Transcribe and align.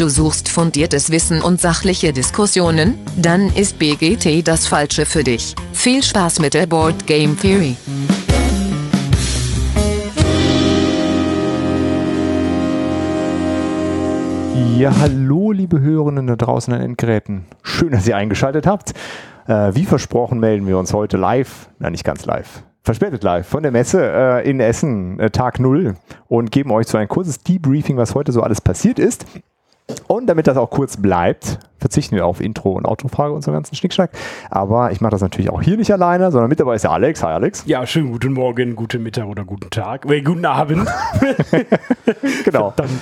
Du 0.00 0.08
suchst 0.08 0.48
fundiertes 0.48 1.10
Wissen 1.10 1.42
und 1.42 1.60
sachliche 1.60 2.14
Diskussionen? 2.14 2.98
Dann 3.18 3.54
ist 3.54 3.78
BGT 3.78 4.48
das 4.48 4.66
Falsche 4.66 5.04
für 5.04 5.22
dich. 5.22 5.54
Viel 5.74 6.02
Spaß 6.02 6.40
mit 6.40 6.54
der 6.54 6.66
Board 6.66 7.06
Game 7.06 7.38
Theory. 7.38 7.76
Ja, 14.78 14.96
hallo, 14.98 15.52
liebe 15.52 15.82
Hörenden 15.82 16.28
da 16.28 16.36
draußen 16.36 16.72
an 16.72 16.80
Endgeräten. 16.80 17.44
Schön, 17.62 17.90
dass 17.90 18.08
ihr 18.08 18.16
eingeschaltet 18.16 18.66
habt. 18.66 18.94
Äh, 19.48 19.74
wie 19.74 19.84
versprochen 19.84 20.40
melden 20.40 20.66
wir 20.66 20.78
uns 20.78 20.94
heute 20.94 21.18
live, 21.18 21.68
na 21.78 21.90
nicht 21.90 22.04
ganz 22.04 22.24
live, 22.24 22.62
verspätet 22.82 23.22
live 23.22 23.46
von 23.46 23.62
der 23.62 23.70
Messe 23.70 24.02
äh, 24.02 24.48
in 24.48 24.60
Essen, 24.60 25.20
äh, 25.20 25.28
Tag 25.28 25.60
0 25.60 25.96
und 26.26 26.50
geben 26.50 26.70
euch 26.70 26.86
so 26.86 26.96
ein 26.96 27.06
kurzes 27.06 27.40
Debriefing, 27.40 27.98
was 27.98 28.14
heute 28.14 28.32
so 28.32 28.42
alles 28.42 28.62
passiert 28.62 28.98
ist. 28.98 29.26
Und 30.06 30.26
damit 30.26 30.46
das 30.46 30.56
auch 30.56 30.70
kurz 30.70 30.96
bleibt, 30.96 31.58
verzichten 31.78 32.16
wir 32.16 32.26
auf 32.26 32.40
Intro 32.40 32.72
und 32.72 32.86
Autofrage 32.86 33.32
und 33.32 33.42
so 33.42 33.52
ganzen 33.52 33.74
Schnickschnack. 33.74 34.10
Aber 34.50 34.92
ich 34.92 35.00
mache 35.00 35.12
das 35.12 35.20
natürlich 35.20 35.50
auch 35.50 35.62
hier 35.62 35.76
nicht 35.76 35.92
alleine, 35.92 36.30
sondern 36.30 36.48
mit 36.48 36.60
dabei 36.60 36.74
ist 36.74 36.82
der 36.82 36.92
Alex. 36.92 37.22
Hi 37.22 37.32
Alex. 37.32 37.64
Ja, 37.66 37.86
schönen 37.86 38.12
guten 38.12 38.32
Morgen, 38.32 38.76
guten 38.76 39.02
Mittag 39.02 39.26
oder 39.26 39.44
guten 39.44 39.70
Tag. 39.70 40.10
Äh, 40.10 40.22
guten 40.22 40.44
Abend. 40.44 40.88
genau. 42.44 42.70
Verdammt. 42.70 43.00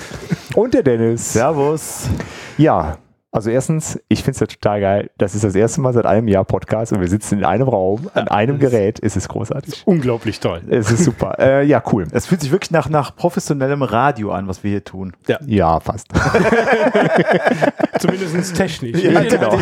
Und 0.55 0.73
der 0.73 0.83
Dennis. 0.83 1.33
Servus. 1.33 2.09
Ja, 2.57 2.97
also 3.31 3.51
erstens, 3.51 3.99
ich 4.07 4.23
finde 4.23 4.31
es 4.31 4.39
ja 4.39 4.47
total 4.47 4.81
geil. 4.81 5.11
Das 5.19 5.35
ist 5.35 5.43
das 5.43 5.53
erste 5.53 5.81
Mal 5.81 5.93
seit 5.93 6.07
einem 6.07 6.27
Jahr 6.27 6.43
Podcast 6.45 6.91
und 6.93 6.99
wir 6.99 7.07
sitzen 7.07 7.37
in 7.39 7.45
einem 7.45 7.67
Raum, 7.67 8.09
an 8.15 8.27
einem 8.27 8.57
Gerät. 8.57 8.99
Es 9.03 9.15
ist 9.15 9.29
großartig. 9.29 9.83
Unglaublich 9.85 10.39
toll. 10.39 10.61
Es 10.67 10.89
ist 10.91 11.03
super. 11.03 11.35
äh, 11.37 11.63
ja, 11.63 11.83
cool. 11.93 12.07
Es 12.11 12.25
fühlt 12.25 12.41
sich 12.41 12.51
wirklich 12.51 12.71
nach, 12.71 12.89
nach 12.89 13.15
professionellem 13.15 13.83
Radio 13.83 14.31
an, 14.31 14.47
was 14.47 14.63
wir 14.63 14.71
hier 14.71 14.83
tun. 14.83 15.13
Ja, 15.45 15.79
fast. 15.79 16.07
Zumindest 17.99 18.55
technisch. 18.55 19.03
Ja, 19.03 19.21
genau. 19.21 19.59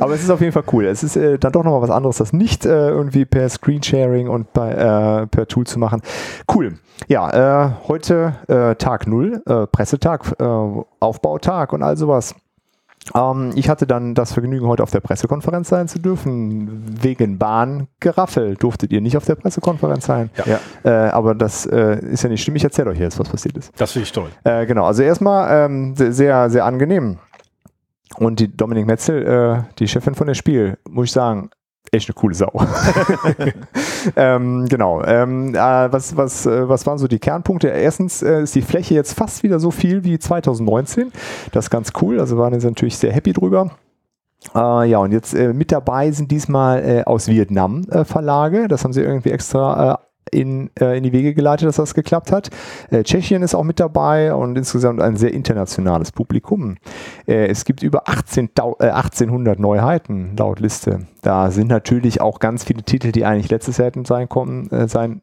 Aber 0.00 0.14
es 0.14 0.22
ist 0.22 0.30
auf 0.30 0.40
jeden 0.40 0.52
Fall 0.52 0.64
cool. 0.72 0.84
Es 0.84 1.02
ist 1.02 1.16
äh, 1.16 1.38
dann 1.38 1.52
doch 1.52 1.64
nochmal 1.64 1.80
was 1.80 1.90
anderes, 1.90 2.18
das 2.18 2.34
nicht 2.34 2.66
äh, 2.66 2.88
irgendwie 2.88 3.24
per 3.24 3.48
Screensharing 3.48 4.28
und 4.28 4.52
bei, 4.52 4.72
äh, 4.72 5.26
per 5.26 5.46
Tool 5.48 5.66
zu 5.66 5.78
machen. 5.78 6.02
Cool. 6.54 6.78
Ja, 7.06 7.66
äh, 7.66 7.70
heute 7.86 8.34
äh, 8.48 8.74
Tag 8.74 9.06
null, 9.06 9.42
äh, 9.46 9.66
Pressetag, 9.68 10.34
äh, 10.38 10.44
Aufbautag 11.00 11.72
und 11.72 11.82
all 11.82 11.96
sowas. 11.96 12.34
Ähm, 13.14 13.52
ich 13.54 13.68
hatte 13.68 13.86
dann 13.86 14.14
das 14.14 14.32
Vergnügen, 14.32 14.66
heute 14.66 14.82
auf 14.82 14.90
der 14.90 15.00
Pressekonferenz 15.00 15.68
sein 15.68 15.88
zu 15.88 15.98
dürfen. 15.98 16.84
Wegen 17.02 17.38
Bahngeraffel 17.38 18.56
durftet 18.56 18.92
ihr 18.92 19.00
nicht 19.00 19.16
auf 19.16 19.24
der 19.24 19.34
Pressekonferenz 19.36 20.06
sein. 20.06 20.30
Ja. 20.44 20.60
Äh, 20.84 21.10
aber 21.10 21.34
das 21.34 21.64
äh, 21.66 21.98
ist 22.06 22.22
ja 22.22 22.28
nicht 22.28 22.42
schlimm. 22.42 22.56
Ich 22.56 22.64
erzähle 22.64 22.90
euch 22.90 22.98
jetzt, 22.98 23.18
was 23.18 23.28
passiert 23.28 23.56
ist. 23.56 23.72
Das 23.80 23.92
finde 23.92 24.04
ich 24.04 24.12
toll. 24.12 24.28
Äh, 24.44 24.66
genau, 24.66 24.84
also 24.84 25.02
erstmal 25.02 25.66
ähm, 25.66 25.96
se- 25.96 26.12
sehr, 26.12 26.50
sehr 26.50 26.64
angenehm. 26.64 27.18
Und 28.16 28.40
die 28.40 28.54
Dominik 28.56 28.86
Metzel, 28.86 29.26
äh, 29.26 29.72
die 29.78 29.86
Chefin 29.86 30.14
von 30.14 30.26
der 30.26 30.34
Spiel, 30.34 30.78
muss 30.88 31.06
ich 31.06 31.12
sagen, 31.12 31.50
echt 31.92 32.08
eine 32.08 32.14
coole 32.14 32.34
Sau. 32.34 32.52
ähm, 34.16 34.66
genau. 34.68 35.02
Ähm, 35.04 35.54
äh, 35.54 35.58
was, 35.58 36.16
was, 36.16 36.46
äh, 36.46 36.68
was 36.68 36.86
waren 36.86 36.98
so 36.98 37.08
die 37.08 37.18
Kernpunkte? 37.18 37.68
Erstens 37.68 38.22
äh, 38.22 38.42
ist 38.42 38.54
die 38.54 38.62
Fläche 38.62 38.94
jetzt 38.94 39.14
fast 39.14 39.42
wieder 39.42 39.60
so 39.60 39.70
viel 39.70 40.04
wie 40.04 40.18
2019. 40.18 41.12
Das 41.52 41.66
ist 41.66 41.70
ganz 41.70 41.92
cool. 42.00 42.20
Also 42.20 42.38
waren 42.38 42.52
jetzt 42.52 42.64
natürlich 42.64 42.98
sehr 42.98 43.12
happy 43.12 43.32
drüber. 43.32 43.70
Äh, 44.54 44.88
ja, 44.88 44.98
und 44.98 45.12
jetzt 45.12 45.34
äh, 45.34 45.52
mit 45.52 45.72
dabei 45.72 46.10
sind 46.12 46.30
diesmal 46.30 46.84
äh, 46.84 47.04
aus 47.04 47.28
Vietnam 47.28 47.84
Verlage. 48.04 48.68
Das 48.68 48.84
haben 48.84 48.92
sie 48.92 49.02
irgendwie 49.02 49.30
extra 49.30 50.00
in, 50.30 50.70
äh, 50.78 50.96
in 50.96 51.02
die 51.02 51.12
Wege 51.12 51.34
geleitet, 51.34 51.68
dass 51.68 51.76
das 51.76 51.94
geklappt 51.94 52.32
hat. 52.32 52.50
Äh, 52.90 53.02
Tschechien 53.02 53.42
ist 53.42 53.54
auch 53.54 53.64
mit 53.64 53.80
dabei 53.80 54.34
und 54.34 54.56
insgesamt 54.56 55.00
ein 55.00 55.16
sehr 55.16 55.32
internationales 55.32 56.12
Publikum. 56.12 56.76
Äh, 57.26 57.46
es 57.46 57.64
gibt 57.64 57.82
über 57.82 58.08
18, 58.08 58.50
äh, 58.80 58.90
1800 58.90 59.58
Neuheiten 59.58 60.36
laut 60.36 60.60
Liste. 60.60 61.06
Da 61.22 61.50
sind 61.50 61.68
natürlich 61.68 62.20
auch 62.20 62.38
ganz 62.38 62.64
viele 62.64 62.82
Titel, 62.82 63.12
die 63.12 63.24
eigentlich 63.24 63.50
letztes 63.50 63.78
Jahr 63.78 63.86
hätten 63.86 64.04
sein, 64.04 64.28
kommen, 64.28 64.70
äh, 64.70 64.88
sein 64.88 65.22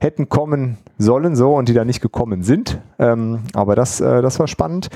hätten 0.00 0.28
kommen 0.28 0.78
sollen, 0.98 1.36
so 1.36 1.54
und 1.54 1.68
die 1.68 1.74
da 1.74 1.84
nicht 1.84 2.00
gekommen 2.00 2.42
sind. 2.42 2.80
Ähm, 2.98 3.40
aber 3.54 3.74
das, 3.74 4.00
äh, 4.00 4.22
das 4.22 4.38
war 4.38 4.46
spannend. 4.46 4.90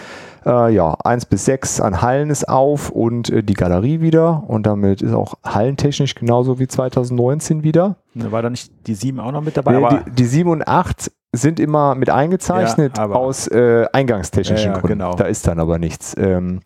Äh, 0.47 0.73
ja, 0.75 0.95
1 1.05 1.27
bis 1.27 1.45
6 1.47 1.81
an 1.81 2.01
Hallen 2.03 2.31
ist 2.31 2.49
auf 2.49 2.91
und 2.91 3.31
äh, 3.31 3.43
die 3.43 3.55
Galerie 3.55 4.01
wieder. 4.01 4.45
Und 4.47 4.67
damit 4.67 5.03
ist 5.03 5.13
auch 5.15 5.35
hallentechnisch 5.45 6.15
genauso 6.15 6.59
wie 6.59 6.69
2019 6.69 7.63
wieder. 7.63 7.97
Ne, 8.15 8.31
War 8.33 8.43
da 8.43 8.51
nicht 8.51 8.71
die 8.87 8.95
7 8.95 9.21
auch 9.21 9.33
noch 9.33 9.43
mit 9.43 9.57
dabei? 9.57 9.73
Nee, 9.79 10.01
die, 10.07 10.11
die 10.13 10.25
7 10.25 10.51
und 10.51 10.67
8 10.67 11.11
sind 11.33 11.61
immer 11.61 11.95
mit 11.95 12.09
eingezeichnet 12.11 12.97
Ja, 12.97 13.07
aus 13.07 13.49
äh, 13.49 13.87
eingangstechnischen 13.93 14.73
Ja, 14.73 14.79
Gründen. 14.79 14.99
genau. 14.99 15.15
Da 15.15 15.25
ist 15.25 15.47
dann 15.47 15.59
aber 15.61 15.79
nichts. 15.79 16.15
Ähm, 16.19 16.61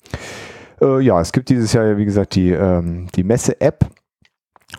äh, 0.81 1.01
ja, 1.01 1.21
es 1.21 1.33
gibt 1.33 1.49
dieses 1.49 1.73
Jahr, 1.73 1.85
ja, 1.87 1.97
wie 1.97 2.05
gesagt, 2.05 2.35
die, 2.37 2.51
ähm, 2.51 3.09
die 3.15 3.25
Messe-App. 3.25 3.87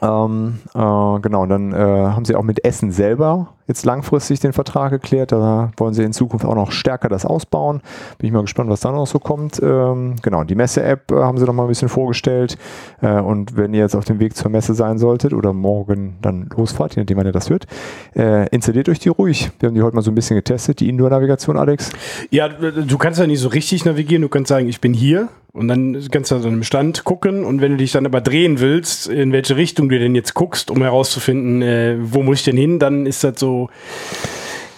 Ähm, 0.01 0.59
äh, 0.73 1.19
genau, 1.19 1.43
und 1.43 1.49
dann 1.49 1.73
äh, 1.73 1.77
haben 1.77 2.25
sie 2.25 2.35
auch 2.35 2.43
mit 2.43 2.65
Essen 2.65 2.91
selber 2.91 3.53
jetzt 3.67 3.85
langfristig 3.85 4.39
den 4.39 4.53
Vertrag 4.53 4.91
geklärt. 4.91 5.31
Da 5.31 5.71
wollen 5.77 5.93
sie 5.93 6.03
in 6.03 6.13
Zukunft 6.13 6.45
auch 6.45 6.55
noch 6.55 6.71
stärker 6.71 7.09
das 7.09 7.25
ausbauen. 7.25 7.81
Bin 8.17 8.27
ich 8.27 8.33
mal 8.33 8.41
gespannt, 8.41 8.69
was 8.69 8.81
da 8.81 8.91
noch 8.91 9.07
so 9.07 9.19
kommt. 9.19 9.61
Ähm, 9.61 10.15
genau, 10.21 10.43
die 10.43 10.55
Messe-App 10.55 11.11
äh, 11.11 11.15
haben 11.15 11.37
sie 11.37 11.45
noch 11.45 11.53
mal 11.53 11.63
ein 11.63 11.69
bisschen 11.69 11.89
vorgestellt. 11.89 12.57
Äh, 13.01 13.19
und 13.19 13.55
wenn 13.55 13.73
ihr 13.73 13.81
jetzt 13.81 13.95
auf 13.95 14.05
dem 14.05 14.19
Weg 14.19 14.35
zur 14.35 14.51
Messe 14.51 14.73
sein 14.73 14.97
solltet 14.97 15.33
oder 15.33 15.53
morgen 15.53 16.17
dann 16.21 16.49
losfahrt, 16.55 16.95
je 16.95 17.01
nachdem, 17.01 17.17
wann 17.17 17.25
ihr 17.25 17.31
das 17.31 17.49
hört, 17.49 17.67
äh, 18.15 18.47
installiert 18.49 18.89
euch 18.89 18.99
die 18.99 19.09
ruhig. 19.09 19.51
Wir 19.59 19.67
haben 19.67 19.75
die 19.75 19.81
heute 19.81 19.95
mal 19.95 20.01
so 20.01 20.11
ein 20.11 20.15
bisschen 20.15 20.35
getestet, 20.35 20.79
die 20.79 20.89
Indoor-Navigation, 20.89 21.57
Alex. 21.57 21.91
Ja, 22.29 22.49
du 22.49 22.97
kannst 22.97 23.19
ja 23.19 23.27
nicht 23.27 23.39
so 23.39 23.49
richtig 23.49 23.85
navigieren. 23.85 24.21
Du 24.21 24.29
kannst 24.29 24.49
sagen, 24.49 24.67
ich 24.67 24.81
bin 24.81 24.93
hier. 24.93 25.29
Und 25.55 25.67
dann 25.67 26.03
kannst 26.09 26.31
du 26.31 26.35
an 26.35 26.45
einem 26.45 26.63
Stand 26.63 27.03
gucken. 27.03 27.45
Und 27.45 27.61
wenn 27.61 27.73
du 27.73 27.77
dich 27.77 27.91
dann 27.91 28.07
aber 28.07 28.21
drehen 28.21 28.59
willst, 28.59 29.07
in 29.07 29.31
welche 29.31 29.55
Richtung 29.55 29.87
du 29.87 29.99
denn 29.99 30.15
jetzt 30.15 30.33
guckst, 30.33 30.71
um 30.71 30.81
herauszufinden, 30.81 31.61
äh, 31.61 31.95
wo 31.99 32.23
muss 32.23 32.39
ich 32.39 32.45
denn 32.45 32.57
hin, 32.57 32.79
dann 32.79 33.05
ist 33.05 33.23
das 33.23 33.39
so. 33.39 33.69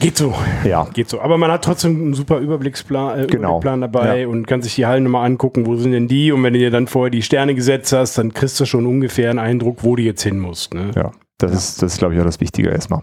Geht 0.02 0.18
so. 0.18 0.35
Ja. 0.66 0.85
Geht 0.94 1.08
so. 1.09 1.22
Aber 1.22 1.38
man 1.38 1.50
hat 1.50 1.64
trotzdem 1.64 1.96
einen 1.96 2.14
super 2.14 2.40
Überblicksplan, 2.40 3.19
äh, 3.19 3.28
Genau. 3.28 3.59
Überblicksplan 3.59 3.81
dabei 3.81 4.28
und 4.28 4.46
kann 4.47 4.62
sich 4.62 4.75
die 4.75 4.85
Hallen 4.85 5.06
nochmal 5.06 5.25
angucken, 5.25 5.66
wo 5.66 5.78
sind 5.78 5.94
denn 5.94 6.09
die? 6.09 6.34
Und 6.34 6.44
wenn 6.44 6.52
du 6.52 6.59
dir 6.59 6.72
dann 6.72 6.88
vorher 6.88 7.09
die 7.09 7.22
Sterne 7.22 7.56
gesetzt 7.56 7.94
hast, 7.94 8.18
dann 8.18 8.34
kriegst 8.34 8.59
du 8.59 8.66
schon 8.66 8.85
ungefähr 8.85 9.30
einen 9.30 9.40
Eindruck, 9.40 9.84
wo 9.84 9.96
du 9.96 10.03
jetzt 10.03 10.24
hin 10.24 10.38
musst. 10.40 10.74
Ne? 10.74 10.91
Ja, 10.94 11.12
das 11.38 11.51
ist, 11.51 11.81
das 11.81 11.94
ist 11.94 12.00
glaube 12.00 12.13
ich, 12.13 12.19
auch 12.19 12.25
das 12.25 12.40
Wichtige 12.40 12.69
erstmal. 12.69 13.01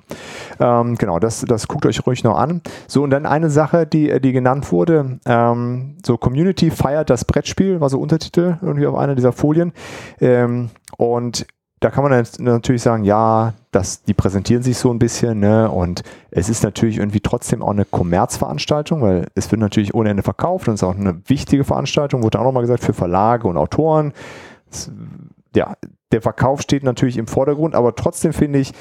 Ähm, 0.59 0.97
genau, 0.97 1.19
das, 1.19 1.45
das 1.47 1.69
guckt 1.69 1.87
euch 1.87 2.07
ruhig 2.07 2.25
noch 2.25 2.37
an. 2.37 2.63
So, 2.87 3.03
und 3.03 3.11
dann 3.11 3.27
eine 3.27 3.51
Sache, 3.51 3.87
die, 3.87 4.11
äh, 4.11 4.21
die 4.21 4.33
genannt 4.33 4.73
wurde, 4.73 5.19
ähm, 5.27 5.97
so 6.05 6.17
Community 6.17 6.71
feiert 6.71 7.11
das 7.11 7.25
Brettspiel, 7.25 7.81
war 7.81 7.91
so 7.91 8.01
Untertitel 8.01 8.59
irgendwie 8.63 8.87
auf 8.87 8.97
einer 8.97 9.15
dieser 9.15 9.33
Folien. 9.33 9.73
Ähm, 10.21 10.71
und 10.97 11.47
da 11.83 11.91
kann 11.91 12.05
man 12.05 12.25
natürlich 12.39 12.83
sagen, 12.83 13.03
ja, 13.03 13.55
das, 13.73 14.05
die 14.05 14.15
präsentieren 14.15 14.63
sich 14.63 14.79
so 14.79 14.93
ein 14.93 15.01
bisschen, 15.01 15.41
ne? 15.41 15.69
Und 15.69 16.05
es 16.31 16.49
ist 16.49 16.63
natürlich 16.63 16.99
irgendwie 16.99 17.21
trotzdem 17.21 17.61
auch 17.61 17.71
eine 17.71 17.85
Kommerzveranstaltung, 17.85 19.03
weil 19.03 19.27
es 19.35 19.51
wird 19.51 19.61
natürlich 19.61 19.93
ohne 19.93 20.11
Ende 20.11 20.23
verkauft 20.23 20.69
und 20.69 20.75
es 20.75 20.83
ist 20.83 20.89
auch 20.89 20.97
eine 20.97 21.21
wichtige 21.27 21.65
Veranstaltung, 21.65 22.23
wurde 22.23 22.39
auch 22.39 22.45
nochmal 22.45 22.63
gesagt, 22.63 22.85
für 22.85 22.93
Verlage 22.93 23.49
und 23.49 23.57
Autoren. 23.57 24.13
Es, 24.71 24.93
ja, 25.57 25.75
der 26.13 26.23
Verkauf 26.23 26.63
steht 26.63 26.85
natürlich 26.85 27.17
im 27.17 27.27
Vordergrund, 27.27 27.75
aber 27.75 27.95
trotzdem 27.95 28.33
finde 28.33 28.61
ich, 28.61 28.73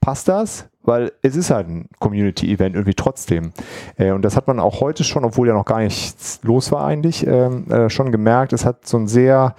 passt 0.00 0.28
das, 0.28 0.68
weil 0.82 1.12
es 1.22 1.36
ist 1.36 1.50
halt 1.50 1.68
ein 1.68 1.88
Community-Event 1.98 2.76
irgendwie 2.76 2.94
trotzdem. 2.94 3.52
Äh, 3.96 4.12
und 4.12 4.22
das 4.22 4.36
hat 4.36 4.46
man 4.46 4.60
auch 4.60 4.80
heute 4.80 5.04
schon, 5.04 5.24
obwohl 5.24 5.48
ja 5.48 5.54
noch 5.54 5.64
gar 5.64 5.80
nichts 5.80 6.40
los 6.42 6.70
war 6.72 6.84
eigentlich, 6.86 7.26
ähm, 7.26 7.70
äh, 7.70 7.90
schon 7.90 8.12
gemerkt. 8.12 8.52
Es 8.52 8.64
hat 8.64 8.86
so 8.86 8.96
ein 8.96 9.08
sehr, 9.08 9.56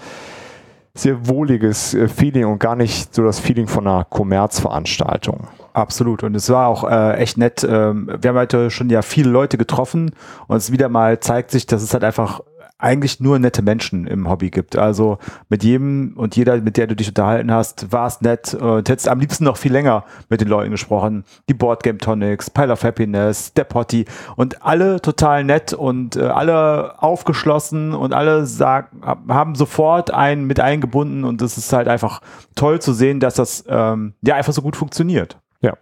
sehr 0.94 1.28
wohliges 1.28 1.94
äh, 1.94 2.08
Feeling 2.08 2.46
und 2.46 2.60
gar 2.60 2.76
nicht 2.76 3.14
so 3.14 3.24
das 3.24 3.40
Feeling 3.40 3.68
von 3.68 3.86
einer 3.86 4.06
Kommerzveranstaltung. 4.06 5.48
Absolut. 5.74 6.24
Und 6.24 6.34
es 6.34 6.50
war 6.50 6.68
auch 6.68 6.90
äh, 6.90 7.18
echt 7.18 7.38
nett. 7.38 7.64
Ähm, 7.70 8.10
wir 8.20 8.30
haben 8.30 8.38
heute 8.38 8.72
schon 8.72 8.90
ja 8.90 9.02
viele 9.02 9.30
Leute 9.30 9.58
getroffen 9.58 10.12
und 10.48 10.58
es 10.58 10.72
wieder 10.72 10.90
mal 10.90 11.20
zeigt 11.20 11.52
sich, 11.52 11.68
dass 11.68 11.84
es 11.84 11.94
halt 11.94 12.04
einfach 12.04 12.42
eigentlich 12.80 13.20
nur 13.20 13.40
nette 13.40 13.62
Menschen 13.62 14.06
im 14.06 14.30
Hobby 14.30 14.50
gibt. 14.50 14.78
Also 14.78 15.18
mit 15.50 15.64
jedem 15.64 16.14
und 16.16 16.36
jeder, 16.36 16.58
mit 16.62 16.78
der 16.78 16.88
du 16.88 16.96
dich 16.96 17.08
unterhalten 17.10 17.52
hast, 17.52 17.92
war 17.92 18.08
es 18.08 18.22
nett. 18.22 18.54
Und 18.54 18.88
hättest 18.88 19.10
am 19.10 19.20
liebsten 19.20 19.46
noch 19.46 19.58
viel 19.58 19.72
länger 19.72 20.06
mit 20.30 20.42
den 20.42 20.48
Leuten 20.48 20.72
gesprochen. 20.72 21.24
Die 21.50 21.54
Boardgame 21.54 21.98
Tonics, 21.98 22.50
Pile 22.50 22.72
of 22.72 22.84
Happiness, 22.84 23.54
der 23.54 23.64
Potty 23.64 24.06
und 24.36 24.64
alle 24.64 25.02
total 25.02 25.44
nett 25.44 25.74
und 25.74 26.16
äh, 26.16 26.22
alle 26.22 27.02
aufgeschlossen 27.02 27.94
und 27.94 28.14
alle 28.14 28.46
sagen, 28.46 29.02
haben 29.02 29.56
sofort 29.56 30.12
einen 30.12 30.46
mit 30.46 30.60
eingebunden 30.60 31.24
und 31.24 31.42
es 31.42 31.58
ist 31.58 31.74
halt 31.74 31.88
einfach 31.88 32.22
toll 32.56 32.80
zu 32.80 32.94
sehen, 32.94 33.20
dass 33.20 33.36
das 33.36 33.64
ähm, 33.68 34.14
ja 34.22 34.36
einfach 34.36 34.54
so 34.54 34.62
gut 34.62 34.76
funktioniert. 34.76 35.40
Ja, 35.62 35.74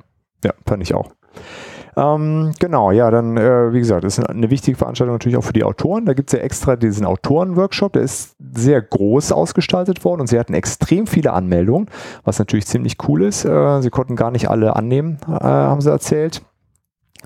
ja, 0.43 0.53
fand 0.65 0.81
ich 0.81 0.93
auch. 0.93 1.11
Ähm, 1.97 2.51
genau, 2.59 2.91
ja, 2.91 3.09
dann, 3.09 3.37
äh, 3.37 3.71
wie 3.71 3.79
gesagt, 3.79 4.03
ist 4.03 4.19
eine 4.19 4.49
wichtige 4.49 4.77
Veranstaltung 4.77 5.15
natürlich 5.15 5.37
auch 5.37 5.43
für 5.43 5.53
die 5.53 5.63
Autoren. 5.63 6.05
Da 6.05 6.13
gibt 6.13 6.31
es 6.31 6.37
ja 6.37 6.43
extra 6.43 6.75
diesen 6.75 7.05
Autorenworkshop, 7.05 7.93
der 7.93 8.01
ist 8.01 8.35
sehr 8.53 8.81
groß 8.81 9.31
ausgestaltet 9.31 10.03
worden 10.03 10.21
und 10.21 10.27
sie 10.27 10.39
hatten 10.39 10.53
extrem 10.53 11.07
viele 11.07 11.31
Anmeldungen, 11.33 11.89
was 12.23 12.39
natürlich 12.39 12.67
ziemlich 12.67 12.97
cool 13.07 13.23
ist. 13.23 13.45
Äh, 13.45 13.81
sie 13.81 13.89
konnten 13.89 14.15
gar 14.15 14.31
nicht 14.31 14.49
alle 14.49 14.75
annehmen, 14.75 15.17
äh, 15.27 15.31
haben 15.31 15.81
sie 15.81 15.89
erzählt. 15.89 16.41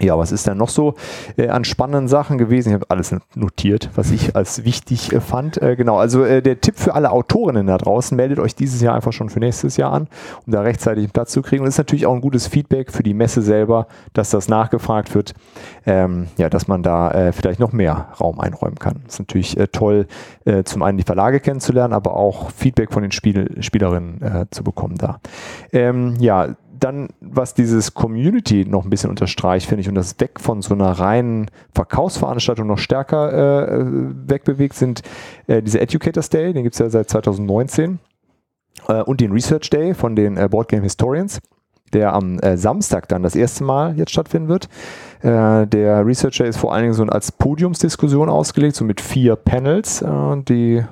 Ja, 0.02 0.18
was 0.18 0.32
ist 0.32 0.48
denn 0.48 0.58
noch 0.58 0.70
so 0.70 0.94
äh, 1.38 1.50
an 1.50 1.66
spannenden 1.66 2.08
Sachen 2.08 2.38
gewesen? 2.38 2.70
Ich 2.70 2.74
habe 2.74 2.90
alles 2.90 3.14
notiert, 3.36 3.90
was 3.96 4.12
ich 4.12 4.36
als 4.36 4.64
wichtig 4.64 5.12
äh, 5.12 5.20
fand. 5.20 5.62
Äh, 5.62 5.76
genau, 5.76 5.98
also 5.98 6.24
äh, 6.24 6.42
der 6.42 6.62
Tipp 6.62 6.78
für 6.78 6.94
alle 6.96 7.12
Autorinnen 7.12 7.68
da 7.68 7.78
draußen, 7.78 8.16
meldet 8.16 8.40
euch 8.40 8.56
dieses 8.56 8.82
Jahr 8.82 8.96
einfach 8.96 9.12
schon 9.12 9.30
für 9.30 9.40
nächstes 9.40 9.76
Jahr 9.78 9.92
an, 9.92 10.08
um 10.46 10.54
da 10.54 10.62
rechtzeitig 10.62 11.12
Platz 11.12 11.32
zu 11.32 11.42
kriegen. 11.42 11.62
Und 11.62 11.68
das 11.68 11.76
ist 11.76 11.80
natürlich 11.80 12.06
auch 12.06 12.14
ein 12.14 12.22
gutes 12.22 12.48
Feedback 12.48 12.92
für 12.92 13.04
die 13.04 13.14
Messe 13.14 13.42
selber, 13.42 13.88
dass 14.14 14.30
das 14.30 14.48
nachgefragt 14.48 15.14
wird, 15.16 15.34
ähm, 15.86 16.28
ja, 16.38 16.50
dass 16.50 16.68
man 16.68 16.82
da 16.82 17.12
äh, 17.12 17.32
vielleicht 17.34 17.60
noch 17.60 17.74
mehr 17.74 18.08
Raum 18.20 18.40
einräumen 18.40 18.80
kann. 18.80 19.04
Ist 19.08 19.20
natürlich 19.20 19.58
äh, 19.58 19.68
toll, 19.68 20.08
zum 20.64 20.82
einen 20.82 20.98
die 20.98 21.04
Verlage 21.04 21.40
kennenzulernen, 21.40 21.94
aber 21.94 22.16
auch 22.16 22.50
Feedback 22.52 22.92
von 22.92 23.04
den 23.04 23.12
Spiel 23.12 23.62
Spielerinnen 23.62 24.48
zu 24.50 24.64
bekommen 24.64 24.96
da. 24.98 25.20
Ähm, 25.72 26.16
ja, 26.20 26.56
dann, 26.80 27.10
was 27.22 27.54
dieses 27.54 27.94
Community 27.94 28.66
noch 28.66 28.84
ein 28.84 28.90
bisschen 28.90 29.10
unterstreicht, 29.10 29.68
finde 29.68 29.82
ich, 29.82 29.90
und 29.90 29.96
das 29.96 30.20
weg 30.20 30.40
von 30.40 30.62
so 30.62 30.74
einer 30.74 30.92
reinen 30.92 31.50
Verkaufsveranstaltung 31.74 32.68
noch 32.68 32.78
stärker 32.78 33.72
äh, 33.72 33.86
wegbewegt, 34.28 34.76
sind 34.76 35.02
äh, 35.48 35.62
diese 35.62 35.80
Educators 35.80 36.30
Day, 36.30 36.54
den 36.54 36.64
gibt 36.64 36.76
es 36.76 36.80
ja 36.80 36.90
seit 36.90 37.10
2019, 37.10 38.00
äh, 38.88 39.02
und 39.04 39.22
den 39.22 39.32
Research 39.32 39.70
Day 39.70 39.94
von 39.94 40.16
den 40.16 40.38
äh, 40.38 40.48
Board 40.50 40.70
Game 40.70 40.84
Historians, 40.84 41.40
der 41.94 42.14
am 42.14 42.40
äh, 42.40 42.58
Samstag 42.58 43.08
dann 43.08 43.24
das 43.24 43.36
erste 43.36 43.64
Mal 43.64 43.98
jetzt 43.98 44.12
stattfinden 44.12 44.48
wird. 44.48 44.70
Äh, 45.22 45.68
der 45.68 46.06
Research 46.06 46.38
Day 46.38 46.50
ist 46.50 46.58
vor 46.58 46.74
allen 46.74 46.84
Dingen 46.84 46.94
so 46.94 47.04
als 47.04 47.32
Podiumsdiskussion 47.32 48.30
ausgelegt, 48.30 48.76
so 48.76 48.86
mit 48.86 49.02
vier 49.02 49.36
Panels, 49.36 50.04
die 50.48 50.84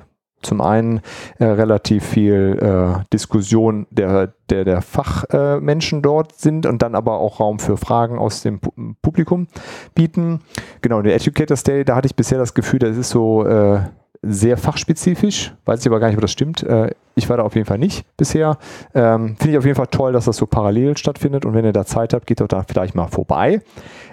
zum 0.42 0.60
einen 0.60 1.00
äh, 1.38 1.44
relativ 1.44 2.04
viel 2.04 2.58
äh, 2.60 3.04
Diskussion 3.12 3.86
der, 3.90 4.32
der, 4.50 4.64
der 4.64 4.82
Fachmenschen 4.82 5.98
äh, 5.98 6.02
dort 6.02 6.34
sind 6.36 6.66
und 6.66 6.82
dann 6.82 6.94
aber 6.94 7.18
auch 7.18 7.40
Raum 7.40 7.58
für 7.58 7.76
Fragen 7.76 8.18
aus 8.18 8.42
dem 8.42 8.60
Pu 8.60 8.72
Publikum 9.02 9.48
bieten. 9.94 10.40
Genau, 10.80 11.02
der 11.02 11.14
Educators 11.14 11.62
Day, 11.62 11.84
da 11.84 11.96
hatte 11.96 12.06
ich 12.06 12.14
bisher 12.14 12.38
das 12.38 12.54
Gefühl, 12.54 12.78
das 12.78 12.96
ist 12.96 13.10
so 13.10 13.44
äh, 13.44 13.80
sehr 14.22 14.56
fachspezifisch. 14.56 15.54
Weiß 15.64 15.80
ich 15.80 15.86
aber 15.86 16.00
gar 16.00 16.08
nicht, 16.08 16.16
ob 16.16 16.22
das 16.22 16.32
stimmt. 16.32 16.62
Äh, 16.62 16.90
ich 17.14 17.28
war 17.28 17.36
da 17.36 17.42
auf 17.42 17.54
jeden 17.54 17.66
Fall 17.66 17.78
nicht 17.78 18.04
bisher. 18.16 18.58
Ähm, 18.94 19.36
Finde 19.36 19.52
ich 19.52 19.58
auf 19.58 19.64
jeden 19.64 19.76
Fall 19.76 19.86
toll, 19.88 20.12
dass 20.12 20.24
das 20.24 20.36
so 20.36 20.46
parallel 20.46 20.96
stattfindet 20.96 21.44
und 21.44 21.54
wenn 21.54 21.64
ihr 21.64 21.72
da 21.72 21.84
Zeit 21.84 22.14
habt, 22.14 22.26
geht 22.26 22.40
doch 22.40 22.48
da 22.48 22.64
vielleicht 22.66 22.94
mal 22.94 23.08
vorbei. 23.08 23.60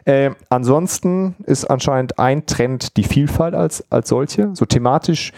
Äh, 0.05 0.31
ansonsten 0.49 1.35
ist 1.45 1.65
anscheinend 1.65 2.19
ein 2.19 2.45
Trend 2.45 2.97
die 2.97 3.03
Vielfalt 3.03 3.55
als, 3.55 3.89
als 3.91 4.09
solche. 4.09 4.51
So 4.53 4.65
thematisch 4.65 5.33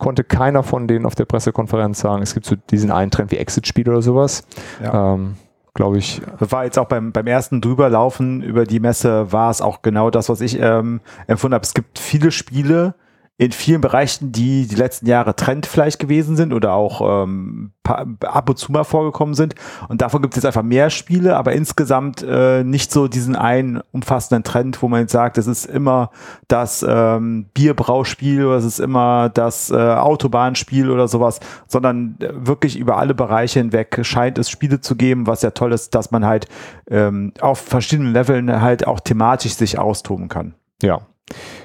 konnte 0.00 0.24
keiner 0.24 0.64
von 0.64 0.88
denen 0.88 1.06
auf 1.06 1.14
der 1.14 1.26
Pressekonferenz 1.26 2.00
sagen, 2.00 2.22
es 2.22 2.34
gibt 2.34 2.46
so 2.46 2.56
diesen 2.56 2.90
einen 2.90 3.12
Trend 3.12 3.30
wie 3.30 3.36
Exit-Spiel 3.36 3.88
oder 3.88 4.02
sowas. 4.02 4.44
Ja. 4.82 5.14
Ähm, 5.14 5.36
glaube 5.74 5.98
ich. 5.98 6.20
Das 6.40 6.50
war 6.50 6.64
jetzt 6.64 6.78
auch 6.78 6.88
beim, 6.88 7.12
beim 7.12 7.28
ersten 7.28 7.60
Drüberlaufen 7.60 8.42
über 8.42 8.64
die 8.64 8.80
Messe, 8.80 9.30
war 9.30 9.50
es 9.50 9.60
auch 9.60 9.82
genau 9.82 10.10
das, 10.10 10.28
was 10.28 10.40
ich 10.40 10.58
ähm, 10.60 11.00
empfunden 11.28 11.54
habe. 11.54 11.64
Es 11.64 11.74
gibt 11.74 12.00
viele 12.00 12.32
Spiele, 12.32 12.94
in 13.40 13.52
vielen 13.52 13.80
Bereichen, 13.80 14.32
die 14.32 14.66
die 14.66 14.74
letzten 14.74 15.06
Jahre 15.06 15.34
Trend 15.34 15.64
vielleicht 15.64 15.98
gewesen 15.98 16.36
sind 16.36 16.52
oder 16.52 16.74
auch 16.74 17.24
ähm, 17.24 17.72
ab 17.84 18.50
und 18.50 18.58
zu 18.58 18.70
mal 18.70 18.84
vorgekommen 18.84 19.34
sind. 19.34 19.54
Und 19.88 20.02
davon 20.02 20.20
gibt 20.20 20.34
es 20.34 20.42
jetzt 20.42 20.44
einfach 20.44 20.62
mehr 20.62 20.90
Spiele, 20.90 21.38
aber 21.38 21.54
insgesamt 21.54 22.22
äh, 22.22 22.62
nicht 22.64 22.92
so 22.92 23.08
diesen 23.08 23.36
einen 23.36 23.80
umfassenden 23.92 24.44
Trend, 24.44 24.82
wo 24.82 24.88
man 24.88 25.00
jetzt 25.00 25.12
sagt, 25.12 25.38
es 25.38 25.46
ist 25.46 25.64
immer 25.64 26.10
das 26.48 26.84
ähm, 26.86 27.46
Bierbrauspiel 27.54 28.44
oder 28.44 28.56
es 28.56 28.66
ist 28.66 28.78
immer 28.78 29.30
das 29.30 29.70
äh, 29.70 29.74
Autobahnspiel 29.74 30.90
oder 30.90 31.08
sowas, 31.08 31.40
sondern 31.66 32.16
äh, 32.20 32.28
wirklich 32.34 32.78
über 32.78 32.98
alle 32.98 33.14
Bereiche 33.14 33.60
hinweg 33.60 34.00
scheint 34.02 34.36
es 34.36 34.50
Spiele 34.50 34.82
zu 34.82 34.96
geben, 34.96 35.26
was 35.26 35.40
ja 35.40 35.52
toll 35.52 35.72
ist, 35.72 35.94
dass 35.94 36.10
man 36.10 36.26
halt 36.26 36.46
ähm, 36.90 37.32
auf 37.40 37.58
verschiedenen 37.58 38.12
Leveln 38.12 38.60
halt 38.60 38.86
auch 38.86 39.00
thematisch 39.00 39.54
sich 39.54 39.78
austoben 39.78 40.28
kann. 40.28 40.52
Ja, 40.82 41.00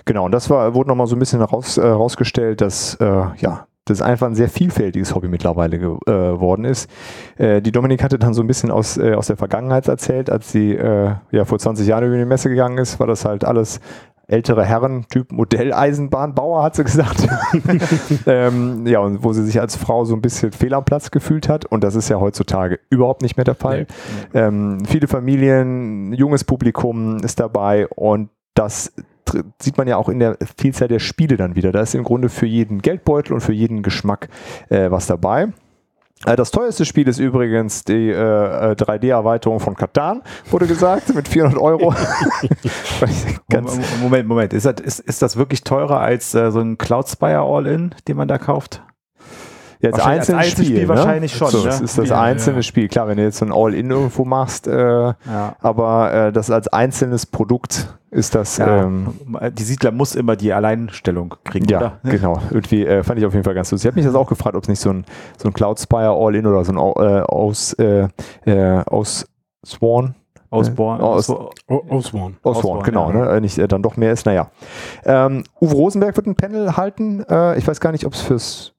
Genau, 0.05 0.25
und 0.25 0.31
das 0.31 0.49
war, 0.49 0.73
wurde 0.73 0.89
nochmal 0.89 1.07
so 1.07 1.15
ein 1.15 1.19
bisschen 1.19 1.39
heraus, 1.39 1.77
äh, 1.77 1.81
herausgestellt, 1.81 2.61
dass 2.61 2.95
äh, 2.95 3.25
ja, 3.37 3.67
das 3.85 4.01
einfach 4.01 4.27
ein 4.27 4.35
sehr 4.35 4.49
vielfältiges 4.49 5.13
Hobby 5.13 5.27
mittlerweile 5.27 5.77
geworden 5.77 6.65
äh, 6.65 6.71
ist. 6.71 6.89
Äh, 7.37 7.61
die 7.61 7.71
Dominik 7.71 8.03
hatte 8.03 8.17
dann 8.17 8.33
so 8.33 8.41
ein 8.41 8.47
bisschen 8.47 8.71
aus, 8.71 8.97
äh, 8.97 9.13
aus 9.13 9.27
der 9.27 9.37
Vergangenheit 9.37 9.87
erzählt, 9.87 10.29
als 10.29 10.51
sie 10.51 10.73
äh, 10.73 11.13
ja 11.31 11.45
vor 11.45 11.59
20 11.59 11.87
Jahren 11.87 12.05
über 12.05 12.17
die 12.17 12.25
Messe 12.25 12.49
gegangen 12.49 12.77
ist, 12.77 12.99
war 12.99 13.07
das 13.07 13.25
halt 13.25 13.43
alles 13.45 13.79
ältere 14.27 14.65
Herren, 14.65 15.05
Typ 15.09 15.31
Modelleisenbahnbauer, 15.31 16.63
hat 16.63 16.75
sie 16.75 16.83
gesagt. 16.83 17.27
ähm, 18.25 18.87
ja, 18.87 18.99
und 18.99 19.23
wo 19.23 19.33
sie 19.33 19.43
sich 19.43 19.59
als 19.61 19.75
Frau 19.75 20.03
so 20.03 20.15
ein 20.15 20.21
bisschen 20.21 20.51
fehl 20.51 20.73
am 20.73 20.83
Platz 20.83 21.11
gefühlt 21.11 21.47
hat. 21.47 21.65
Und 21.65 21.83
das 21.83 21.93
ist 21.93 22.09
ja 22.09 22.19
heutzutage 22.19 22.79
überhaupt 22.89 23.21
nicht 23.21 23.37
mehr 23.37 23.43
der 23.43 23.53
Fall. 23.53 23.85
Nee. 24.33 24.39
Ähm, 24.39 24.85
viele 24.85 25.07
Familien, 25.07 26.11
junges 26.13 26.43
Publikum 26.43 27.17
ist 27.17 27.39
dabei 27.39 27.87
und 27.87 28.29
das 28.55 28.91
sieht 29.59 29.77
man 29.77 29.87
ja 29.87 29.97
auch 29.97 30.09
in 30.09 30.19
der 30.19 30.37
Vielzahl 30.57 30.87
der 30.87 30.99
Spiele 30.99 31.37
dann 31.37 31.55
wieder. 31.55 31.71
Da 31.71 31.81
ist 31.81 31.95
im 31.95 32.03
Grunde 32.03 32.29
für 32.29 32.45
jeden 32.45 32.81
Geldbeutel 32.81 33.33
und 33.33 33.41
für 33.41 33.53
jeden 33.53 33.83
Geschmack 33.83 34.29
äh, 34.69 34.91
was 34.91 35.07
dabei. 35.07 35.49
Äh, 36.25 36.35
das 36.35 36.51
teuerste 36.51 36.85
Spiel 36.85 37.07
ist 37.07 37.19
übrigens 37.19 37.83
die 37.83 38.09
äh, 38.09 38.75
3D-Erweiterung 38.75 39.57
äh, 39.57 39.61
von 39.61 39.75
Katan, 39.75 40.21
wurde 40.49 40.67
gesagt, 40.67 41.13
mit 41.13 41.27
400 41.27 41.59
Euro. 41.59 41.93
Moment, 44.01 44.27
Moment. 44.27 44.53
Ist 44.53 44.65
das, 44.65 44.75
ist, 44.79 44.99
ist 44.99 45.21
das 45.21 45.37
wirklich 45.37 45.63
teurer 45.63 45.99
als 45.99 46.33
äh, 46.33 46.51
so 46.51 46.59
ein 46.59 46.77
Cloud 46.77 47.09
Spire 47.09 47.41
All-In, 47.41 47.93
den 48.07 48.17
man 48.17 48.27
da 48.27 48.37
kauft? 48.37 48.81
Jetzt 49.79 49.99
einzelnes 49.99 50.43
als 50.43 50.51
Spiel, 50.51 50.65
Spiel 50.65 50.81
ne? 50.83 50.87
wahrscheinlich 50.89 51.35
schon. 51.35 51.49
So, 51.49 51.59
ne? 51.59 51.65
Das 51.65 51.81
ist 51.81 51.97
das 51.97 52.09
ja, 52.09 52.21
einzelne 52.21 52.57
ja. 52.57 52.63
Spiel. 52.63 52.87
Klar, 52.87 53.07
wenn 53.07 53.17
du 53.17 53.23
jetzt 53.23 53.37
so 53.37 53.45
ein 53.45 53.51
All-In 53.51 53.89
irgendwo 53.91 54.25
machst, 54.25 54.67
äh, 54.67 54.77
ja. 54.77 55.15
aber 55.59 56.13
äh, 56.13 56.31
das 56.31 56.49
als 56.51 56.67
einzelnes 56.67 57.25
Produkt 57.25 57.95
ist 58.11 58.35
das. 58.35 58.59
Ähm, 58.59 59.13
die 59.57 59.63
Siedler 59.63 59.91
muss 59.91 60.15
immer 60.15 60.35
die 60.35 60.53
Alleinstellung 60.53 61.35
kriegen, 61.43 61.67
ja, 61.67 61.77
oder? 61.77 61.99
genau. 62.03 62.39
Irgendwie 62.49 62.85
äh, 62.85 63.03
fand 63.03 63.19
ich 63.19 63.25
auf 63.25 63.33
jeden 63.33 63.43
Fall 63.43 63.55
ganz 63.55 63.71
lustig. 63.71 63.85
Ich 63.85 63.91
habe 63.91 63.99
mich 63.99 64.05
das 64.05 64.15
auch 64.15 64.29
gefragt, 64.29 64.55
ob 64.55 64.63
es 64.63 64.69
nicht 64.69 64.79
so 64.79 64.89
ein, 64.89 65.05
so 65.37 65.49
ein 65.49 65.53
Cloud 65.53 65.79
Spire 65.79 66.11
All-In 66.11 66.45
oder 66.45 66.63
so 66.63 66.71
ein 66.71 66.77
äh, 66.77 67.21
aus, 67.21 67.73
äh, 67.73 68.07
äh, 68.45 68.83
aus 68.85 69.27
Sworn 69.65 70.15
Osborne. 70.55 71.03
Aus, 71.03 71.29
Osborne. 71.67 72.35
Osborne, 72.43 72.83
genau. 72.83 73.11
Ja. 73.11 73.33
Ne? 73.33 73.41
Nicht 73.41 73.57
äh, 73.57 73.67
dann 73.67 73.81
doch 73.81 73.97
mehr 73.97 74.13
ist. 74.13 74.25
Naja. 74.25 74.49
Ähm, 75.03 75.43
Uwe 75.59 75.73
Rosenberg 75.73 76.15
wird 76.15 76.27
ein 76.27 76.35
Panel 76.35 76.77
halten. 76.77 77.23
Äh, 77.29 77.57
ich 77.57 77.67
weiß 77.67 77.79
gar 77.79 77.91
nicht, 77.91 78.05
ob 78.05 78.13
es 78.13 78.21
fürs 78.21 78.74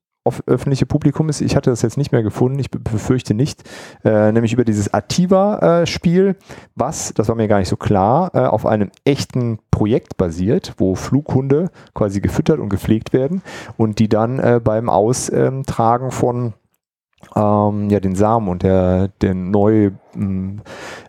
öffentliche 0.46 0.86
Publikum 0.86 1.28
ist. 1.28 1.40
Ich 1.40 1.56
hatte 1.56 1.70
das 1.70 1.82
jetzt 1.82 1.96
nicht 1.96 2.12
mehr 2.12 2.22
gefunden, 2.22 2.58
ich 2.58 2.70
befürchte 2.70 3.34
nicht, 3.34 3.62
äh, 4.04 4.32
nämlich 4.32 4.52
über 4.52 4.64
dieses 4.64 4.92
Ativa-Spiel, 4.92 6.28
äh, 6.28 6.34
was, 6.74 7.12
das 7.14 7.28
war 7.28 7.34
mir 7.34 7.48
gar 7.48 7.58
nicht 7.58 7.68
so 7.68 7.76
klar, 7.76 8.30
äh, 8.34 8.40
auf 8.40 8.66
einem 8.66 8.90
echten 9.04 9.58
Projekt 9.70 10.16
basiert, 10.16 10.74
wo 10.78 10.94
Flughunde 10.94 11.70
quasi 11.94 12.20
gefüttert 12.20 12.58
und 12.58 12.68
gepflegt 12.68 13.12
werden 13.12 13.42
und 13.76 13.98
die 13.98 14.08
dann 14.08 14.38
äh, 14.38 14.60
beim 14.62 14.88
Austragen 14.88 16.10
von 16.10 16.54
ähm, 17.34 17.90
ja, 17.90 18.00
den 18.00 18.14
Samen 18.14 18.48
und 18.48 18.62
der, 18.62 19.08
der 19.20 19.34
neue 19.34 19.92
mm, 20.14 20.60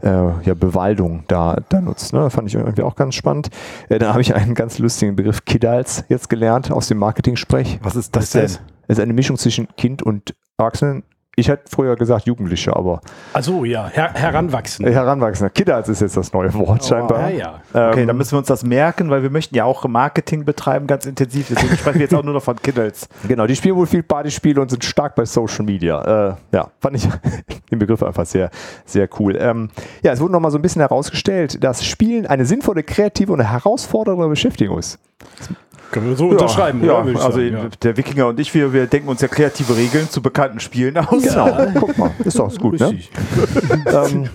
äh, 0.02 0.08
ja, 0.44 0.54
Bewaldung 0.54 1.24
da, 1.28 1.58
da 1.70 1.82
nutzt. 1.82 2.14
Ne? 2.14 2.30
Fand 2.30 2.48
ich 2.48 2.56
irgendwie 2.56 2.84
auch 2.84 2.96
ganz 2.96 3.16
spannend. 3.16 3.50
Äh, 3.90 4.00
dann 4.00 4.10
habe 4.10 4.22
ich 4.22 4.34
einen 4.36 4.56
ganz 4.56 4.80
lustigen 4.80 5.16
Begriff 5.16 5.46
Kidals 5.46 6.04
jetzt 6.10 6.30
gelernt 6.30 6.72
aus 6.72 6.88
dem 6.88 6.98
Marketing-Sprech. 6.98 7.80
Was 7.84 7.96
ist 7.96 8.16
das, 8.16 8.32
das 8.32 8.58
denn? 8.58 8.66
ist 8.88 9.00
eine 9.00 9.14
Mischung 9.14 9.38
zwischen 9.38 9.68
Kind 9.76 10.02
und 10.02 10.34
Erwachsenen. 10.58 11.04
Ich 11.40 11.50
hätte 11.50 11.66
früher 11.70 11.96
gesagt 11.96 12.26
Jugendliche, 12.26 12.76
aber. 12.76 13.00
Also 13.32 13.64
ja, 13.64 13.88
her 13.90 14.10
Heranwachsende. 14.12 14.92
Heranwachsende. 14.92 15.52
Kiddas 15.52 15.88
ist 15.88 16.02
jetzt 16.02 16.18
das 16.18 16.34
neue 16.34 16.52
Wort 16.56 16.80
oh, 16.82 16.88
scheinbar. 16.88 17.30
Ja, 17.30 17.62
ja. 17.76 17.90
Okay, 17.92 18.02
ähm, 18.02 18.08
dann 18.08 18.18
müssen 18.18 18.32
wir 18.32 18.40
uns 18.40 18.48
das 18.48 18.64
merken, 18.64 19.12
weil 19.12 19.22
wir 19.22 19.30
möchten 19.30 19.54
ja 19.54 19.64
auch 19.64 19.88
Marketing 19.88 20.46
betreiben, 20.46 20.88
ganz 20.88 21.06
intensiv. 21.06 21.50
Deswegen 21.50 21.78
sprechen 21.78 22.00
wir 22.00 22.06
jetzt 22.06 22.16
auch 22.16 22.24
nur 22.24 22.34
noch 22.34 22.42
von 22.42 22.56
Kiddles. 22.56 23.08
Genau, 23.28 23.46
die 23.46 23.56
spielen 23.56 23.76
wohl 23.76 23.86
viel 23.86 24.02
Partyspiele 24.02 24.60
und 24.60 24.72
sind 24.72 24.84
stark 24.84 25.14
bei 25.14 25.26
Social 25.26 25.64
Media. 25.64 26.30
Äh, 26.30 26.36
ja, 26.56 26.72
fand 26.80 26.96
ich 26.96 27.08
den 27.72 27.78
Begriff 27.78 28.02
einfach 28.02 28.26
sehr, 28.26 28.50
sehr 28.86 29.08
cool. 29.20 29.38
Ähm, 29.40 29.70
ja, 30.02 30.14
es 30.14 30.20
wurde 30.20 30.32
nochmal 30.32 30.50
so 30.50 30.58
ein 30.58 30.64
bisschen 30.64 30.82
herausgestellt, 30.82 31.64
dass 31.64 31.86
Spielen 31.86 32.26
eine 32.26 32.46
sinnvolle, 32.46 32.82
kreative 32.82 33.32
und 33.34 33.42
herausfordernde 33.42 34.28
Beschäftigung 34.28 34.80
ist. 34.80 34.98
Können 35.92 36.10
wir 36.10 36.16
so 36.16 36.26
ja, 36.26 36.32
unterschreiben, 36.32 36.84
ja, 36.84 37.02
oder? 37.02 37.20
Also 37.20 37.40
sagen, 37.40 37.54
ja. 37.54 37.70
der 37.82 37.98
Wikinger 37.98 38.28
und 38.28 38.40
ich, 38.40 38.54
wir, 38.54 38.74
wir 38.74 38.88
denken 38.88 39.10
uns 39.10 39.22
ja 39.22 39.28
kreative 39.28 39.76
Regeln 39.78 40.10
zu 40.10 40.22
bekannten 40.22 40.60
Spielen 40.60 40.98
aus. 40.98 41.24
Genau, 41.24 41.58
guck 41.80 41.98
mal, 41.98 42.12
ist 42.24 42.40
doch 42.40 42.54
gut, 42.58 42.80
ne? 42.80 43.00
ähm, 43.86 44.30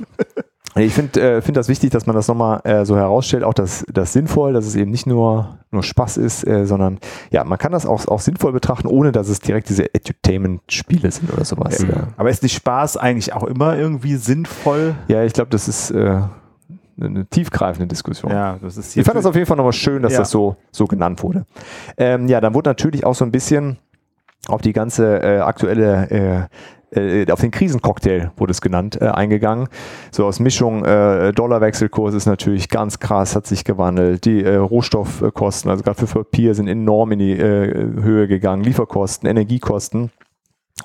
ich 0.75 0.95
finde 0.95 1.21
äh, 1.21 1.43
find 1.43 1.57
das 1.57 1.69
wichtig, 1.69 1.91
dass 1.91 2.07
man 2.07 2.17
das 2.17 2.29
nochmal 2.29 2.61
äh, 2.65 2.87
so 2.87 2.97
herausstellt, 2.97 3.45
auch 3.45 3.53
das, 3.53 3.85
das 3.93 4.15
sinnvoll, 4.15 4.55
dass 4.55 4.67
es 4.67 4.75
eben 4.75 4.91
nicht 4.91 5.07
nur, 5.07 5.59
nur 5.71 5.83
Spaß 5.83 6.17
ist, 6.17 6.47
äh, 6.47 6.65
sondern 6.65 6.99
ja, 7.31 7.45
man 7.45 7.59
kann 7.59 7.73
das 7.73 7.85
auch, 7.85 8.09
auch 8.09 8.21
sinnvoll 8.21 8.53
betrachten, 8.53 8.89
ohne 8.89 9.13
dass 9.13 9.29
es 9.29 9.41
direkt 9.41 9.69
diese 9.69 9.95
Edutainment-Spiele 9.95 11.11
sind 11.11 11.31
oder 11.31 11.45
sowas. 11.45 11.83
Ja. 11.83 12.09
Aber 12.17 12.31
ist 12.31 12.43
nicht 12.43 12.55
Spaß 12.55 12.97
eigentlich 12.97 13.35
auch 13.35 13.45
immer 13.45 13.77
irgendwie 13.77 14.17
sinnvoll? 14.17 14.95
Ja, 15.09 15.23
ich 15.25 15.35
glaube, 15.35 15.51
das 15.51 15.69
ist 15.69 15.91
äh, 15.91 16.21
eine 17.01 17.27
tiefgreifende 17.27 17.87
Diskussion. 17.87 18.33
Ja, 18.33 18.59
das 18.61 18.77
ist 18.77 18.97
ich 18.97 19.05
fand 19.05 19.17
das 19.17 19.27
auf 19.27 19.35
jeden 19.35 19.47
Fall 19.47 19.57
nochmal 19.57 19.73
schön, 19.73 20.03
dass 20.03 20.13
ja. 20.13 20.21
das 20.21 20.31
so, 20.31 20.57
so 20.71 20.87
genannt 20.87 21.23
wurde. 21.23 21.47
Ähm, 21.97 22.29
ja, 22.29 22.41
dann 22.41 22.55
wurde 22.55 22.71
natürlich 22.71 23.05
auch 23.05 23.15
so 23.15 23.25
ein 23.25 23.33
bisschen 23.33 23.79
auf 24.49 24.61
die 24.61 24.73
ganze 24.73 25.23
äh, 25.23 25.39
aktuelle 25.39 26.11
äh, 26.11 26.47
äh, 26.95 27.31
auf 27.31 27.41
den 27.41 27.51
Krisencocktail 27.51 28.33
wurde 28.37 28.51
es 28.51 28.61
genannt, 28.61 29.01
äh, 29.01 29.07
eingegangen. 29.07 29.69
So 30.11 30.27
aus 30.27 30.41
Mischung, 30.41 30.85
äh, 30.85 31.33
Dollarwechselkurs 31.33 32.15
ist 32.15 32.27
natürlich 32.27 32.69
ganz 32.69 32.99
krass, 32.99 33.35
hat 33.35 33.47
sich 33.47 33.65
gewandelt. 33.65 34.25
Die 34.27 34.45
äh, 34.45 34.57
Rohstoffkosten, 34.57 35.71
also 35.71 35.83
gerade 35.83 36.07
für 36.07 36.25
Papier, 36.25 36.55
sind 36.55 36.69
enorm 36.69 37.13
in 37.13 37.19
die 37.19 37.37
Höhe 37.37 38.29
gegangen. 38.29 38.63
Lieferkosten, 38.63 39.29
Energiekosten. 39.29 40.11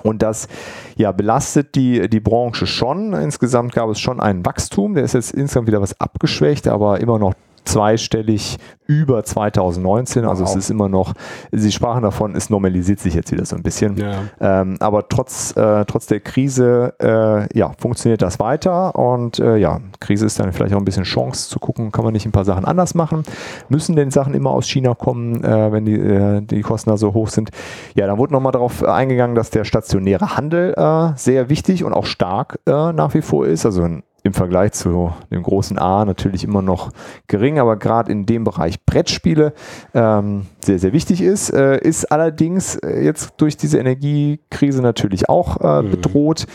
Und 0.02 0.22
das 0.22 0.48
ja, 0.96 1.12
belastet 1.12 1.74
die, 1.74 2.08
die 2.08 2.20
Branche 2.20 2.66
schon. 2.66 3.12
Insgesamt 3.12 3.72
gab 3.72 3.88
es 3.90 4.00
schon 4.00 4.20
ein 4.20 4.44
Wachstum. 4.44 4.94
Der 4.94 5.04
ist 5.04 5.14
jetzt 5.14 5.32
insgesamt 5.32 5.68
wieder 5.68 5.80
was 5.80 6.00
abgeschwächt, 6.00 6.68
aber 6.68 7.00
immer 7.00 7.18
noch 7.18 7.34
zweistellig 7.68 8.58
über 8.86 9.22
2019. 9.22 10.24
Also 10.24 10.44
wow. 10.44 10.50
es 10.50 10.56
ist 10.56 10.70
immer 10.70 10.88
noch, 10.88 11.12
Sie 11.52 11.70
sprachen 11.70 12.02
davon, 12.02 12.34
es 12.34 12.48
normalisiert 12.48 13.00
sich 13.00 13.12
jetzt 13.12 13.30
wieder 13.30 13.44
so 13.44 13.54
ein 13.54 13.62
bisschen. 13.62 13.98
Ja. 13.98 14.22
Ähm, 14.40 14.76
aber 14.80 15.08
trotz, 15.08 15.54
äh, 15.56 15.84
trotz 15.84 16.06
der 16.06 16.20
Krise 16.20 16.94
äh, 16.98 17.58
ja, 17.58 17.72
funktioniert 17.78 18.22
das 18.22 18.40
weiter 18.40 18.96
und 18.96 19.38
äh, 19.38 19.56
ja, 19.56 19.80
Krise 20.00 20.24
ist 20.24 20.40
dann 20.40 20.52
vielleicht 20.52 20.74
auch 20.74 20.78
ein 20.78 20.86
bisschen 20.86 21.04
Chance 21.04 21.50
zu 21.50 21.58
gucken, 21.58 21.92
kann 21.92 22.04
man 22.04 22.14
nicht 22.14 22.24
ein 22.24 22.32
paar 22.32 22.46
Sachen 22.46 22.64
anders 22.64 22.94
machen? 22.94 23.24
Müssen 23.68 23.94
denn 23.94 24.10
Sachen 24.10 24.32
immer 24.32 24.50
aus 24.50 24.66
China 24.66 24.94
kommen, 24.94 25.44
äh, 25.44 25.70
wenn 25.70 25.84
die, 25.84 25.98
äh, 25.98 26.40
die 26.40 26.62
Kosten 26.62 26.88
da 26.88 26.96
so 26.96 27.12
hoch 27.12 27.28
sind? 27.28 27.50
Ja, 27.94 28.06
dann 28.06 28.16
wurde 28.16 28.32
nochmal 28.32 28.52
darauf 28.52 28.82
eingegangen, 28.82 29.36
dass 29.36 29.50
der 29.50 29.64
stationäre 29.64 30.36
Handel 30.36 30.72
äh, 30.74 31.12
sehr 31.16 31.50
wichtig 31.50 31.84
und 31.84 31.92
auch 31.92 32.06
stark 32.06 32.58
nach 32.66 33.14
wie 33.14 33.22
vor 33.22 33.46
ist. 33.46 33.66
Also 33.66 33.82
ein 33.82 34.02
im 34.28 34.34
Vergleich 34.34 34.72
zu 34.72 35.12
dem 35.30 35.42
großen 35.42 35.78
A 35.78 36.04
natürlich 36.04 36.44
immer 36.44 36.62
noch 36.62 36.90
gering, 37.26 37.58
aber 37.58 37.76
gerade 37.76 38.12
in 38.12 38.26
dem 38.26 38.44
Bereich 38.44 38.84
Brettspiele 38.84 39.52
ähm, 39.94 40.46
sehr, 40.64 40.78
sehr 40.78 40.92
wichtig 40.92 41.20
ist. 41.20 41.50
Äh, 41.50 41.78
ist 41.78 42.12
allerdings 42.12 42.76
äh, 42.76 43.02
jetzt 43.02 43.34
durch 43.38 43.56
diese 43.56 43.78
Energiekrise 43.78 44.82
natürlich 44.82 45.28
auch 45.28 45.60
äh, 45.60 45.82
mhm. 45.82 45.90
bedroht. 45.90 46.46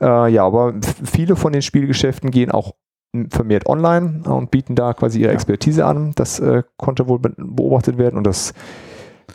Äh, 0.00 0.32
ja, 0.32 0.44
aber 0.44 0.74
viele 0.82 1.36
von 1.36 1.52
den 1.52 1.62
Spielgeschäften 1.62 2.30
gehen 2.30 2.50
auch 2.50 2.74
vermehrt 3.30 3.66
online 3.66 4.22
und 4.24 4.50
bieten 4.50 4.74
da 4.74 4.92
quasi 4.92 5.20
ihre 5.20 5.32
Expertise 5.32 5.84
an. 5.84 6.12
Das 6.14 6.38
äh, 6.40 6.62
konnte 6.76 7.08
wohl 7.08 7.18
beobachtet 7.18 7.98
werden 7.98 8.16
und 8.16 8.24
das 8.24 8.54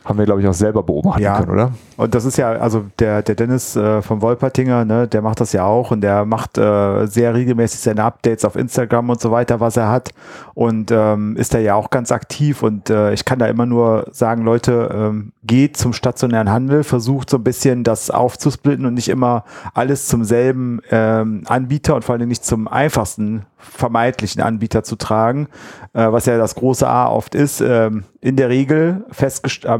haben 0.03 0.17
wir, 0.17 0.25
glaube 0.25 0.41
ich, 0.41 0.47
auch 0.47 0.53
selber 0.53 0.83
beobachten 0.83 1.21
ja. 1.21 1.37
können, 1.37 1.51
oder? 1.51 1.71
Und 1.97 2.13
das 2.13 2.25
ist 2.25 2.37
ja, 2.37 2.51
also 2.51 2.85
der, 2.99 3.21
der 3.21 3.35
Dennis 3.35 3.75
äh, 3.75 4.01
vom 4.01 4.21
Wolpertinger, 4.21 4.83
ne, 4.83 5.07
der 5.07 5.21
macht 5.21 5.39
das 5.39 5.53
ja 5.53 5.63
auch 5.63 5.91
und 5.91 6.01
der 6.01 6.25
macht 6.25 6.57
äh, 6.57 7.05
sehr 7.05 7.33
regelmäßig 7.33 7.79
seine 7.79 8.03
Updates 8.03 8.43
auf 8.43 8.55
Instagram 8.55 9.09
und 9.09 9.21
so 9.21 9.31
weiter, 9.31 9.59
was 9.59 9.77
er 9.77 9.89
hat. 9.89 10.09
Und 10.53 10.91
ähm, 10.91 11.37
ist 11.37 11.53
da 11.53 11.59
ja 11.59 11.75
auch 11.75 11.89
ganz 11.89 12.11
aktiv. 12.11 12.63
Und 12.63 12.89
äh, 12.89 13.13
ich 13.13 13.23
kann 13.23 13.39
da 13.39 13.47
immer 13.47 13.65
nur 13.65 14.07
sagen, 14.11 14.43
Leute, 14.43 14.89
ähm, 14.93 15.31
geht 15.43 15.77
zum 15.77 15.93
stationären 15.93 16.51
Handel, 16.51 16.83
versucht 16.83 17.29
so 17.29 17.37
ein 17.37 17.43
bisschen 17.43 17.83
das 17.83 18.09
aufzusplitten 18.09 18.85
und 18.85 18.95
nicht 18.95 19.09
immer 19.09 19.43
alles 19.73 20.07
zum 20.07 20.23
selben 20.23 20.81
ähm, 20.91 21.43
Anbieter 21.45 21.95
und 21.95 22.03
vor 22.03 22.15
allem 22.15 22.27
nicht 22.27 22.43
zum 22.43 22.67
einfachsten 22.67 23.45
vermeintlichen 23.57 24.41
Anbieter 24.41 24.83
zu 24.83 24.95
tragen, 24.95 25.47
äh, 25.93 26.11
was 26.11 26.25
ja 26.25 26.37
das 26.37 26.55
große 26.55 26.87
A 26.87 27.07
oft 27.07 27.35
ist. 27.35 27.61
Ähm, 27.61 28.03
in 28.21 28.35
der 28.35 28.49
Regel 28.49 29.05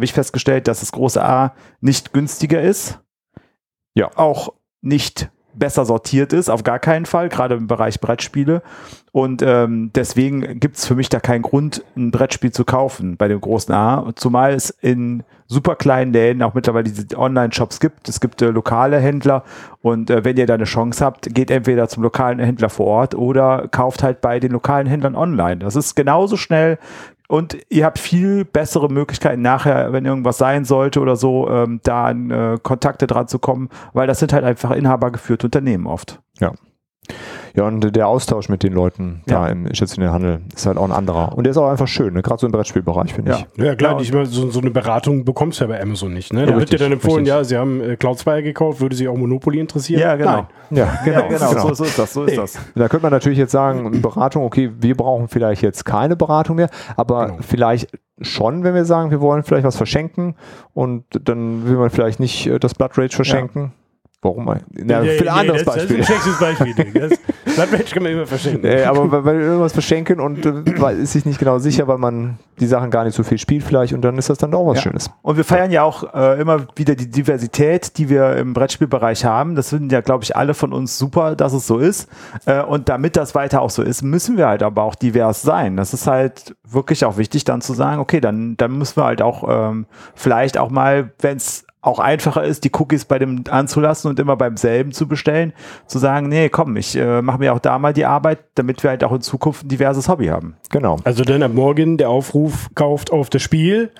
habe 0.06 0.12
ich 0.12 0.14
festgestellt, 0.14 0.68
dass 0.68 0.82
das 0.82 0.92
große 0.92 1.24
A 1.24 1.56
nicht 1.82 2.14
günstiger 2.14 2.62
ist. 2.62 3.00
Ja. 3.96 4.12
Auch 4.16 4.54
nicht 4.82 5.32
besser 5.56 5.86
sortiert 5.86 6.34
ist, 6.34 6.50
auf 6.50 6.64
gar 6.64 6.80
keinen 6.80 7.06
Fall, 7.06 7.30
gerade 7.30 7.56
im 7.56 7.66
Bereich 7.66 8.00
Brettspiele. 8.02 8.62
Und 9.12 9.42
ähm, 9.42 9.92
deswegen 9.96 10.60
gibt 10.60 10.76
es 10.76 10.86
für 10.86 10.96
mich 10.96 11.10
da 11.10 11.20
keinen 11.20 11.42
Grund, 11.42 11.84
ein 11.96 12.12
Brettspiel 12.12 12.52
zu 12.52 12.66
kaufen 12.66 13.16
bei 13.18 13.30
dem 13.30 13.40
großen 13.40 13.74
A. 13.74 14.12
Zumal 14.16 14.54
es 14.54 14.70
in 14.70 15.24
super 15.48 15.76
kleinen 15.76 16.12
Läden 16.12 16.44
auch 16.44 16.54
mittlerweile 16.54 16.92
diese 16.92 17.18
Online-Shops 17.18 17.80
gibt. 17.80 18.10
Es 18.10 18.20
gibt 18.20 18.42
äh, 18.42 18.50
lokale 18.50 19.00
Händler 19.00 19.44
und 19.82 20.10
äh, 20.10 20.26
wenn 20.26 20.38
ihr 20.38 20.46
da 20.46 20.56
eine 20.56 20.66
Chance 20.66 21.04
habt, 21.04 21.34
geht 21.34 21.50
entweder 21.50 21.88
zum 21.88 22.04
lokalen 22.04 22.40
Händler 22.40 22.70
vor 22.70 22.88
Ort 22.88 23.16
oder 23.16 23.70
kauft 23.70 24.04
halt 24.04 24.20
bei 24.22 24.40
den 24.40 24.52
lokalen 24.52 24.88
Händlern 24.88 25.16
online. 25.16 25.58
Das 25.58 25.76
ist 25.76 25.96
genauso 25.96 26.36
schnell 26.36 26.78
und 27.28 27.58
ihr 27.70 27.86
habt 27.86 28.00
viel 28.00 28.46
bessere 28.46 28.90
Möglichkeiten 28.90 29.42
nachher, 29.42 29.94
wenn 29.94 30.06
irgendwas 30.06 30.38
sein 30.38 30.66
sollte 30.66 31.00
oder 31.00 31.16
so, 31.16 31.50
ähm, 31.50 31.80
da 31.84 32.06
an 32.06 32.30
äh, 32.32 32.58
Kontakte 32.62 33.08
dran 33.08 33.28
zu 33.28 33.40
kommen, 33.40 33.70
weil 33.94 34.08
das 34.08 34.20
sind 34.20 34.34
halt 34.34 34.44
einfach 34.44 34.72
inhabergeführte 34.72 35.48
Unternehmen 35.48 35.88
oft. 35.88 36.22
Ja. 36.40 36.54
Ja, 37.56 37.64
und 37.64 37.96
der 37.96 38.08
Austausch 38.08 38.50
mit 38.50 38.64
den 38.64 38.74
Leuten 38.74 39.22
ja. 39.30 39.46
da 39.46 39.48
im 39.48 39.74
stationären 39.74 40.14
Handel 40.14 40.42
ist 40.54 40.66
halt 40.66 40.78
auch 40.78 40.84
ein 40.84 40.92
anderer. 40.92 41.38
Und 41.38 41.46
der 41.46 41.52
ist 41.52 41.58
auch 41.58 41.70
einfach 41.70 41.88
schön, 41.88 42.14
ne? 42.14 42.22
gerade 42.22 42.42
so 42.42 42.48
im 42.48 42.52
Brettspielbereich, 42.52 43.14
finde 43.14 43.32
ja. 43.32 43.38
ich. 43.38 43.64
Ja, 43.64 43.76
klar, 43.76 44.02
ja, 44.02 44.26
so, 44.26 44.50
so, 44.50 44.60
eine 44.60 44.72
Beratung 44.72 45.24
bekommst 45.24 45.60
du 45.60 45.64
ja 45.64 45.70
bei 45.70 45.82
Amazon 45.82 46.14
nicht. 46.14 46.34
Ne? 46.34 46.46
Da 46.46 46.56
wird 46.58 46.74
dir 46.74 46.80
dann 46.80 46.92
empfohlen, 46.92 47.20
richtig. 47.20 47.34
ja, 47.34 47.44
sie 47.44 47.58
haben 47.58 47.82
äh, 47.82 47.96
Cloud 47.96 48.20
Spire 48.20 48.44
gekauft, 48.44 48.82
würde 48.82 48.96
sie 48.96 49.08
auch 49.08 49.16
Monopoly 49.16 49.60
interessieren? 49.60 50.02
Ja, 50.02 50.16
genau. 50.16 50.32
Nein. 50.32 50.46
Ja, 50.72 51.00
genau, 51.06 51.28
genau. 51.30 51.50
genau. 51.50 51.68
So, 51.68 51.74
so, 51.76 51.84
ist 51.86 51.98
das, 51.98 52.14
so 52.14 52.24
ist 52.26 52.38
das. 52.38 52.60
Da 52.76 52.90
könnte 52.90 53.04
man 53.04 53.12
natürlich 53.12 53.38
jetzt 53.38 53.52
sagen, 53.52 54.02
Beratung, 54.02 54.44
okay, 54.44 54.72
wir 54.78 54.96
brauchen 54.96 55.30
vielleicht 55.30 55.62
jetzt 55.62 55.86
keine 55.86 56.16
Beratung 56.16 56.58
mehr, 56.58 56.70
aber 56.98 57.28
genau. 57.28 57.38
vielleicht 57.42 57.88
schon, 58.22 58.64
wenn 58.64 58.74
wir 58.74 58.86
sagen, 58.86 59.12
wir 59.12 59.22
wollen 59.22 59.44
vielleicht 59.44 59.66
was 59.66 59.78
verschenken 59.78 60.36
und 60.74 61.06
dann 61.24 61.68
will 61.68 61.78
man 61.78 61.90
vielleicht 61.90 62.20
nicht 62.20 62.48
äh, 62.48 62.60
das 62.60 62.74
Blood 62.74 62.98
Rage 62.98 63.16
verschenken. 63.16 63.74
Warum? 64.26 64.46
Na, 64.72 65.04
ja, 65.04 65.14
für 65.14 65.32
ein 65.32 65.40
anderes 65.40 65.64
das, 65.64 65.76
Beispiel. 65.76 65.98
Das 66.00 66.10
ist 66.10 66.16
ein 66.16 66.22
schlechtes 66.22 66.40
Beispiel. 66.40 67.18
Das 67.56 67.92
kann 67.92 68.04
man 68.04 68.12
immer 68.12 68.26
verschenken. 68.26 68.66
Äh, 68.66 68.84
aber 68.84 69.10
weil 69.24 69.40
wir 69.40 69.46
irgendwas 69.46 69.72
verschenken 69.72 70.20
und 70.20 70.46
äh, 70.46 70.94
ist 71.02 71.14
sich 71.14 71.26
nicht 71.26 71.40
genau 71.40 71.58
sicher, 71.58 71.88
weil 71.88 71.98
man 71.98 72.38
die 72.60 72.66
Sachen 72.66 72.90
gar 72.90 73.06
nicht 73.06 73.16
so 73.16 73.24
viel 73.24 73.38
spielt 73.38 73.64
vielleicht 73.64 73.94
und 73.94 74.02
dann 74.02 74.18
ist 74.18 74.30
das 74.30 74.40
dann 74.40 74.54
auch 74.54 74.68
was 74.68 74.78
ja. 74.78 74.84
Schönes. 74.84 75.10
Und 75.22 75.38
wir 75.38 75.46
feiern 75.46 75.72
ja 75.72 75.84
auch 75.84 76.14
äh, 76.14 76.42
immer 76.42 76.68
wieder 76.76 76.96
die 76.96 77.10
Diversität, 77.10 77.98
die 77.98 78.10
wir 78.10 78.36
im 78.36 78.54
Brettspielbereich 78.54 79.24
haben. 79.24 79.56
Das 79.56 79.70
finden 79.70 79.90
ja, 79.90 80.02
glaube 80.02 80.24
ich, 80.24 80.36
alle 80.36 80.54
von 80.54 80.74
uns 80.74 80.98
super, 80.98 81.36
dass 81.36 81.54
es 81.54 81.66
so 81.68 81.78
ist. 81.78 82.10
Äh, 82.46 82.62
und 82.62 82.90
damit 82.90 83.16
das 83.16 83.36
weiter 83.36 83.62
auch 83.62 83.70
so 83.70 83.84
ist, 83.84 84.02
müssen 84.02 84.38
wir 84.38 84.48
halt 84.48 84.64
aber 84.64 84.84
auch 84.84 84.96
divers 84.96 85.42
sein. 85.42 85.78
Das 85.78 85.94
ist 85.94 86.08
halt 86.08 86.56
wirklich 86.68 87.06
auch 87.06 87.18
wichtig, 87.18 87.46
dann 87.46 87.62
zu 87.62 87.74
sagen, 87.74 88.02
okay, 88.02 88.20
dann, 88.20 88.58
dann 88.58 88.78
müssen 88.78 88.98
wir 88.98 89.06
halt 89.06 89.22
auch 89.22 89.46
ähm, 89.48 89.86
vielleicht 90.14 90.58
auch 90.58 90.72
mal, 90.72 91.12
wenn 91.22 91.38
es 91.38 91.66
auch 91.86 92.00
einfacher 92.00 92.44
ist, 92.44 92.64
die 92.64 92.72
Cookies 92.74 93.06
bei 93.06 93.20
dem 93.20 93.44
anzulassen 93.50 94.10
und 94.10 94.20
immer 94.20 94.36
beim 94.36 94.58
selben 94.58 94.92
zu 94.92 95.08
bestellen, 95.08 95.54
zu 95.86 96.00
sagen, 96.00 96.30
nee, 96.30 96.50
komm, 96.50 96.78
ich 96.78 96.96
äh, 96.96 97.22
mache 97.22 97.40
mir 97.40 97.54
auch 97.54 97.60
da 97.60 97.78
mal 97.78 97.94
die 97.94 98.06
Arbeit, 98.06 98.40
damit 98.56 98.82
wir 98.84 98.90
halt 98.90 99.04
auch 99.04 99.12
in 99.12 99.22
Zukunft 99.22 99.66
ein 99.66 99.68
diverses 99.68 100.10
Hobby 100.10 100.28
haben. 100.28 100.56
Genau. 100.72 100.98
Also 101.04 101.24
dann 101.24 101.44
ab 101.44 101.54
morgen 101.54 101.98
der 101.98 102.10
Aufruf 102.10 102.70
kauft 102.74 103.12
auf 103.12 103.30
das 103.30 103.42
Spiel 103.42 103.92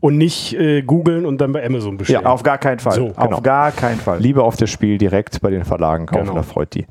und 0.00 0.18
nicht 0.18 0.54
äh, 0.54 0.82
googeln 0.82 1.24
und 1.24 1.40
dann 1.40 1.52
bei 1.52 1.64
Amazon 1.64 1.96
bestellen. 1.96 2.24
Ja, 2.24 2.30
auf 2.30 2.42
gar 2.42 2.58
keinen 2.58 2.78
Fall. 2.78 2.94
So, 2.94 3.08
genau. 3.08 3.36
Auf 3.36 3.42
gar 3.42 3.72
keinen 3.72 3.98
Fall. 3.98 4.20
Lieber 4.20 4.44
auf 4.44 4.56
das 4.56 4.68
Spiel 4.68 4.98
direkt 4.98 5.40
bei 5.40 5.50
den 5.50 5.64
Verlagen 5.64 6.06
kaufen, 6.06 6.24
genau. 6.24 6.34
da 6.34 6.42
freut 6.42 6.74
die. 6.74 6.86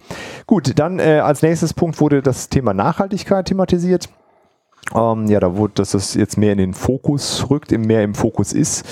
Gut, 0.47 0.79
dann 0.79 0.99
äh, 0.99 1.19
als 1.19 1.41
nächstes 1.43 1.73
Punkt 1.73 1.99
wurde 2.01 2.21
das 2.21 2.49
Thema 2.49 2.73
Nachhaltigkeit 2.73 3.45
thematisiert. 3.45 4.09
Ähm, 4.95 5.27
ja, 5.27 5.39
da 5.39 5.55
wurde, 5.55 5.73
dass 5.75 5.91
das 5.91 6.15
jetzt 6.15 6.37
mehr 6.37 6.53
in 6.53 6.57
den 6.57 6.73
Fokus 6.73 7.47
rückt, 7.51 7.71
mehr 7.71 8.03
im 8.03 8.15
Fokus 8.15 8.53
ist 8.53 8.85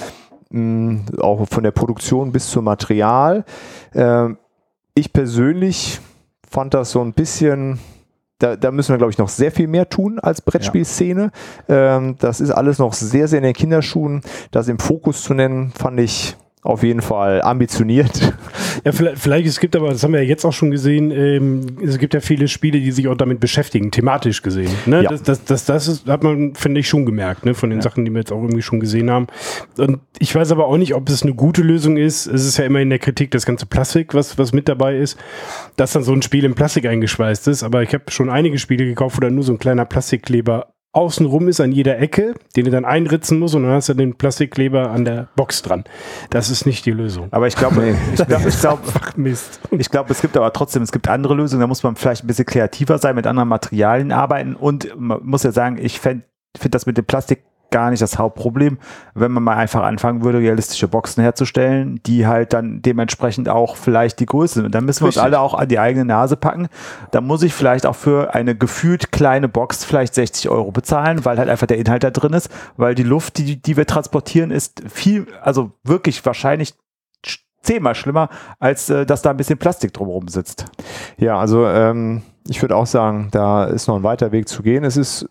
mh, 0.49 1.21
auch 1.21 1.47
von 1.49 1.63
der 1.63 1.71
Produktion 1.71 2.31
bis 2.31 2.49
zum 2.49 2.65
Material. 2.65 3.45
Äh, 3.93 4.29
ich 4.93 5.13
persönlich 5.13 5.99
fand 6.49 6.73
das 6.73 6.91
so 6.91 7.01
ein 7.01 7.13
bisschen 7.13 7.79
da, 8.39 8.55
da, 8.55 8.71
müssen 8.71 8.93
wir, 8.93 8.97
glaube 8.97 9.11
ich, 9.11 9.17
noch 9.17 9.29
sehr 9.29 9.51
viel 9.51 9.67
mehr 9.67 9.89
tun 9.89 10.19
als 10.19 10.41
Brettspielszene. 10.41 11.31
Ja. 11.67 11.97
Ähm, 11.97 12.17
das 12.19 12.39
ist 12.39 12.51
alles 12.51 12.77
noch 12.77 12.93
sehr, 12.93 13.27
sehr 13.27 13.39
in 13.39 13.43
den 13.43 13.53
Kinderschuhen. 13.53 14.21
Das 14.51 14.67
im 14.67 14.77
Fokus 14.77 15.23
zu 15.23 15.33
nennen, 15.33 15.71
fand 15.75 15.99
ich 15.99 16.37
auf 16.63 16.83
jeden 16.83 17.01
Fall 17.01 17.41
ambitioniert. 17.41 18.33
Ja, 18.85 18.91
vielleicht, 18.91 19.17
vielleicht, 19.17 19.47
es 19.47 19.59
gibt 19.59 19.75
aber, 19.75 19.89
das 19.89 20.03
haben 20.03 20.13
wir 20.13 20.21
ja 20.21 20.29
jetzt 20.29 20.45
auch 20.45 20.53
schon 20.53 20.69
gesehen, 20.71 21.11
ähm, 21.11 21.65
es 21.83 21.97
gibt 21.97 22.13
ja 22.13 22.19
viele 22.19 22.47
Spiele, 22.47 22.79
die 22.79 22.91
sich 22.91 23.07
auch 23.07 23.17
damit 23.17 23.39
beschäftigen, 23.39 23.89
thematisch 23.91 24.43
gesehen. 24.43 24.71
Ne? 24.85 25.03
Ja. 25.03 25.09
Das, 25.09 25.23
das, 25.23 25.43
das, 25.43 25.65
das 25.65 25.87
ist, 25.87 26.07
hat 26.07 26.23
man, 26.23 26.53
finde 26.53 26.79
ich, 26.79 26.87
schon 26.87 27.05
gemerkt, 27.05 27.43
ne? 27.43 27.55
von 27.55 27.71
den 27.71 27.79
ja. 27.79 27.83
Sachen, 27.83 28.05
die 28.05 28.11
wir 28.11 28.19
jetzt 28.19 28.31
auch 28.31 28.41
irgendwie 28.41 28.61
schon 28.61 28.79
gesehen 28.79 29.09
haben. 29.09 29.27
Und 29.77 29.99
ich 30.19 30.33
weiß 30.33 30.51
aber 30.51 30.67
auch 30.67 30.77
nicht, 30.77 30.93
ob 30.93 31.09
es 31.09 31.23
eine 31.23 31.33
gute 31.33 31.63
Lösung 31.63 31.97
ist. 31.97 32.27
Es 32.27 32.45
ist 32.45 32.57
ja 32.57 32.65
immer 32.65 32.79
in 32.79 32.89
der 32.89 32.99
Kritik 32.99 33.31
das 33.31 33.45
ganze 33.45 33.65
Plastik, 33.65 34.13
was, 34.13 34.37
was 34.37 34.53
mit 34.53 34.69
dabei 34.69 34.95
ist, 34.95 35.17
dass 35.75 35.93
dann 35.93 36.03
so 36.03 36.13
ein 36.13 36.21
Spiel 36.21 36.45
in 36.45 36.53
Plastik 36.53 36.85
eingeschweißt 36.85 37.47
ist. 37.47 37.63
Aber 37.63 37.81
ich 37.81 37.93
habe 37.93 38.03
schon 38.09 38.29
einige 38.29 38.59
Spiele 38.59 38.85
gekauft, 38.85 39.17
wo 39.17 39.21
dann 39.21 39.35
nur 39.35 39.43
so 39.43 39.53
ein 39.53 39.59
kleiner 39.59 39.85
Plastikkleber 39.85 40.67
außenrum 40.97 41.47
ist 41.47 41.61
an 41.61 41.71
jeder 41.71 41.99
Ecke, 41.99 42.33
den 42.55 42.65
du 42.65 42.71
dann 42.71 42.83
einritzen 42.83 43.37
musst 43.37 43.53
und 43.53 43.61
dann 43.61 43.73
hast 43.73 43.87
du 43.87 43.93
den 43.93 44.15
Plastikkleber 44.15 44.89
an 44.89 45.05
der 45.05 45.27
Box 45.35 45.61
dran. 45.61 45.83
Das 46.31 46.49
ist 46.49 46.65
nicht 46.65 46.87
die 46.87 46.91
Lösung. 46.91 47.27
Aber 47.29 47.45
ich 47.45 47.55
glaube, 47.55 47.79
nee, 47.79 47.95
ich 48.13 48.25
glaube, 48.25 48.49
ich 48.49 48.59
glaube, 48.59 48.81
ich 49.77 49.89
glaube, 49.91 50.11
es 50.11 50.21
gibt 50.21 50.35
aber 50.35 50.51
trotzdem, 50.53 50.81
es 50.81 50.91
gibt 50.91 51.07
andere 51.07 51.35
Lösungen. 51.35 51.61
Da 51.61 51.67
muss 51.67 51.83
man 51.83 51.95
vielleicht 51.95 52.23
ein 52.23 52.27
bisschen 52.27 52.47
kreativer 52.47 52.97
sein, 52.97 53.15
mit 53.15 53.27
anderen 53.27 53.47
Materialien 53.47 54.11
arbeiten 54.11 54.55
und 54.55 54.89
man 54.99 55.19
muss 55.23 55.43
ja 55.43 55.51
sagen, 55.51 55.77
ich 55.79 55.99
finde 55.99 56.23
das 56.71 56.87
mit 56.87 56.97
dem 56.97 57.05
Plastik 57.05 57.43
gar 57.71 57.89
nicht 57.89 58.01
das 58.01 58.17
Hauptproblem, 58.17 58.77
wenn 59.13 59.31
man 59.31 59.43
mal 59.43 59.55
einfach 59.55 59.83
anfangen 59.83 60.23
würde, 60.23 60.39
realistische 60.39 60.87
Boxen 60.87 61.21
herzustellen, 61.21 61.99
die 62.05 62.27
halt 62.27 62.53
dann 62.53 62.81
dementsprechend 62.81 63.49
auch 63.49 63.75
vielleicht 63.75 64.19
die 64.19 64.25
Größe 64.25 64.55
sind. 64.55 64.65
Und 64.65 64.75
dann 64.75 64.85
müssen 64.85 65.01
wir 65.01 65.07
Richtig. 65.07 65.21
uns 65.21 65.25
alle 65.25 65.39
auch 65.39 65.53
an 65.53 65.67
die 65.67 65.79
eigene 65.79 66.05
Nase 66.05 66.37
packen. 66.37 66.67
Da 67.11 67.21
muss 67.21 67.43
ich 67.43 67.53
vielleicht 67.53 67.85
auch 67.85 67.95
für 67.95 68.33
eine 68.33 68.55
gefühlt 68.55 69.11
kleine 69.11 69.49
Box 69.49 69.83
vielleicht 69.83 70.13
60 70.13 70.49
Euro 70.49 70.71
bezahlen, 70.71 71.25
weil 71.25 71.37
halt 71.37 71.49
einfach 71.49 71.67
der 71.67 71.77
Inhalt 71.77 72.03
da 72.03 72.11
drin 72.11 72.33
ist, 72.33 72.49
weil 72.77 72.95
die 72.95 73.03
Luft, 73.03 73.37
die, 73.37 73.61
die 73.61 73.77
wir 73.77 73.85
transportieren, 73.85 74.51
ist 74.51 74.83
viel, 74.87 75.27
also 75.41 75.71
wirklich 75.83 76.25
wahrscheinlich 76.25 76.73
zehnmal 77.61 77.95
schlimmer, 77.95 78.29
als 78.59 78.89
äh, 78.89 79.05
dass 79.05 79.21
da 79.21 79.31
ein 79.31 79.37
bisschen 79.37 79.57
Plastik 79.57 79.93
drumherum 79.93 80.27
sitzt. 80.29 80.65
Ja, 81.17 81.37
also 81.37 81.67
ähm, 81.67 82.23
ich 82.47 82.61
würde 82.61 82.75
auch 82.75 82.87
sagen, 82.87 83.27
da 83.31 83.65
ist 83.65 83.87
noch 83.87 83.97
ein 83.97 84.03
weiter 84.03 84.31
Weg 84.31 84.47
zu 84.47 84.63
gehen. 84.63 84.83
Es 84.83 84.95
ist 84.95 85.27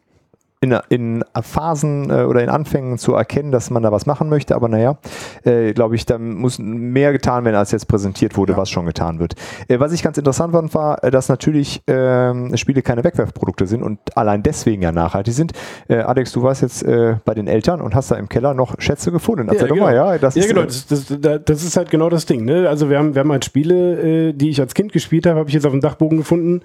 in, 0.73 0.78
in 0.88 1.25
Phasen 1.42 2.11
äh, 2.11 2.25
oder 2.25 2.42
in 2.42 2.49
Anfängen 2.49 2.99
zu 2.99 3.14
erkennen, 3.14 3.52
dass 3.52 3.70
man 3.70 3.82
da 3.82 3.92
was 3.92 4.06
machen 4.06 4.28
möchte, 4.28 4.54
aber 4.54 4.68
naja, 4.68 4.99
äh, 5.44 5.73
glaube 5.73 5.96
ich, 5.96 6.06
da 6.06 6.18
muss 6.18 6.58
mehr 6.58 7.12
getan 7.12 7.44
werden, 7.44 7.56
als 7.56 7.73
jetzt 7.73 7.87
präsentiert 7.87 8.37
wurde, 8.37 8.52
ja. 8.52 8.58
was 8.58 8.70
schon 8.70 8.87
getan 8.87 9.18
wird. 9.18 9.35
Äh, 9.68 9.80
was 9.80 9.92
ich 9.92 10.02
ganz 10.02 10.18
interessant 10.18 10.52
fand, 10.52 10.75
war, 10.75 11.02
äh, 11.04 11.11
dass 11.11 11.28
natürlich 11.28 11.82
ähm, 11.87 12.56
Spiele 12.56 12.82
keine 12.82 13.04
Wegwerfprodukte 13.04 13.66
sind 13.66 13.82
und 13.82 13.99
allein 14.16 14.42
deswegen 14.42 14.82
ja 14.82 14.92
nachhaltig 14.92 15.35
sind. 15.35 15.52
Äh, 15.88 15.96
Alex, 15.96 16.32
du 16.32 16.42
warst 16.42 16.62
jetzt 16.62 16.82
äh, 16.82 17.16
bei 17.25 17.35
den 17.35 17.46
Eltern 17.46 17.80
und 17.80 17.94
hast 17.94 18.11
da 18.11 18.16
im 18.16 18.28
Keller 18.28 18.54
noch 18.54 18.75
Schätze 18.78 19.12
gefunden. 19.12 19.49
Erzähl 19.49 19.68
ja, 19.68 19.75
genau. 19.75 19.87
Mal, 19.87 19.94
ja, 19.94 20.18
das 20.18 20.35
ja, 20.35 20.42
ist, 20.42 20.49
genau. 20.49 20.62
Das, 20.62 20.87
das, 20.87 21.06
das, 21.44 21.64
ist 21.64 21.76
halt 21.76 21.90
genau 21.90 22.08
das 22.08 22.26
Ding. 22.26 22.44
Ne? 22.44 22.68
Also 22.68 22.90
wir 22.90 22.99
haben, 22.99 23.14
wir 23.14 23.20
haben 23.20 23.32
halt 23.32 23.44
Spiele, 23.44 24.35
die 24.35 24.50
ich 24.50 24.61
als 24.61 24.75
Kind 24.75 24.92
gespielt 24.92 25.26
habe, 25.26 25.38
habe 25.38 25.49
ich 25.49 25.54
jetzt 25.54 25.66
auf 25.66 25.73
dem 25.73 25.80
Dachbogen 25.80 26.18
gefunden. 26.18 26.62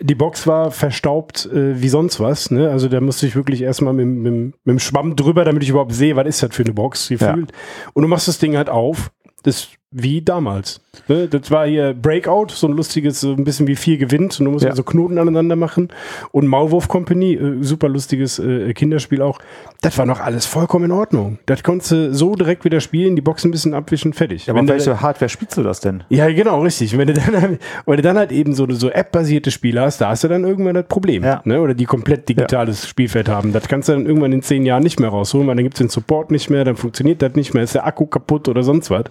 Die 0.00 0.14
Box 0.14 0.46
war 0.46 0.70
verstaubt 0.70 1.48
wie 1.52 1.88
sonst 1.88 2.20
was. 2.20 2.50
Ne? 2.50 2.70
Also 2.70 2.88
da 2.88 3.00
musste 3.00 3.26
ich 3.26 3.36
wirklich 3.36 3.43
erstmal 3.50 3.94
mit, 3.94 4.06
mit, 4.06 4.32
mit 4.32 4.54
dem 4.66 4.78
Schwamm 4.78 5.16
drüber, 5.16 5.44
damit 5.44 5.62
ich 5.62 5.70
überhaupt 5.70 5.92
sehe, 5.92 6.16
was 6.16 6.26
ist 6.26 6.42
das 6.42 6.54
für 6.54 6.64
eine 6.64 6.74
Box 6.74 7.08
gefühlt. 7.08 7.50
Ja. 7.50 7.56
Und 7.92 8.02
du 8.02 8.08
machst 8.08 8.28
das 8.28 8.38
Ding 8.38 8.56
halt 8.56 8.68
auf. 8.70 9.10
Das 9.42 9.68
wie 9.90 10.22
damals. 10.22 10.80
Ne? 11.08 11.28
Das 11.28 11.50
war 11.50 11.66
hier 11.66 11.94
Breakout, 11.94 12.48
so 12.50 12.66
ein 12.66 12.72
lustiges, 12.72 13.20
so 13.20 13.32
ein 13.32 13.44
bisschen 13.44 13.66
wie 13.66 13.76
vier 13.76 13.98
gewinnt. 13.98 14.38
Und 14.38 14.46
du 14.46 14.52
musst 14.52 14.64
ja. 14.64 14.74
so 14.74 14.82
Knoten 14.82 15.18
aneinander 15.18 15.56
machen. 15.56 15.88
Und 16.32 16.46
Maulwurf 16.46 16.88
Company, 16.88 17.34
äh, 17.34 17.62
super 17.62 17.88
lustiges 17.88 18.38
äh, 18.38 18.72
Kinderspiel 18.74 19.22
auch. 19.22 19.38
Das 19.80 19.98
war 19.98 20.06
noch 20.06 20.20
alles 20.20 20.46
vollkommen 20.46 20.86
in 20.86 20.92
Ordnung. 20.92 21.38
Das 21.46 21.62
konntest 21.62 21.92
du 21.92 22.14
so 22.14 22.34
direkt 22.34 22.64
wieder 22.64 22.80
spielen, 22.80 23.16
die 23.16 23.22
Box 23.22 23.44
ein 23.44 23.50
bisschen 23.50 23.74
abwischen, 23.74 24.12
fertig. 24.12 24.46
Ja, 24.46 24.54
aber 24.54 24.66
welche 24.66 24.90
da, 24.90 25.00
Hardware 25.00 25.28
spielst 25.28 25.56
du 25.56 25.62
das 25.62 25.80
denn? 25.80 26.04
Ja, 26.08 26.28
genau, 26.30 26.62
richtig. 26.62 26.96
Wenn 26.96 27.08
du 27.08 27.14
dann, 27.14 27.58
wenn 27.86 27.96
du 27.96 28.02
dann 28.02 28.16
halt 28.16 28.32
eben 28.32 28.54
so, 28.54 28.66
so 28.70 28.90
App-basierte 28.90 29.50
Spiele 29.50 29.80
hast, 29.80 30.00
da 30.00 30.08
hast 30.08 30.24
du 30.24 30.28
dann 30.28 30.44
irgendwann 30.44 30.74
das 30.74 30.86
Problem. 30.86 31.22
Ja. 31.22 31.42
Ne? 31.44 31.60
Oder 31.60 31.74
die 31.74 31.84
komplett 31.84 32.28
digitales 32.28 32.82
ja. 32.82 32.88
Spielfeld 32.88 33.28
haben. 33.28 33.52
Das 33.52 33.68
kannst 33.68 33.88
du 33.88 33.92
dann 33.92 34.06
irgendwann 34.06 34.32
in 34.32 34.42
zehn 34.42 34.64
Jahren 34.64 34.82
nicht 34.82 35.00
mehr 35.00 35.10
rausholen, 35.10 35.46
weil 35.46 35.56
dann 35.56 35.64
gibt 35.64 35.74
es 35.74 35.78
den 35.78 35.88
Support 35.88 36.30
nicht 36.30 36.50
mehr, 36.50 36.64
dann 36.64 36.76
funktioniert 36.76 37.22
das 37.22 37.34
nicht 37.34 37.54
mehr, 37.54 37.62
ist 37.62 37.74
der 37.74 37.86
Akku 37.86 38.06
kaputt 38.06 38.48
oder 38.48 38.62
sonst 38.62 38.90
was. 38.90 39.04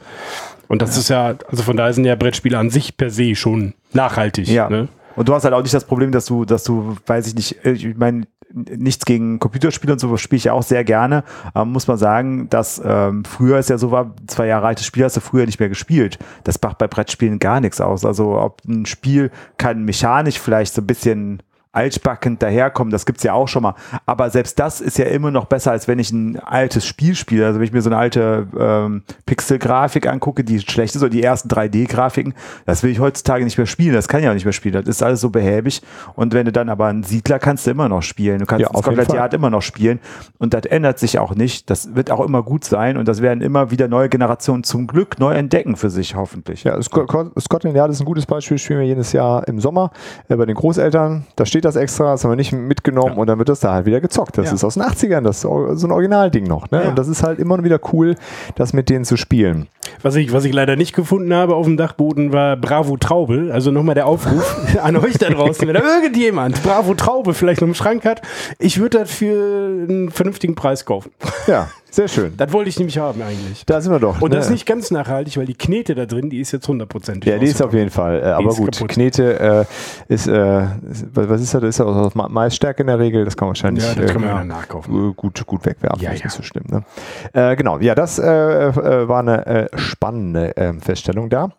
Und 0.67 0.81
das 0.81 0.97
ist 0.97 1.09
ja, 1.09 1.35
also 1.49 1.61
von 1.61 1.72
daher 1.77 1.93
sind 1.93 2.05
ja 2.05 2.15
Brettspiele 2.15 2.57
an 2.57 2.69
sich 2.69 2.97
per 2.97 3.09
se 3.09 3.35
schon 3.35 3.73
nachhaltig. 3.93 4.47
Ja. 4.47 4.69
Ne? 4.69 4.87
Und 5.15 5.29
du 5.29 5.33
hast 5.33 5.43
halt 5.43 5.53
auch 5.53 5.61
nicht 5.61 5.73
das 5.73 5.85
Problem, 5.85 6.11
dass 6.11 6.25
du, 6.25 6.45
dass 6.45 6.63
du, 6.63 6.95
weiß 7.05 7.27
ich 7.27 7.35
nicht, 7.35 7.65
ich 7.65 7.95
meine, 7.95 8.23
nichts 8.53 9.05
gegen 9.05 9.39
Computerspiele 9.39 9.93
und 9.93 9.99
so 9.99 10.15
spiele 10.17 10.37
ich 10.37 10.43
ja 10.45 10.53
auch 10.53 10.63
sehr 10.63 10.83
gerne. 10.83 11.23
Ähm, 11.55 11.71
muss 11.71 11.87
man 11.87 11.97
sagen, 11.97 12.49
dass 12.49 12.81
ähm, 12.83 13.25
früher 13.25 13.57
es 13.57 13.67
ja 13.69 13.77
so 13.77 13.91
war, 13.91 14.15
zwei 14.27 14.47
Jahre 14.47 14.67
altes 14.67 14.85
Spiel 14.85 15.03
hast 15.03 15.17
du 15.17 15.21
früher 15.21 15.45
nicht 15.45 15.59
mehr 15.59 15.69
gespielt. 15.69 16.19
Das 16.43 16.61
macht 16.61 16.77
bei 16.77 16.87
Brettspielen 16.87 17.39
gar 17.39 17.59
nichts 17.59 17.81
aus. 17.81 18.05
Also 18.05 18.39
ob 18.39 18.61
ein 18.67 18.85
Spiel 18.85 19.31
kann 19.57 19.83
mechanisch 19.83 20.39
vielleicht 20.39 20.73
so 20.73 20.81
ein 20.81 20.87
bisschen 20.87 21.41
altbackend 21.73 22.41
daherkommen, 22.41 22.91
das 22.91 23.05
gibt's 23.05 23.23
ja 23.23 23.33
auch 23.33 23.47
schon 23.47 23.63
mal. 23.63 23.75
Aber 24.05 24.29
selbst 24.29 24.59
das 24.59 24.79
ist 24.79 24.97
ja 24.97 25.05
immer 25.05 25.31
noch 25.31 25.45
besser, 25.45 25.71
als 25.71 25.87
wenn 25.87 25.99
ich 25.99 26.11
ein 26.11 26.39
altes 26.39 26.85
Spiel 26.85 27.15
spiele. 27.15 27.47
Also 27.47 27.59
wenn 27.59 27.65
ich 27.65 27.73
mir 27.73 27.81
so 27.81 27.89
eine 27.89 27.97
alte 27.97 28.47
ähm, 28.57 29.03
Pixel-Grafik 29.25 30.07
angucke, 30.07 30.43
die 30.43 30.59
schlecht 30.59 30.95
ist, 30.95 31.01
oder 31.01 31.09
die 31.09 31.23
ersten 31.23 31.49
3D-Grafiken, 31.49 32.35
das 32.65 32.83
will 32.83 32.91
ich 32.91 32.99
heutzutage 32.99 33.43
nicht 33.43 33.57
mehr 33.57 33.67
spielen. 33.67 33.93
Das 33.93 34.07
kann 34.07 34.21
ich 34.21 34.29
auch 34.29 34.33
nicht 34.33 34.45
mehr 34.45 34.53
spielen. 34.53 34.73
Das 34.73 34.87
ist 34.87 35.01
alles 35.01 35.21
so 35.21 35.31
behäbig. 35.31 35.81
Und 36.15 36.33
wenn 36.33 36.45
du 36.45 36.51
dann 36.51 36.69
aber 36.69 36.87
einen 36.87 37.03
Siedler 37.03 37.39
kannst 37.39 37.65
du 37.65 37.71
immer 37.71 37.89
noch 37.89 38.03
spielen. 38.03 38.39
Du 38.39 38.45
kannst 38.45 38.61
ja, 38.61 38.69
das 38.71 38.83
komplette 38.83 39.15
Jahr 39.15 39.33
immer 39.33 39.49
noch 39.49 39.63
spielen. 39.63 39.99
Und 40.37 40.53
das 40.53 40.65
ändert 40.65 40.99
sich 40.99 41.17
auch 41.17 41.33
nicht. 41.33 41.69
Das 41.71 41.95
wird 41.95 42.11
auch 42.11 42.23
immer 42.23 42.43
gut 42.43 42.65
sein. 42.65 42.97
Und 42.97 43.07
das 43.07 43.21
werden 43.21 43.41
immer 43.41 43.71
wieder 43.71 43.87
neue 43.87 44.09
Generationen 44.09 44.63
zum 44.63 44.85
Glück 44.85 45.19
neu 45.19 45.33
entdecken 45.33 45.75
für 45.75 45.89
sich, 45.89 46.15
hoffentlich. 46.15 46.63
Ja, 46.63 46.79
Scotland 46.81 47.75
Yard 47.75 47.89
ist 47.89 47.99
ein 47.99 48.05
gutes 48.05 48.27
Beispiel. 48.27 48.59
Spielen 48.59 48.79
wir 48.79 48.87
jedes 48.87 49.11
Jahr 49.11 49.47
im 49.47 49.59
Sommer 49.59 49.91
äh, 50.29 50.35
bei 50.35 50.45
den 50.45 50.55
Großeltern. 50.55 51.25
Da 51.35 51.45
steht 51.45 51.62
steht 51.63 51.75
das 51.75 51.75
extra, 51.75 52.11
das 52.11 52.23
haben 52.23 52.31
wir 52.31 52.35
nicht 52.35 52.51
mitgenommen 52.51 53.13
ja. 53.13 53.21
und 53.21 53.27
dann 53.27 53.39
wird 53.39 53.49
das 53.49 53.61
da 53.61 53.73
halt 53.73 53.85
wieder 53.85 54.01
gezockt. 54.01 54.37
Das 54.37 54.47
ja. 54.47 54.53
ist 54.53 54.63
aus 54.63 54.73
den 54.73 54.83
80ern, 54.83 55.21
das 55.21 55.37
ist 55.37 55.41
so 55.43 55.87
ein 55.87 55.91
Originalding 55.91 56.43
noch. 56.43 56.69
Ne? 56.71 56.83
Ja. 56.83 56.89
Und 56.89 56.97
das 56.97 57.07
ist 57.07 57.23
halt 57.23 57.39
immer 57.39 57.63
wieder 57.63 57.79
cool, 57.93 58.15
das 58.55 58.73
mit 58.73 58.89
denen 58.89 59.05
zu 59.05 59.15
spielen. 59.15 59.67
Was 60.01 60.15
ich, 60.15 60.33
was 60.33 60.43
ich 60.43 60.53
leider 60.53 60.75
nicht 60.75 60.93
gefunden 60.93 61.33
habe 61.33 61.55
auf 61.55 61.65
dem 61.65 61.77
Dachboden 61.77 62.33
war 62.33 62.57
Bravo 62.57 62.97
Traube. 62.97 63.51
Also 63.53 63.71
nochmal 63.71 63.95
der 63.95 64.07
Aufruf 64.07 64.57
an 64.81 64.97
euch 64.97 65.17
da 65.17 65.29
draußen, 65.29 65.67
wenn 65.67 65.75
da 65.75 65.81
irgendjemand 65.81 66.61
Bravo 66.63 66.93
Traube 66.95 67.33
vielleicht 67.33 67.61
noch 67.61 67.67
im 67.67 67.75
Schrank 67.75 68.05
hat, 68.05 68.21
ich 68.59 68.79
würde 68.79 68.99
das 68.99 69.11
für 69.11 69.33
einen 69.33 70.11
vernünftigen 70.11 70.55
Preis 70.55 70.85
kaufen. 70.85 71.11
Ja. 71.47 71.69
Sehr 71.93 72.07
schön. 72.07 72.35
Das 72.37 72.51
wollte 72.51 72.69
ich 72.69 72.79
nämlich 72.79 72.97
haben 72.97 73.21
eigentlich. 73.21 73.67
Da 73.67 73.79
sind 73.79 73.91
wir 73.91 73.99
doch. 73.99 74.19
Und 74.19 74.31
ne? 74.31 74.37
das 74.37 74.45
ist 74.45 74.51
nicht 74.51 74.65
ganz 74.65 74.89
nachhaltig, 74.89 75.37
weil 75.37 75.45
die 75.45 75.53
Knete 75.53 75.93
da 75.93 76.07
drin, 76.07 76.31
die 76.31 76.39
ist 76.39 76.51
jetzt 76.51 76.67
hundertprozentig. 76.67 77.31
Ja, 77.31 77.37
die 77.37 77.45
ist 77.45 77.61
auf 77.61 77.71
jeden 77.71 77.91
Fall. 77.91 78.19
Äh, 78.19 78.23
aber 78.29 78.49
gut, 78.49 78.71
kaputt. 78.71 78.89
Knete 78.89 79.67
äh, 80.09 80.11
ist, 80.11 80.27
äh, 80.27 80.65
was 81.13 81.39
ist 81.39 81.53
das? 81.53 81.61
Ist 81.61 81.79
das 81.79 81.85
aus 81.85 82.15
Maisstärke 82.15 82.81
in 82.81 82.87
der 82.87 82.97
Regel? 82.97 83.25
Das 83.25 83.37
kann 83.37 83.45
man 83.45 83.51
wahrscheinlich 83.51 83.85
ja, 83.85 83.93
das 83.93 84.11
kann 84.11 84.21
man 84.21 84.29
ja 84.31 84.43
nachkaufen. 84.43 85.15
Gut, 85.15 85.45
gut 85.45 85.65
wegwerfen. 85.67 86.01
Ja, 86.01 86.13
ja. 86.13 86.23
Nicht 86.23 86.31
so 86.31 86.41
schlimm. 86.41 86.63
Ne? 86.67 86.83
Äh, 87.31 87.55
genau, 87.55 87.77
ja, 87.77 87.93
das 87.93 88.17
äh, 88.17 88.25
äh, 88.25 89.07
war 89.07 89.19
eine 89.19 89.69
spannende 89.75 90.53
ähm, 90.57 90.81
Feststellung 90.81 91.29
da. 91.29 91.49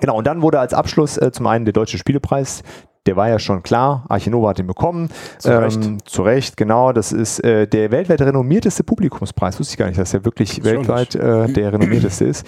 Genau, 0.00 0.18
und 0.18 0.26
dann 0.26 0.42
wurde 0.42 0.60
als 0.60 0.74
Abschluss 0.74 1.16
äh, 1.16 1.32
zum 1.32 1.46
einen 1.46 1.64
der 1.64 1.72
Deutsche 1.72 1.96
Spielepreis 1.96 2.62
der 3.06 3.16
war 3.16 3.28
ja 3.28 3.38
schon 3.38 3.62
klar, 3.62 4.04
Archinova 4.08 4.50
hat 4.50 4.58
ihn 4.58 4.66
bekommen. 4.66 5.08
Zu 5.38 5.50
ähm, 5.50 5.58
Recht. 5.58 6.08
Zu 6.08 6.22
Recht, 6.22 6.56
genau. 6.56 6.92
Das 6.92 7.12
ist 7.12 7.40
äh, 7.44 7.66
der 7.66 7.90
weltweit 7.90 8.22
renommierteste 8.22 8.84
Publikumspreis. 8.84 9.58
Wusste 9.58 9.72
ich 9.74 9.78
gar 9.78 9.86
nicht, 9.86 9.98
dass 9.98 10.14
er 10.14 10.24
wirklich 10.24 10.56
das 10.56 10.64
weltweit 10.64 11.14
äh, 11.14 11.48
der 11.48 11.72
renommierteste 11.72 12.24
ist. 12.24 12.46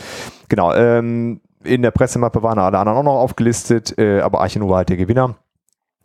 Genau. 0.48 0.72
Ähm, 0.74 1.40
in 1.64 1.82
der 1.82 1.90
Pressemappe 1.90 2.42
waren 2.42 2.58
alle 2.58 2.78
anderen 2.78 2.98
auch 2.98 3.02
noch 3.02 3.20
aufgelistet, 3.20 3.98
äh, 3.98 4.20
aber 4.20 4.40
Archinova 4.40 4.76
halt 4.76 4.88
der 4.88 4.96
Gewinner. 4.96 5.34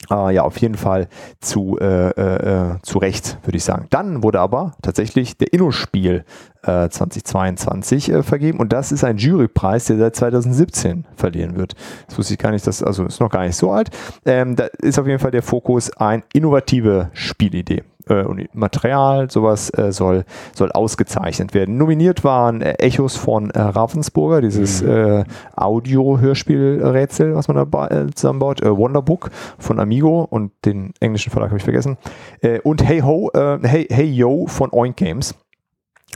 Uh, 0.09 0.29
ja, 0.29 0.41
auf 0.43 0.57
jeden 0.57 0.75
Fall 0.75 1.07
zu, 1.39 1.77
äh, 1.79 2.09
äh, 2.09 2.77
zu 2.81 2.97
Recht, 2.97 3.37
würde 3.43 3.57
ich 3.57 3.63
sagen. 3.63 3.85
Dann 3.91 4.23
wurde 4.23 4.39
aber 4.39 4.73
tatsächlich 4.81 5.37
der 5.37 5.53
Innospiel 5.53 6.25
äh, 6.63 6.89
2022 6.89 8.11
äh, 8.11 8.23
vergeben 8.23 8.59
und 8.59 8.73
das 8.73 8.91
ist 8.91 9.03
ein 9.03 9.17
Jurypreis, 9.17 9.85
der 9.85 9.97
seit 9.97 10.15
2017 10.15 11.05
verliehen 11.15 11.55
wird. 11.55 11.75
Das 12.07 12.17
wusste 12.17 12.33
ich 12.33 12.39
gar 12.39 12.51
nicht, 12.51 12.65
das 12.65 12.83
also 12.83 13.05
ist 13.05 13.19
noch 13.19 13.29
gar 13.29 13.45
nicht 13.45 13.55
so 13.55 13.71
alt. 13.71 13.89
Ähm, 14.25 14.55
da 14.55 14.65
ist 14.79 14.99
auf 14.99 15.07
jeden 15.07 15.19
Fall 15.19 15.31
der 15.31 15.43
Fokus 15.43 15.95
eine 15.97 16.23
innovative 16.33 17.09
Spielidee 17.13 17.83
äh, 18.11 18.23
und 18.23 18.53
Material, 18.53 19.29
sowas 19.31 19.71
äh, 19.77 19.91
soll, 19.91 20.25
soll 20.53 20.71
ausgezeichnet 20.71 21.53
werden. 21.53 21.77
Nominiert 21.77 22.23
waren 22.23 22.61
äh, 22.61 22.73
Echos 22.73 23.15
von 23.15 23.49
äh, 23.51 23.59
Ravensburger, 23.59 24.41
dieses 24.41 24.81
mhm. 24.81 24.89
äh, 24.89 25.23
Audio-Hörspielrätsel, 25.55 27.35
was 27.35 27.47
man 27.47 27.69
da 27.69 27.87
äh, 27.87 28.07
zusammenbaut, 28.13 28.61
äh, 28.61 28.75
Wonderbook 28.75 29.31
von 29.57 29.79
Amigo 29.79 30.27
und 30.29 30.51
den 30.65 30.93
englischen 30.99 31.31
Verlag 31.31 31.49
habe 31.49 31.57
ich 31.57 31.63
vergessen. 31.63 31.97
Äh, 32.41 32.59
und 32.59 32.85
Hey 32.85 32.99
Ho, 32.99 33.31
äh, 33.33 33.59
Hey, 33.63 33.87
hey 33.89 34.05
Yo 34.05 34.47
von 34.47 34.71
Oink 34.71 34.97
Games, 34.97 35.35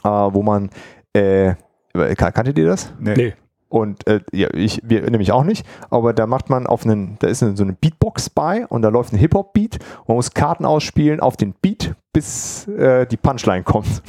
äh, 0.03 0.09
wo 0.09 0.41
man 0.41 0.69
äh, 1.13 1.55
kanntet 1.93 2.57
ihr 2.57 2.65
das? 2.65 2.93
Nee. 2.99 3.13
nee. 3.15 3.33
Und 3.69 4.07
äh, 4.07 4.21
ja, 4.31 4.53
ich, 4.53 4.81
wir 4.83 5.01
nämlich 5.09 5.31
auch 5.31 5.43
nicht, 5.43 5.65
aber 5.89 6.13
da 6.13 6.27
macht 6.27 6.49
man 6.49 6.67
auf 6.67 6.85
einen, 6.85 7.17
da 7.19 7.27
ist 7.27 7.39
so 7.39 7.63
eine 7.63 7.73
Beatbox 7.73 8.29
bei 8.29 8.65
und 8.67 8.83
da 8.83 8.89
läuft 8.89 9.13
ein 9.13 9.17
Hip-Hop-Beat. 9.17 9.79
Man 10.07 10.15
muss 10.15 10.31
Karten 10.31 10.65
ausspielen 10.65 11.19
auf 11.19 11.35
den 11.35 11.53
Beat, 11.53 11.95
bis 12.15 12.65
äh, 12.69 13.05
die 13.05 13.17
Punchline 13.17 13.63
kommt. 13.63 13.87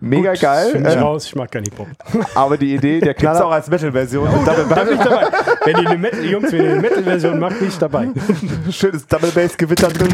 Mega 0.00 0.32
Gut, 0.32 0.40
geil. 0.42 0.72
Ich 0.76 0.84
äh, 0.84 0.98
raus, 0.98 1.24
ich 1.24 1.34
mag 1.34 1.50
keinen 1.50 1.64
Hip-Hop. 1.64 1.86
Aber 2.34 2.58
die 2.58 2.74
Idee, 2.74 3.00
der 3.00 3.14
Knaller. 3.14 3.46
auch 3.46 3.52
als 3.52 3.70
Metal-Version. 3.70 4.28
Oh, 4.28 4.42
da, 4.44 4.52
da 4.52 4.84
bin 4.84 4.94
ich 4.94 5.00
dabei. 5.00 5.26
Wenn 5.64 5.76
die 5.76 5.86
eine 5.86 5.98
Metal, 5.98 6.22
Jungs, 6.22 6.52
wenn 6.52 6.64
ihr 6.64 6.72
eine 6.72 6.80
Metal-Version 6.82 7.38
macht, 7.38 7.58
bin 7.58 7.68
ich 7.68 7.78
dabei. 7.78 8.08
Schönes 8.70 9.06
Double-Bass-Gewitter 9.06 9.88
drin. 9.88 10.12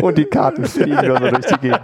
Und 0.00 0.18
die 0.18 0.26
Karten 0.26 0.64
fliegen 0.66 1.04
nur 1.04 1.18
so 1.18 1.28
durch 1.30 1.46
die 1.46 1.58
Gegend. 1.58 1.80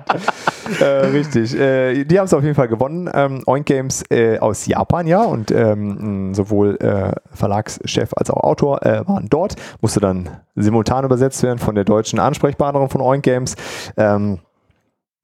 Äh, 0.80 0.84
richtig. 0.84 1.58
Äh, 1.58 2.04
die 2.04 2.18
haben 2.18 2.26
es 2.26 2.34
auf 2.34 2.44
jeden 2.44 2.54
Fall 2.54 2.68
gewonnen. 2.68 3.10
Ähm, 3.12 3.42
Oink 3.46 3.66
Games 3.66 4.04
äh, 4.10 4.38
aus 4.38 4.66
Japan, 4.66 5.08
ja. 5.08 5.22
Und 5.22 5.50
ähm, 5.50 6.34
sowohl 6.34 6.76
äh, 6.76 7.12
Verlagschef 7.32 8.10
als 8.14 8.30
auch 8.30 8.44
Autor 8.44 8.86
äh, 8.86 9.06
waren 9.08 9.26
dort. 9.28 9.56
Musste 9.80 9.98
dann 9.98 10.30
simultan 10.54 11.04
übersetzt 11.04 11.42
werden 11.42 11.58
von 11.58 11.74
der 11.74 11.84
deutschen 11.84 11.95
Ansprechpartnerin 12.04 12.88
von 12.88 13.00
Oink 13.00 13.22
Games. 13.22 13.56
Ähm, 13.96 14.40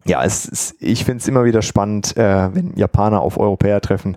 ja, 0.04 0.24
es 0.24 0.46
ist, 0.46 0.76
ich 0.80 1.04
finde 1.04 1.20
es 1.20 1.28
immer 1.28 1.44
wieder 1.44 1.62
spannend, 1.62 2.16
äh, 2.16 2.54
wenn 2.54 2.74
Japaner 2.76 3.20
auf 3.20 3.38
Europäer 3.38 3.80
treffen. 3.80 4.16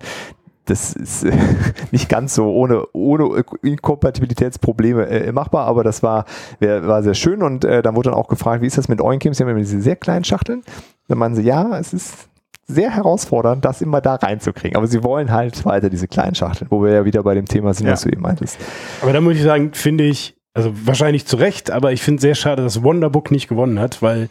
Das 0.65 0.93
ist 0.93 1.23
äh, 1.23 1.31
nicht 1.91 2.09
ganz 2.09 2.33
so 2.33 2.51
ohne, 2.51 2.85
ohne 2.93 3.43
Inkompatibilitätsprobleme 3.61 5.07
äh, 5.07 5.31
machbar, 5.31 5.67
aber 5.67 5.83
das 5.83 6.01
war, 6.01 6.25
wär, 6.59 6.87
war 6.87 7.03
sehr 7.03 7.13
schön 7.13 7.43
und 7.43 7.63
äh, 7.65 7.83
dann 7.83 7.95
wurde 7.95 8.09
dann 8.09 8.17
auch 8.17 8.27
gefragt, 8.27 8.61
wie 8.63 8.67
ist 8.67 8.77
das 8.77 8.87
mit 8.87 8.99
Oink 8.99 9.21
Games? 9.21 9.37
Sie 9.37 9.43
haben 9.43 9.51
immer 9.51 9.59
diese 9.59 9.81
sehr 9.81 9.95
kleinen 9.95 10.23
Schachteln. 10.23 10.63
Dann 11.07 11.19
meinen 11.19 11.35
sie, 11.35 11.43
ja, 11.43 11.77
es 11.77 11.93
ist 11.93 12.29
sehr 12.67 12.89
herausfordernd, 12.89 13.63
das 13.63 13.81
immer 13.81 14.01
da 14.01 14.15
reinzukriegen. 14.15 14.75
Aber 14.75 14.87
sie 14.87 15.03
wollen 15.03 15.31
halt 15.31 15.65
weiter 15.65 15.91
diese 15.91 16.07
kleinen 16.07 16.33
Schachteln, 16.33 16.71
wo 16.71 16.83
wir 16.83 16.91
ja 16.91 17.05
wieder 17.05 17.21
bei 17.21 17.35
dem 17.35 17.45
Thema 17.45 17.75
sind, 17.75 17.85
ja. 17.85 17.93
was 17.93 18.01
du 18.01 18.09
eben 18.09 18.21
meintest. 18.21 18.57
Aber 19.03 19.13
da 19.13 19.21
muss 19.21 19.35
ich 19.35 19.43
sagen, 19.43 19.71
finde 19.73 20.05
ich, 20.05 20.35
also 20.55 20.71
wahrscheinlich 20.85 21.25
zu 21.27 21.35
Recht, 21.35 21.69
aber 21.69 21.91
ich 21.91 22.01
finde 22.01 22.21
sehr 22.21 22.33
schade, 22.33 22.63
dass 22.63 22.81
Wonderbook 22.81 23.29
nicht 23.29 23.49
gewonnen 23.49 23.79
hat, 23.79 24.01
weil 24.01 24.29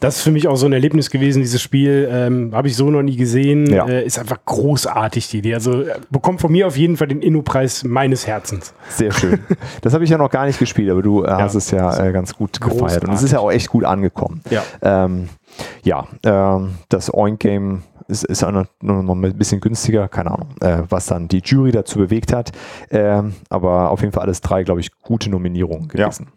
das 0.00 0.16
ist 0.16 0.22
für 0.22 0.30
mich 0.30 0.48
auch 0.48 0.56
so 0.56 0.66
ein 0.66 0.72
Erlebnis 0.72 1.10
gewesen, 1.10 1.42
dieses 1.42 1.60
Spiel. 1.60 2.08
Ähm, 2.10 2.52
Habe 2.54 2.68
ich 2.68 2.76
so 2.76 2.90
noch 2.90 3.02
nie 3.02 3.16
gesehen. 3.16 3.66
Ja. 3.66 3.86
Äh, 3.86 4.06
ist 4.06 4.18
einfach 4.18 4.38
großartig, 4.44 5.28
die 5.28 5.38
Idee. 5.38 5.54
Also 5.54 5.82
äh, 5.82 5.96
bekommt 6.08 6.40
von 6.40 6.52
mir 6.52 6.68
auf 6.68 6.76
jeden 6.76 6.96
Fall 6.96 7.08
den 7.08 7.20
Inno-Preis 7.20 7.84
meines 7.84 8.26
Herzens. 8.26 8.74
Sehr 8.88 9.12
schön. 9.12 9.40
Das 9.82 9.94
habe 9.94 10.04
ich 10.04 10.10
ja 10.10 10.18
noch 10.18 10.30
gar 10.30 10.46
nicht 10.46 10.58
gespielt, 10.58 10.90
aber 10.90 11.02
du 11.02 11.24
äh, 11.24 11.28
hast 11.28 11.54
es 11.54 11.70
ja 11.70 12.04
äh, 12.04 12.12
ganz 12.12 12.34
gut 12.34 12.60
gefeiert. 12.60 13.04
Und 13.04 13.12
es 13.12 13.22
ist 13.22 13.32
ja 13.32 13.38
auch 13.38 13.50
echt 13.50 13.68
gut 13.68 13.84
angekommen. 13.84 14.40
Ja. 14.50 14.62
Ähm, 14.82 15.28
ja, 15.82 16.06
ähm, 16.24 16.74
das 16.88 17.12
Oink-Game 17.12 17.82
ist, 18.08 18.24
ist 18.24 18.42
auch 18.42 18.50
noch, 18.50 18.66
nur 18.80 19.02
noch 19.02 19.14
ein 19.14 19.36
bisschen 19.36 19.60
günstiger, 19.60 20.08
keine 20.08 20.32
Ahnung, 20.32 20.48
äh, 20.60 20.82
was 20.88 21.06
dann 21.06 21.28
die 21.28 21.42
Jury 21.44 21.72
dazu 21.72 21.98
bewegt 21.98 22.32
hat. 22.32 22.52
Ähm, 22.90 23.34
aber 23.48 23.90
auf 23.90 24.00
jeden 24.00 24.12
Fall 24.12 24.24
alles 24.24 24.40
drei, 24.40 24.64
glaube 24.64 24.80
ich, 24.80 24.90
gute 25.02 25.30
Nominierungen 25.30 25.88
gewesen. 25.88 26.28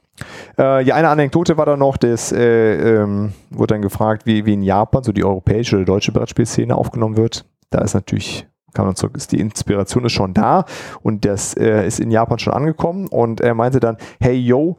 Äh, 0.58 0.84
ja, 0.84 0.96
eine 0.96 1.10
Anekdote 1.10 1.58
war 1.58 1.66
da 1.66 1.78
noch, 1.78 1.98
das 1.98 2.32
äh, 2.32 3.02
ähm, 3.02 3.34
wurde 3.50 3.74
dann 3.74 3.82
gefragt, 3.82 4.26
wie, 4.26 4.46
wie 4.46 4.54
in 4.54 4.62
Japan 4.62 5.04
so 5.04 5.12
die 5.12 5.24
europäische 5.24 5.78
oder 5.78 5.86
deutsche 5.86 6.12
Brettspielszene 6.12 6.76
aufgenommen 6.76 7.18
wird. 7.18 7.46
Da 7.70 7.80
ist 7.80 7.94
natürlich 7.94 8.46
kann 8.74 8.86
man 8.86 8.96
sagen, 8.96 9.16
ist 9.16 9.32
die 9.32 9.40
Inspiration 9.40 10.06
ist 10.06 10.14
schon 10.14 10.34
da 10.34 10.66
und 11.02 11.26
das 11.26 11.56
äh, 11.56 11.86
ist 11.86 12.00
in 12.00 12.12
Japan 12.12 12.40
schon 12.40 12.54
angekommen 12.54 13.08
und 13.08 13.42
er 13.42 13.54
meinte 13.54 13.80
dann, 13.80 13.98
hey 14.20 14.38
yo, 14.38 14.78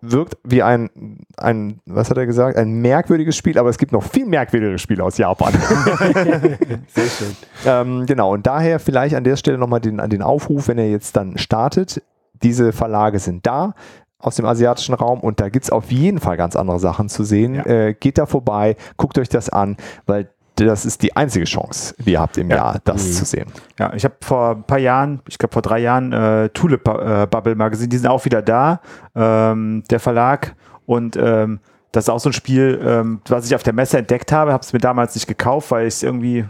wirkt 0.00 0.36
wie 0.44 0.62
ein, 0.62 0.90
ein, 1.36 1.80
was 1.86 2.10
hat 2.10 2.18
er 2.18 2.26
gesagt, 2.26 2.56
ein 2.56 2.80
merkwürdiges 2.80 3.36
Spiel, 3.36 3.58
aber 3.58 3.68
es 3.68 3.78
gibt 3.78 3.92
noch 3.92 4.02
viel 4.02 4.26
merkwürdigere 4.26 4.78
Spiele 4.78 5.02
aus 5.02 5.18
Japan. 5.18 5.52
Sehr 6.88 7.06
schön. 7.06 7.36
ähm, 7.66 8.06
genau, 8.06 8.32
und 8.32 8.46
daher 8.46 8.78
vielleicht 8.78 9.14
an 9.14 9.24
der 9.24 9.36
Stelle 9.36 9.58
nochmal 9.58 9.80
den, 9.80 9.98
den 10.08 10.22
Aufruf, 10.22 10.68
wenn 10.68 10.78
er 10.78 10.88
jetzt 10.88 11.16
dann 11.16 11.38
startet, 11.38 12.02
diese 12.42 12.72
Verlage 12.72 13.18
sind 13.18 13.46
da 13.46 13.74
aus 14.20 14.36
dem 14.36 14.46
asiatischen 14.46 14.94
Raum 14.94 15.20
und 15.20 15.40
da 15.40 15.48
gibt 15.48 15.64
es 15.64 15.70
auf 15.70 15.92
jeden 15.92 16.18
Fall 16.18 16.36
ganz 16.36 16.56
andere 16.56 16.80
Sachen 16.80 17.08
zu 17.08 17.24
sehen. 17.24 17.54
Ja. 17.54 17.66
Äh, 17.66 17.94
geht 17.94 18.18
da 18.18 18.26
vorbei, 18.26 18.76
guckt 18.96 19.18
euch 19.18 19.28
das 19.28 19.48
an, 19.48 19.76
weil 20.06 20.28
das 20.66 20.84
ist 20.84 21.02
die 21.02 21.14
einzige 21.16 21.44
Chance, 21.44 21.94
die 21.98 22.12
ihr 22.12 22.20
habt 22.20 22.36
im 22.38 22.50
Ja. 22.50 22.56
Jahr, 22.56 22.80
das 22.84 23.06
Mhm. 23.06 23.12
zu 23.12 23.24
sehen. 23.24 23.46
Ja, 23.78 23.92
ich 23.94 24.04
habe 24.04 24.14
vor 24.20 24.50
ein 24.56 24.62
paar 24.64 24.78
Jahren, 24.78 25.20
ich 25.28 25.38
glaube 25.38 25.52
vor 25.52 25.62
drei 25.62 25.78
Jahren, 25.80 26.12
äh, 26.12 26.48
Tulip 26.50 26.86
äh, 26.88 27.26
Bubble 27.30 27.54
mal 27.54 27.68
gesehen. 27.68 27.90
Die 27.90 27.96
sind 27.98 28.08
auch 28.08 28.24
wieder 28.24 28.42
da, 28.42 28.80
ähm, 29.14 29.84
der 29.90 30.00
Verlag. 30.00 30.54
Und 30.86 31.16
ähm, 31.16 31.60
das 31.92 32.04
ist 32.04 32.08
auch 32.10 32.20
so 32.20 32.30
ein 32.30 32.32
Spiel, 32.34 32.80
ähm, 32.84 33.20
was 33.28 33.46
ich 33.46 33.54
auf 33.54 33.62
der 33.62 33.72
Messe 33.72 33.98
entdeckt 33.98 34.32
habe. 34.32 34.52
Habe 34.52 34.62
es 34.62 34.72
mir 34.72 34.78
damals 34.78 35.14
nicht 35.14 35.26
gekauft, 35.26 35.70
weil 35.70 35.86
ich 35.86 35.94
es 35.94 36.02
irgendwie 36.02 36.44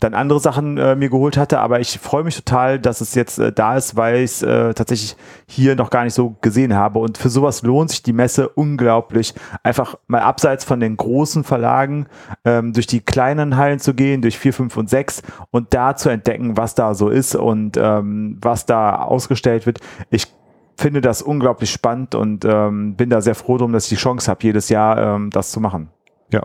dann 0.00 0.14
andere 0.14 0.40
Sachen 0.40 0.78
äh, 0.78 0.96
mir 0.96 1.10
geholt 1.10 1.36
hatte. 1.36 1.60
Aber 1.60 1.80
ich 1.80 1.98
freue 1.98 2.24
mich 2.24 2.36
total, 2.36 2.78
dass 2.78 3.00
es 3.00 3.14
jetzt 3.14 3.38
äh, 3.38 3.52
da 3.52 3.76
ist, 3.76 3.96
weil 3.96 4.16
ich 4.16 4.32
es 4.32 4.42
äh, 4.42 4.74
tatsächlich 4.74 5.16
hier 5.46 5.76
noch 5.76 5.90
gar 5.90 6.04
nicht 6.04 6.14
so 6.14 6.36
gesehen 6.40 6.74
habe. 6.74 6.98
Und 6.98 7.18
für 7.18 7.28
sowas 7.28 7.62
lohnt 7.62 7.90
sich 7.90 8.02
die 8.02 8.12
Messe 8.12 8.48
unglaublich. 8.48 9.34
Einfach 9.62 9.96
mal 10.06 10.22
abseits 10.22 10.64
von 10.64 10.80
den 10.80 10.96
großen 10.96 11.44
Verlagen 11.44 12.06
ähm, 12.44 12.72
durch 12.72 12.86
die 12.86 13.00
kleinen 13.00 13.56
Hallen 13.56 13.78
zu 13.78 13.94
gehen, 13.94 14.22
durch 14.22 14.38
4, 14.38 14.54
5 14.54 14.76
und 14.76 14.90
6 14.90 15.22
und 15.50 15.74
da 15.74 15.94
zu 15.94 16.08
entdecken, 16.08 16.56
was 16.56 16.74
da 16.74 16.94
so 16.94 17.08
ist 17.08 17.36
und 17.36 17.76
ähm, 17.76 18.38
was 18.40 18.66
da 18.66 18.96
ausgestellt 18.96 19.66
wird. 19.66 19.80
Ich 20.10 20.26
finde 20.76 21.02
das 21.02 21.20
unglaublich 21.20 21.70
spannend 21.70 22.14
und 22.14 22.44
ähm, 22.44 22.94
bin 22.96 23.10
da 23.10 23.20
sehr 23.20 23.34
froh 23.34 23.58
drum, 23.58 23.72
dass 23.72 23.84
ich 23.84 23.90
die 23.90 24.02
Chance 24.02 24.30
habe, 24.30 24.42
jedes 24.42 24.70
Jahr 24.70 25.16
ähm, 25.16 25.30
das 25.30 25.50
zu 25.50 25.60
machen. 25.60 25.90
Ja, 26.32 26.42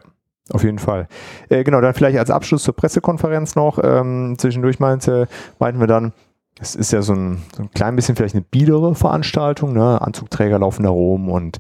auf 0.52 0.64
jeden 0.64 0.80
Fall. 0.80 1.08
Äh, 1.50 1.64
genau, 1.64 1.82
dann 1.82 1.94
vielleicht 1.94 2.18
als 2.18 2.30
Abschluss 2.30 2.64
zur 2.64 2.76
Pressekonferenz 2.76 3.56
noch. 3.56 3.80
Ähm, 3.84 4.36
zwischendurch 4.38 4.80
meinte, 4.80 5.28
meinten 5.60 5.80
wir 5.80 5.88
dann, 5.88 6.14
es 6.60 6.76
ist 6.76 6.92
ja 6.92 7.02
so 7.02 7.14
ein, 7.14 7.42
so 7.56 7.64
ein 7.64 7.72
klein 7.72 7.96
bisschen 7.96 8.16
vielleicht 8.16 8.36
eine 8.36 8.44
biedere 8.44 8.96
Veranstaltung. 8.96 9.74
Ne? 9.74 10.02
Anzugträger 10.02 10.60
laufen 10.60 10.84
da 10.84 10.90
rum 10.90 11.30
und 11.30 11.58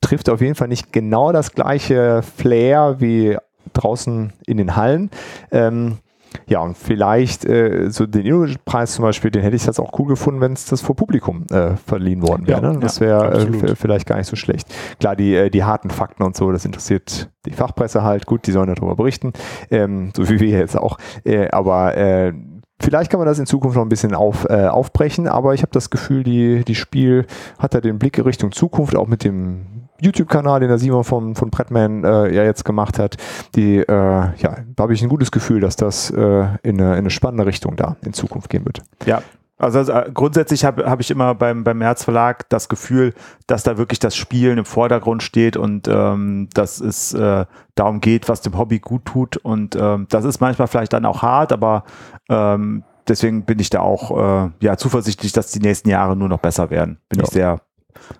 trifft 0.00 0.30
auf 0.30 0.40
jeden 0.40 0.54
Fall 0.54 0.68
nicht 0.68 0.92
genau 0.92 1.32
das 1.32 1.52
gleiche 1.52 2.22
Flair 2.22 2.96
wie 3.00 3.36
draußen 3.72 4.32
in 4.46 4.56
den 4.56 4.76
Hallen. 4.76 5.10
Ähm, 5.50 5.98
ja, 6.46 6.60
und 6.60 6.76
vielleicht 6.76 7.44
äh, 7.44 7.90
so 7.90 8.06
den 8.06 8.24
Inno-Preis 8.24 8.92
zum 8.94 9.04
Beispiel, 9.04 9.30
den 9.30 9.42
hätte 9.42 9.56
ich 9.56 9.66
jetzt 9.66 9.80
auch 9.80 9.98
cool 9.98 10.06
gefunden, 10.06 10.40
wenn 10.40 10.52
es 10.52 10.66
das 10.66 10.80
vor 10.80 10.94
Publikum 10.96 11.44
äh, 11.50 11.76
verliehen 11.86 12.22
worden 12.22 12.46
wäre. 12.46 12.62
Ja, 12.62 12.72
ne? 12.72 12.78
Das 12.78 12.98
ja, 12.98 13.06
wäre 13.06 13.24
äh, 13.24 13.34
absolut. 13.34 13.70
v- 13.70 13.74
vielleicht 13.74 14.06
gar 14.06 14.16
nicht 14.16 14.28
so 14.28 14.36
schlecht. 14.36 14.68
Klar, 14.98 15.16
die, 15.16 15.34
äh, 15.34 15.50
die 15.50 15.64
harten 15.64 15.90
Fakten 15.90 16.22
und 16.22 16.36
so, 16.36 16.52
das 16.52 16.64
interessiert 16.64 17.30
die 17.46 17.52
Fachpresse 17.52 18.02
halt. 18.02 18.26
Gut, 18.26 18.46
die 18.46 18.52
sollen 18.52 18.72
darüber 18.72 18.96
berichten, 18.96 19.32
ähm, 19.70 20.12
so 20.14 20.28
wie 20.28 20.40
wir 20.40 20.50
jetzt 20.58 20.76
auch. 20.78 20.98
Äh, 21.24 21.48
aber 21.50 21.96
äh, 21.96 22.32
vielleicht 22.80 23.10
kann 23.10 23.18
man 23.18 23.26
das 23.26 23.38
in 23.38 23.46
Zukunft 23.46 23.76
noch 23.76 23.82
ein 23.84 23.88
bisschen 23.88 24.14
auf, 24.14 24.46
äh, 24.48 24.66
aufbrechen, 24.66 25.26
aber 25.26 25.54
ich 25.54 25.62
habe 25.62 25.72
das 25.72 25.90
Gefühl, 25.90 26.22
die, 26.22 26.64
die 26.64 26.74
Spiel 26.74 27.26
hat 27.58 27.74
da 27.74 27.80
den 27.80 27.98
Blick 27.98 28.24
Richtung 28.24 28.52
Zukunft, 28.52 28.96
auch 28.96 29.06
mit 29.08 29.24
dem 29.24 29.79
YouTube-Kanal, 30.00 30.60
den 30.60 30.68
der 30.68 30.78
Simon 30.78 31.04
von, 31.04 31.34
von 31.34 31.50
Brettman 31.50 32.04
äh, 32.04 32.34
ja 32.34 32.44
jetzt 32.44 32.64
gemacht 32.64 32.98
hat. 32.98 33.16
Die, 33.54 33.78
äh, 33.78 33.84
ja, 33.88 34.56
da 34.76 34.82
habe 34.82 34.94
ich 34.94 35.02
ein 35.02 35.08
gutes 35.08 35.30
Gefühl, 35.30 35.60
dass 35.60 35.76
das 35.76 36.10
äh, 36.10 36.18
in, 36.62 36.80
eine, 36.80 36.92
in 36.92 36.98
eine 36.98 37.10
spannende 37.10 37.46
Richtung 37.46 37.76
da 37.76 37.96
in 38.02 38.12
Zukunft 38.12 38.50
gehen 38.50 38.64
wird. 38.64 38.82
Ja. 39.06 39.22
Also, 39.58 39.78
also 39.80 39.92
äh, 39.92 40.10
grundsätzlich 40.12 40.64
habe 40.64 40.88
hab 40.88 41.00
ich 41.00 41.10
immer 41.10 41.34
beim, 41.34 41.64
beim 41.64 41.76
März 41.78 42.02
Verlag 42.04 42.48
das 42.48 42.70
Gefühl, 42.70 43.12
dass 43.46 43.62
da 43.62 43.76
wirklich 43.76 43.98
das 43.98 44.16
Spielen 44.16 44.56
im 44.56 44.64
Vordergrund 44.64 45.22
steht 45.22 45.58
und 45.58 45.86
ähm, 45.86 46.48
dass 46.54 46.80
es 46.80 47.12
äh, 47.12 47.44
darum 47.74 48.00
geht, 48.00 48.30
was 48.30 48.40
dem 48.40 48.56
Hobby 48.56 48.78
gut 48.78 49.04
tut. 49.04 49.36
Und 49.36 49.76
ähm, 49.76 50.06
das 50.08 50.24
ist 50.24 50.40
manchmal 50.40 50.66
vielleicht 50.66 50.94
dann 50.94 51.04
auch 51.04 51.20
hart, 51.20 51.52
aber 51.52 51.84
ähm, 52.30 52.84
deswegen 53.06 53.42
bin 53.44 53.58
ich 53.58 53.68
da 53.68 53.80
auch 53.80 54.46
äh, 54.46 54.50
ja, 54.60 54.78
zuversichtlich, 54.78 55.32
dass 55.32 55.50
die 55.50 55.60
nächsten 55.60 55.90
Jahre 55.90 56.16
nur 56.16 56.30
noch 56.30 56.40
besser 56.40 56.70
werden. 56.70 56.98
Bin 57.10 57.18
Ja. 57.18 57.24
ich 57.26 57.30
sehr, 57.30 57.60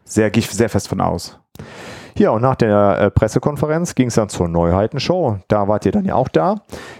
sehr, 0.04 0.30
gehe 0.30 0.42
ich 0.42 0.50
sehr 0.50 0.68
fest 0.68 0.88
von 0.88 1.00
aus. 1.00 1.39
Ja, 2.18 2.30
und 2.30 2.42
nach 2.42 2.56
der 2.56 2.98
äh, 3.00 3.10
Pressekonferenz 3.10 3.94
ging 3.94 4.08
es 4.08 4.14
dann 4.14 4.28
zur 4.28 4.48
Neuheitenshow. 4.48 5.38
Da 5.48 5.68
wart 5.68 5.86
ihr 5.86 5.92
dann 5.92 6.04
ja 6.04 6.16
auch 6.16 6.28
da. 6.28 6.56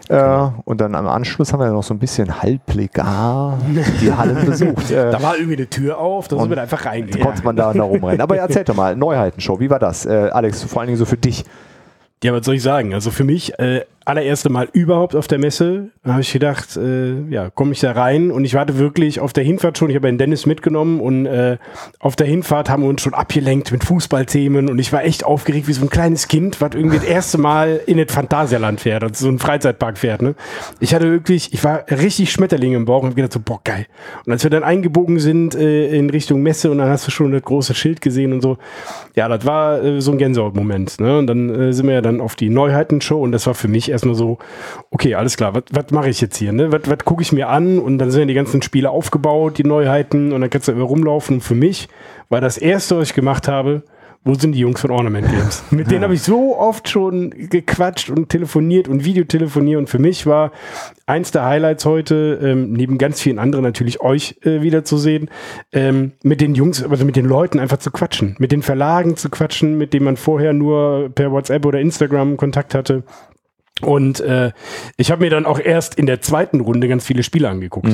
Äh, 0.09 0.49
und 0.65 0.81
dann 0.81 0.95
am 0.95 1.07
Anschluss 1.09 1.53
haben 1.53 1.61
wir 1.61 1.71
noch 1.71 1.83
so 1.83 1.93
ein 1.93 1.99
bisschen 1.99 2.41
halblegar 2.43 3.59
die 4.01 4.13
Hallen 4.13 4.45
besucht. 4.47 4.91
Äh, 4.91 5.11
Da 5.11 5.23
war 5.23 5.37
irgendwie 5.37 5.57
eine 5.57 5.69
Tür 5.69 5.99
auf, 5.99 6.29
da 6.29 6.39
sind 6.39 6.49
wir 6.49 6.57
da 6.57 6.63
einfach 6.63 6.87
reingehen. 6.87 7.21
konnte 7.21 7.43
man 7.45 7.57
da, 7.57 7.73
da 7.73 7.83
rumrennen. 7.83 8.21
Aber 8.21 8.37
erzähl 8.37 8.65
doch 8.65 8.75
mal, 8.77 8.97
Neuheitenshow, 8.97 9.61
wie 9.61 9.69
war 9.69 9.79
das? 9.79 10.07
Äh, 10.07 10.31
Alex, 10.33 10.63
vor 10.63 10.81
allen 10.81 10.87
Dingen 10.89 10.99
so 10.99 11.05
für 11.05 11.17
dich. 11.19 11.45
Ja, 12.23 12.33
was 12.33 12.45
soll 12.45 12.55
ich 12.55 12.63
sagen? 12.63 12.95
Also 12.95 13.11
für 13.11 13.25
mich, 13.25 13.59
äh, 13.59 13.85
allererste 14.11 14.51
Mal 14.51 14.69
überhaupt 14.73 15.15
auf 15.17 15.29
der 15.29 15.39
Messe, 15.39 15.91
habe 16.05 16.21
ich 16.21 16.33
gedacht, 16.33 16.77
äh, 16.77 17.23
ja, 17.31 17.49
komme 17.51 17.73
ich 17.73 17.81
da 17.81 17.93
rein 17.93 18.31
und 18.31 18.45
ich 18.45 18.55
warte 18.55 18.79
wirklich 18.79 19.21
auf 19.21 19.33
der 19.33 19.45
Hinfahrt 19.45 19.79
schon, 19.79 19.89
ich 19.89 19.97
habe 19.97 20.09
den 20.09 20.19
Dennis 20.19 20.47
mitgenommen 20.47 21.01
und 21.01 21.27
äh, 21.27 21.59
auf 22.01 22.17
der 22.17 22.27
Hinfahrt 22.27 22.69
haben 22.69 22.83
wir 22.83 22.89
uns 22.89 23.03
schon 23.03 23.15
abgelenkt 23.15 23.73
mit 23.73 23.85
Fußballthemen 23.85 24.69
und 24.69 24.79
ich 24.79 24.93
war 24.93 25.05
echt 25.05 25.25
aufgeregt 25.25 25.69
wie 25.69 25.73
so 25.73 25.83
ein 25.83 25.91
kleines 25.91 26.29
Kind, 26.29 26.61
was 26.61 26.75
irgendwie 26.75 26.97
das 26.97 27.07
erste 27.07 27.39
Mal 27.39 27.81
in 27.87 27.99
das 27.99 28.13
Phantasialand 28.13 28.81
fährt, 28.81 29.03
also 29.03 29.25
so 29.25 29.31
ein 29.31 29.39
Freizeitpark 29.39 29.97
fährt. 29.97 30.23
Ne? 30.23 30.35
Ich 30.81 30.95
hatte 30.95 31.11
wirklich, 31.11 31.53
ich 31.53 31.63
war 31.63 31.85
richtig 31.91 32.33
Schmetterling 32.33 32.75
im 32.75 32.85
Bauch 32.85 33.03
und 33.03 33.11
hab 33.11 33.17
gedacht 33.17 33.33
so, 33.33 33.41
boah, 33.41 33.61
geil. 33.63 33.87
Und 34.27 34.33
als 34.33 34.43
wir 34.43 34.51
dann 34.51 34.65
eingebogen 34.65 35.21
sind 35.21 35.55
äh, 35.55 35.89
in 35.97 36.11
Richtung 36.11 36.43
Messe 36.43 36.71
und 36.71 36.79
dann 36.79 36.89
hast 36.89 37.07
du 37.07 37.11
schon 37.11 37.31
das 37.33 37.43
große 37.43 37.75
Schild 37.75 38.01
gesehen 38.01 38.33
und 38.33 38.41
so, 38.41 38.59
ja, 39.15 39.29
das 39.29 39.47
war 39.47 39.83
äh, 39.83 40.01
so 40.01 40.13
ein 40.13 40.19
Gänsehautmoment. 40.19 41.01
Ne? 41.01 41.19
Und 41.19 41.27
dann 41.29 41.49
äh, 41.51 41.73
sind 41.73 41.87
wir 41.87 41.95
ja 41.95 42.01
dann 42.01 42.21
auf 42.21 42.35
die 42.35 42.49
Neuheiten-Show 42.49 43.21
und 43.21 43.33
das 43.33 43.47
war 43.47 43.55
für 43.55 43.69
mich 43.69 43.91
erstmal 44.01 44.15
so, 44.15 44.39
okay, 44.91 45.15
alles 45.15 45.37
klar, 45.37 45.55
was- 45.55 45.91
mache 45.91 46.09
ich 46.09 46.21
jetzt 46.21 46.37
hier? 46.37 46.53
Ne? 46.53 46.73
Was 46.73 46.99
gucke 47.05 47.23
ich 47.23 47.33
mir 47.33 47.49
an? 47.49 47.79
Und 47.79 47.99
dann 47.99 48.11
sind 48.11 48.21
ja 48.21 48.27
die 48.27 48.35
ganzen 48.35 48.63
Spiele 48.63 48.91
aufgebaut, 48.91 49.59
die 49.59 49.65
Neuheiten, 49.65 50.33
und 50.33 50.41
dann 50.41 50.51
kannst 50.51 50.69
du 50.69 50.73
immer 50.73 50.85
rumlaufen. 50.85 51.37
Und 51.37 51.41
für 51.43 51.55
mich 51.55 51.89
war 52.29 52.41
das 52.41 52.59
erste, 52.59 52.99
was 52.99 53.09
ich 53.09 53.15
gemacht 53.15 53.49
habe, 53.49 53.83
wo 54.23 54.35
sind 54.35 54.53
die 54.53 54.59
Jungs 54.59 54.83
von 54.83 54.91
Ornament 54.91 55.27
Games? 55.31 55.65
Mit 55.71 55.91
denen 55.91 56.05
habe 56.05 56.13
ich 56.13 56.21
so 56.23 56.55
oft 56.59 56.91
schon 56.91 57.31
gequatscht 57.31 58.11
und 58.11 58.29
telefoniert 58.29 58.87
und 58.87 59.03
Videotelefoniert. 59.03 59.79
Und 59.79 59.89
für 59.89 59.99
mich 59.99 60.27
war 60.27 60.53
eins 61.07 61.31
der 61.31 61.47
Highlights 61.47 61.87
heute, 61.87 62.39
ähm, 62.43 62.73
neben 62.73 62.99
ganz 62.99 63.23
vielen 63.23 63.39
anderen 63.39 63.65
natürlich 63.65 64.03
euch 64.03 64.37
äh, 64.43 64.61
wiederzusehen, 64.61 65.31
ähm, 65.73 66.13
mit 66.23 66.43
den 66.43 66.55
Jungs, 66.55 66.85
also 66.85 67.07
mit 67.07 67.17
den 67.17 67.25
Leuten 67.25 67.59
einfach 67.59 67.79
zu 67.79 67.91
quatschen, 67.91 68.37
mit 68.39 68.53
den 68.53 68.61
Verlagen 68.61 69.17
zu 69.17 69.31
quatschen, 69.31 69.79
mit 69.79 69.95
denen 69.95 70.05
man 70.05 70.19
vorher 70.19 70.53
nur 70.53 71.09
per 71.15 71.33
WhatsApp 71.33 71.65
oder 71.65 71.81
Instagram 71.81 72.37
Kontakt 72.37 72.75
hatte. 72.75 73.05
Und 73.83 74.21
äh, 74.21 74.53
ich 74.97 75.11
habe 75.11 75.25
mir 75.25 75.31
dann 75.31 75.47
auch 75.47 75.59
erst 75.59 75.95
in 75.95 76.07
der 76.07 76.21
zweiten 76.21 76.61
Runde 76.61 76.89
ganz 76.89 77.05
viele 77.05 77.23
Spiele 77.23 77.49
angeguckt. 77.49 77.89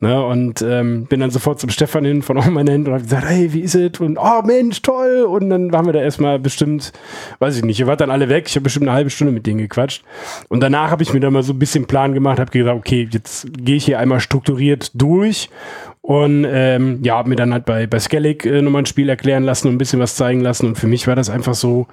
Ne, 0.00 0.24
und 0.24 0.62
ähm, 0.62 1.06
bin 1.06 1.20
dann 1.20 1.30
sofort 1.30 1.60
zum 1.60 1.70
Stefan 1.70 2.04
hin 2.04 2.22
von 2.22 2.38
Omanent 2.38 2.88
und 2.88 2.94
habe 2.94 3.02
gesagt, 3.02 3.26
hey, 3.26 3.52
wie 3.52 3.60
ist 3.60 3.74
es? 3.74 4.00
Und 4.00 4.18
oh 4.18 4.42
Mensch, 4.44 4.82
toll. 4.82 5.26
Und 5.28 5.50
dann 5.50 5.72
waren 5.72 5.86
wir 5.86 5.92
da 5.92 6.00
erstmal 6.00 6.38
bestimmt, 6.38 6.92
weiß 7.38 7.56
ich 7.56 7.64
nicht, 7.64 7.78
ihr 7.80 7.86
wart 7.86 8.00
dann 8.00 8.10
alle 8.10 8.28
weg. 8.28 8.44
Ich 8.48 8.54
habe 8.54 8.64
bestimmt 8.64 8.86
eine 8.86 8.96
halbe 8.96 9.10
Stunde 9.10 9.32
mit 9.32 9.46
denen 9.46 9.58
gequatscht. 9.58 10.02
Und 10.48 10.60
danach 10.60 10.90
habe 10.90 11.02
ich 11.02 11.12
mir 11.12 11.20
dann 11.20 11.32
mal 11.32 11.42
so 11.42 11.52
ein 11.52 11.58
bisschen 11.58 11.86
Plan 11.86 12.14
gemacht, 12.14 12.38
habe 12.38 12.50
gesagt, 12.50 12.76
okay, 12.76 13.08
jetzt 13.10 13.48
gehe 13.58 13.76
ich 13.76 13.84
hier 13.84 13.98
einmal 13.98 14.20
strukturiert 14.20 14.90
durch. 14.94 15.50
Und 16.02 16.46
ähm, 16.48 17.00
ja, 17.02 17.16
habe 17.16 17.28
mir 17.28 17.36
dann 17.36 17.52
halt 17.52 17.66
bei, 17.66 17.86
bei 17.86 17.98
Skellig 17.98 18.46
äh, 18.46 18.62
nochmal 18.62 18.82
ein 18.82 18.86
Spiel 18.86 19.08
erklären 19.08 19.44
lassen 19.44 19.68
und 19.68 19.74
ein 19.74 19.78
bisschen 19.78 20.00
was 20.00 20.16
zeigen 20.16 20.40
lassen. 20.40 20.66
Und 20.66 20.76
für 20.76 20.86
mich 20.86 21.06
war 21.06 21.14
das 21.14 21.28
einfach 21.28 21.54
so, 21.54 21.86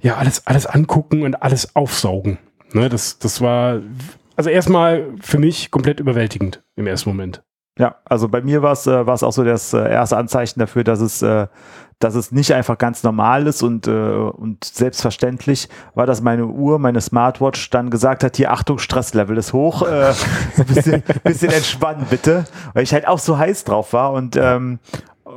ja, 0.00 0.16
alles, 0.16 0.46
alles 0.46 0.66
angucken 0.66 1.22
und 1.22 1.42
alles 1.42 1.76
aufsaugen. 1.76 2.38
Ne, 2.74 2.88
das, 2.88 3.18
das 3.18 3.40
war 3.40 3.80
also 4.36 4.50
erstmal 4.50 5.06
für 5.20 5.38
mich 5.38 5.70
komplett 5.70 6.00
überwältigend 6.00 6.62
im 6.76 6.86
ersten 6.86 7.10
Moment. 7.10 7.42
Ja, 7.78 7.96
also 8.04 8.28
bei 8.28 8.42
mir 8.42 8.62
war 8.62 8.72
es 8.72 8.86
äh, 8.86 9.04
auch 9.06 9.32
so 9.32 9.44
das 9.44 9.72
äh, 9.72 9.90
erste 9.90 10.16
Anzeichen 10.16 10.60
dafür, 10.60 10.84
dass 10.84 11.00
es 11.00 11.22
äh, 11.22 11.46
dass 12.02 12.14
es 12.14 12.32
nicht 12.32 12.52
einfach 12.52 12.78
ganz 12.78 13.02
normal 13.02 13.46
ist 13.46 13.62
und, 13.62 13.86
äh, 13.86 13.90
und 13.90 14.64
selbstverständlich 14.64 15.68
war, 15.94 16.06
dass 16.06 16.20
meine 16.20 16.46
Uhr, 16.46 16.78
meine 16.78 17.00
Smartwatch 17.00 17.70
dann 17.70 17.90
gesagt 17.90 18.24
hat, 18.24 18.36
hier 18.36 18.50
Achtung, 18.50 18.78
Stresslevel 18.78 19.36
ist 19.38 19.52
hoch, 19.52 19.82
äh, 19.82 20.12
ein 20.56 20.66
bisschen, 20.66 21.02
bisschen 21.22 21.52
entspannen 21.52 22.06
bitte, 22.10 22.44
weil 22.74 22.82
ich 22.82 22.92
halt 22.92 23.06
auch 23.06 23.18
so 23.18 23.38
heiß 23.38 23.64
drauf 23.64 23.92
war 23.92 24.12
und 24.12 24.36
ähm, 24.36 24.80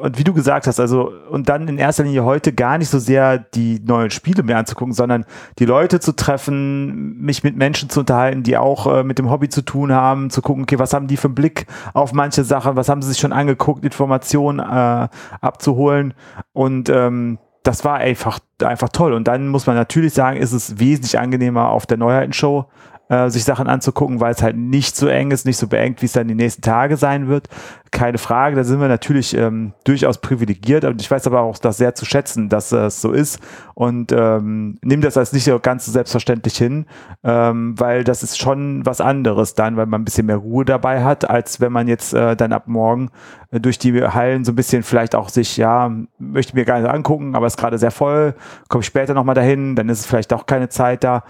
und 0.01 0.17
wie 0.17 0.23
du 0.23 0.33
gesagt 0.33 0.67
hast, 0.67 0.79
also 0.79 1.11
und 1.29 1.49
dann 1.49 1.67
in 1.67 1.77
erster 1.77 2.03
Linie 2.03 2.23
heute 2.23 2.53
gar 2.53 2.77
nicht 2.77 2.89
so 2.89 2.99
sehr 2.99 3.37
die 3.37 3.79
neuen 3.83 4.09
Spiele 4.11 4.43
mehr 4.43 4.57
anzugucken, 4.57 4.93
sondern 4.93 5.25
die 5.59 5.65
Leute 5.65 5.99
zu 5.99 6.15
treffen, 6.15 7.17
mich 7.17 7.43
mit 7.43 7.55
Menschen 7.55 7.89
zu 7.89 8.01
unterhalten, 8.01 8.43
die 8.43 8.57
auch 8.57 8.87
äh, 8.87 9.03
mit 9.03 9.19
dem 9.19 9.29
Hobby 9.29 9.49
zu 9.49 9.61
tun 9.61 9.91
haben, 9.91 10.29
zu 10.29 10.41
gucken, 10.41 10.63
okay, 10.63 10.79
was 10.79 10.93
haben 10.93 11.07
die 11.07 11.17
für 11.17 11.27
einen 11.27 11.35
Blick 11.35 11.67
auf 11.93 12.13
manche 12.13 12.43
Sachen, 12.43 12.75
was 12.75 12.89
haben 12.89 13.01
sie 13.01 13.09
sich 13.09 13.19
schon 13.19 13.33
angeguckt, 13.33 13.83
Informationen 13.83 14.59
äh, 14.59 15.07
abzuholen. 15.41 16.13
Und 16.53 16.89
ähm, 16.89 17.39
das 17.63 17.83
war 17.83 17.95
einfach 17.95 18.39
einfach 18.63 18.89
toll. 18.89 19.13
Und 19.13 19.27
dann 19.27 19.47
muss 19.47 19.65
man 19.67 19.75
natürlich 19.75 20.13
sagen, 20.13 20.37
ist 20.37 20.53
es 20.53 20.79
wesentlich 20.79 21.19
angenehmer 21.19 21.69
auf 21.69 21.85
der 21.85 21.97
Neuheitenshow 21.97 22.65
äh, 23.09 23.29
sich 23.29 23.43
Sachen 23.43 23.67
anzugucken, 23.67 24.19
weil 24.19 24.33
es 24.33 24.41
halt 24.41 24.57
nicht 24.57 24.95
so 24.95 25.07
eng 25.07 25.31
ist, 25.31 25.45
nicht 25.45 25.57
so 25.57 25.67
beengt, 25.67 26.01
wie 26.01 26.07
es 26.07 26.13
dann 26.13 26.27
die 26.27 26.35
nächsten 26.35 26.61
Tage 26.61 26.97
sein 26.97 27.27
wird. 27.27 27.49
Keine 27.91 28.17
Frage, 28.17 28.55
da 28.55 28.63
sind 28.63 28.81
wir 28.81 28.87
natürlich 28.87 29.37
ähm, 29.37 29.73
durchaus 29.83 30.17
privilegiert. 30.17 30.83
Und 30.85 31.01
ich 31.01 31.09
weiß 31.09 31.27
aber 31.27 31.41
auch 31.41 31.57
das 31.59 31.77
sehr 31.77 31.95
zu 31.95 32.03
schätzen, 32.03 32.49
dass 32.49 32.71
es 32.71 33.01
so 33.01 33.11
ist. 33.11 33.39
Und 33.73 34.11
ähm, 34.11 34.79
nimm 34.81 35.01
das 35.01 35.17
als 35.17 35.33
nicht 35.33 35.45
so 35.45 35.59
ganz 35.59 35.85
so 35.85 35.91
selbstverständlich 35.91 36.57
hin, 36.57 36.87
ähm, 37.23 37.79
weil 37.79 38.03
das 38.03 38.23
ist 38.23 38.39
schon 38.39 38.85
was 38.85 39.01
anderes 39.01 39.53
dann, 39.53 39.77
weil 39.77 39.85
man 39.85 40.01
ein 40.01 40.05
bisschen 40.05 40.25
mehr 40.25 40.37
Ruhe 40.37 40.65
dabei 40.65 41.03
hat, 41.03 41.29
als 41.29 41.61
wenn 41.61 41.71
man 41.71 41.87
jetzt 41.87 42.13
äh, 42.13 42.35
dann 42.35 42.53
ab 42.53 42.63
morgen 42.67 43.11
äh, 43.51 43.59
durch 43.59 43.77
die 43.77 44.03
Hallen 44.03 44.43
so 44.43 44.51
ein 44.51 44.55
bisschen 44.55 44.83
vielleicht 44.83 45.15
auch 45.15 45.29
sich, 45.29 45.57
ja, 45.57 45.91
möchte 46.17 46.55
mir 46.55 46.65
gar 46.65 46.79
nicht 46.79 46.89
angucken, 46.89 47.35
aber 47.35 47.47
ist 47.47 47.57
gerade 47.57 47.77
sehr 47.77 47.91
voll, 47.91 48.33
komme 48.67 48.81
ich 48.81 48.87
später 48.87 49.13
nochmal 49.13 49.35
dahin, 49.35 49.75
dann 49.75 49.89
ist 49.89 50.01
es 50.01 50.05
vielleicht 50.05 50.33
auch 50.33 50.45
keine 50.45 50.69
Zeit 50.69 51.03
da 51.03 51.23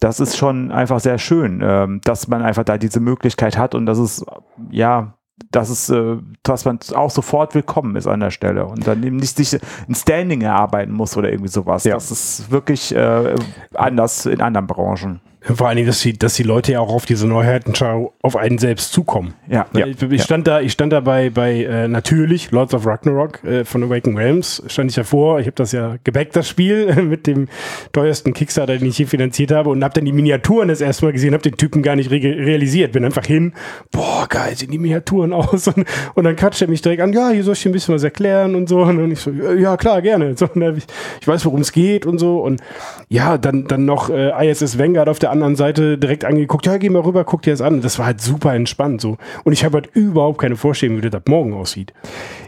das 0.00 0.20
ist 0.20 0.36
schon 0.36 0.70
einfach 0.70 1.00
sehr 1.00 1.18
schön, 1.18 1.60
ähm, 1.62 2.00
dass 2.04 2.28
man 2.28 2.42
einfach 2.42 2.64
da 2.64 2.78
diese 2.78 3.00
Möglichkeit 3.00 3.58
hat 3.58 3.74
und 3.74 3.86
dass 3.86 3.98
es, 3.98 4.24
ja, 4.70 5.14
dass 5.50 5.70
es, 5.70 5.88
äh, 5.90 6.16
dass 6.42 6.64
man 6.64 6.78
auch 6.94 7.10
sofort 7.10 7.54
willkommen 7.54 7.96
ist 7.96 8.06
an 8.06 8.20
der 8.20 8.30
Stelle 8.30 8.66
und 8.66 8.86
dann 8.86 9.02
eben 9.02 9.16
nicht 9.16 9.36
sich 9.36 9.60
ein 9.88 9.94
Standing 9.94 10.42
erarbeiten 10.42 10.92
muss 10.92 11.16
oder 11.16 11.30
irgendwie 11.30 11.50
sowas. 11.50 11.84
Ja. 11.84 11.94
Das 11.94 12.10
ist 12.10 12.50
wirklich 12.50 12.94
äh, 12.94 13.34
anders 13.74 14.26
in 14.26 14.40
anderen 14.40 14.66
Branchen. 14.66 15.20
Vor 15.54 15.66
allen 15.66 15.76
Dingen, 15.76 15.86
dass 15.86 16.00
die, 16.00 16.12
dass 16.12 16.34
die 16.34 16.42
Leute 16.42 16.72
ja 16.72 16.80
auch 16.80 16.92
auf 16.92 17.06
diese 17.06 17.26
Neuheitenschau 17.26 18.12
auf 18.20 18.36
einen 18.36 18.58
selbst 18.58 18.92
zukommen. 18.92 19.32
Ja. 19.48 19.66
ja. 19.74 19.86
Ich, 19.86 20.02
ich 20.02 20.22
stand 20.22 20.46
da, 20.46 20.60
ich 20.60 20.72
stand 20.72 20.92
da 20.92 21.00
bei, 21.00 21.30
bei 21.30 21.64
äh, 21.64 21.88
natürlich 21.88 22.50
Lords 22.50 22.74
of 22.74 22.86
Ragnarok 22.86 23.42
äh, 23.44 23.64
von 23.64 23.82
Awaken 23.82 24.16
Realms, 24.16 24.62
stand 24.66 24.90
ich 24.90 24.96
davor. 24.96 25.40
Ich 25.40 25.46
habe 25.46 25.54
das 25.54 25.72
ja 25.72 25.96
gebackt, 26.04 26.36
das 26.36 26.48
Spiel, 26.48 26.94
mit 27.02 27.26
dem 27.26 27.48
teuersten 27.92 28.34
Kickstarter, 28.34 28.76
den 28.76 28.88
ich 28.88 28.98
je 28.98 29.06
finanziert 29.06 29.50
habe 29.50 29.70
und 29.70 29.82
habe 29.82 29.94
dann 29.94 30.04
die 30.04 30.12
Miniaturen 30.12 30.68
das 30.68 30.82
erste 30.82 31.06
Mal 31.06 31.12
gesehen, 31.12 31.32
habe 31.32 31.42
den 31.42 31.56
Typen 31.56 31.82
gar 31.82 31.96
nicht 31.96 32.10
re 32.10 32.18
realisiert. 32.18 32.92
Bin 32.92 33.06
einfach 33.06 33.24
hin, 33.24 33.54
boah, 33.90 34.26
geil, 34.28 34.54
sehen 34.54 34.70
die 34.70 34.78
Miniaturen 34.78 35.32
aus. 35.32 35.68
Und, 35.68 35.86
und 36.14 36.24
dann 36.24 36.36
quatscht 36.36 36.60
er 36.60 36.68
mich 36.68 36.82
direkt 36.82 37.00
an, 37.00 37.14
ja, 37.14 37.30
hier 37.30 37.42
soll 37.42 37.54
ich 37.54 37.62
dir 37.62 37.70
ein 37.70 37.72
bisschen 37.72 37.94
was 37.94 38.04
erklären 38.04 38.54
und 38.54 38.68
so. 38.68 38.82
Und 38.82 39.12
ich 39.12 39.20
so, 39.20 39.30
ja, 39.30 39.78
klar, 39.78 40.02
gerne. 40.02 40.36
So, 40.36 40.46
ich, 40.54 40.84
ich 41.22 41.28
weiß, 41.28 41.46
worum 41.46 41.62
es 41.62 41.72
geht 41.72 42.04
und 42.04 42.18
so. 42.18 42.40
Und 42.40 42.60
ja, 43.08 43.38
dann, 43.38 43.66
dann 43.66 43.86
noch 43.86 44.10
äh, 44.10 44.50
ISS 44.50 44.78
Vanguard 44.78 45.08
auf 45.08 45.18
der 45.18 45.30
anderen 45.30 45.37
Seite 45.56 45.98
direkt 45.98 46.24
angeguckt, 46.24 46.66
ja, 46.66 46.76
geh 46.78 46.88
mal 46.88 47.02
rüber, 47.02 47.24
guck 47.24 47.42
dir 47.42 47.52
das 47.52 47.60
an. 47.60 47.80
Das 47.80 47.98
war 47.98 48.06
halt 48.06 48.20
super 48.20 48.54
entspannt 48.54 49.00
so. 49.00 49.16
Und 49.44 49.52
ich 49.52 49.64
habe 49.64 49.78
halt 49.78 49.90
überhaupt 49.94 50.38
keine 50.38 50.56
Vorstellung, 50.56 50.98
wie 50.98 51.02
das 51.02 51.14
ab 51.14 51.28
morgen 51.28 51.54
aussieht. 51.54 51.92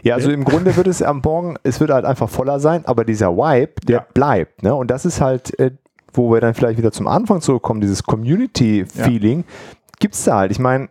Ja, 0.03 0.15
also 0.15 0.31
im 0.31 0.43
Grunde 0.43 0.75
wird 0.75 0.87
es 0.87 1.01
am 1.01 1.21
Morgen, 1.23 1.57
es 1.63 1.79
wird 1.79 1.91
halt 1.91 2.05
einfach 2.05 2.29
voller 2.29 2.59
sein, 2.59 2.85
aber 2.85 3.05
dieser 3.05 3.35
Vibe, 3.35 3.73
der 3.87 3.97
ja. 3.97 4.05
bleibt. 4.13 4.63
Ne? 4.63 4.73
Und 4.73 4.89
das 4.89 5.05
ist 5.05 5.21
halt, 5.21 5.57
äh, 5.59 5.71
wo 6.13 6.31
wir 6.31 6.41
dann 6.41 6.53
vielleicht 6.53 6.77
wieder 6.77 6.91
zum 6.91 7.07
Anfang 7.07 7.41
zurückkommen, 7.41 7.81
dieses 7.81 8.03
Community-Feeling, 8.03 9.39
ja. 9.39 9.75
gibt 9.99 10.15
es 10.15 10.23
da 10.23 10.37
halt. 10.37 10.51
Ich 10.51 10.59
meine, 10.59 10.89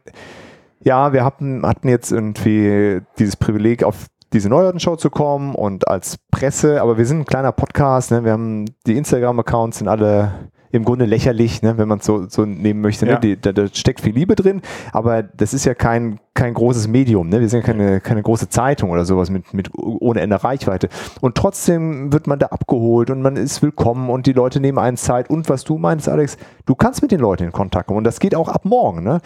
ja, 0.82 1.12
wir 1.12 1.24
hatten, 1.24 1.66
hatten 1.66 1.88
jetzt 1.88 2.10
irgendwie 2.10 3.00
dieses 3.18 3.36
Privileg, 3.36 3.84
auf 3.84 4.06
diese 4.32 4.48
Neuheitenshow 4.48 4.96
zu 4.96 5.10
kommen 5.10 5.54
und 5.54 5.88
als 5.88 6.18
Presse, 6.30 6.80
aber 6.80 6.98
wir 6.98 7.06
sind 7.06 7.20
ein 7.20 7.24
kleiner 7.24 7.52
Podcast, 7.52 8.10
ne? 8.12 8.24
wir 8.24 8.32
haben 8.32 8.66
die 8.86 8.96
Instagram-Accounts 8.96 9.78
sind 9.78 9.88
alle 9.88 10.50
im 10.72 10.84
Grunde 10.84 11.04
lächerlich, 11.04 11.62
ne, 11.62 11.78
wenn 11.78 11.88
man 11.88 11.98
es 11.98 12.06
so, 12.06 12.28
so 12.28 12.44
nehmen 12.44 12.80
möchte. 12.80 13.04
Ne? 13.04 13.12
Ja. 13.12 13.18
Die, 13.18 13.40
da, 13.40 13.52
da, 13.52 13.66
steckt 13.68 14.00
viel 14.00 14.14
Liebe 14.14 14.36
drin, 14.36 14.62
aber 14.92 15.22
das 15.22 15.52
ist 15.52 15.64
ja 15.64 15.74
kein, 15.74 16.20
kein 16.34 16.54
großes 16.54 16.86
Medium. 16.88 17.28
Ne? 17.28 17.40
Wir 17.40 17.48
sind 17.48 17.60
ja 17.60 17.66
keine, 17.66 18.00
keine 18.00 18.22
große 18.22 18.48
Zeitung 18.48 18.90
oder 18.90 19.04
sowas 19.04 19.30
mit, 19.30 19.52
mit 19.52 19.70
ohne 19.74 20.20
Ende 20.20 20.42
Reichweite. 20.42 20.88
Und 21.20 21.34
trotzdem 21.34 22.12
wird 22.12 22.26
man 22.26 22.38
da 22.38 22.46
abgeholt 22.46 23.10
und 23.10 23.20
man 23.22 23.36
ist 23.36 23.62
willkommen 23.62 24.10
und 24.10 24.26
die 24.26 24.32
Leute 24.32 24.60
nehmen 24.60 24.78
einen 24.78 24.96
Zeit. 24.96 25.28
Und 25.28 25.48
was 25.48 25.64
du 25.64 25.78
meinst, 25.78 26.08
Alex, 26.08 26.36
du 26.66 26.74
kannst 26.74 27.02
mit 27.02 27.10
den 27.10 27.20
Leuten 27.20 27.44
in 27.44 27.52
Kontakt 27.52 27.88
kommen. 27.88 27.98
Und 27.98 28.04
das 28.04 28.20
geht 28.20 28.34
auch 28.34 28.48
ab 28.48 28.64
morgen. 28.64 29.02
Ne? 29.02 29.20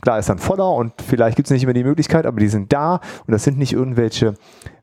Klar 0.00 0.18
ist 0.18 0.28
dann 0.28 0.38
voller 0.38 0.72
und 0.72 0.92
vielleicht 1.06 1.36
gibt 1.36 1.46
es 1.46 1.52
nicht 1.52 1.62
immer 1.62 1.72
die 1.72 1.84
Möglichkeit, 1.84 2.26
aber 2.26 2.40
die 2.40 2.48
sind 2.48 2.72
da 2.72 3.00
und 3.26 3.32
das 3.32 3.44
sind 3.44 3.58
nicht 3.58 3.72
irgendwelche 3.72 4.34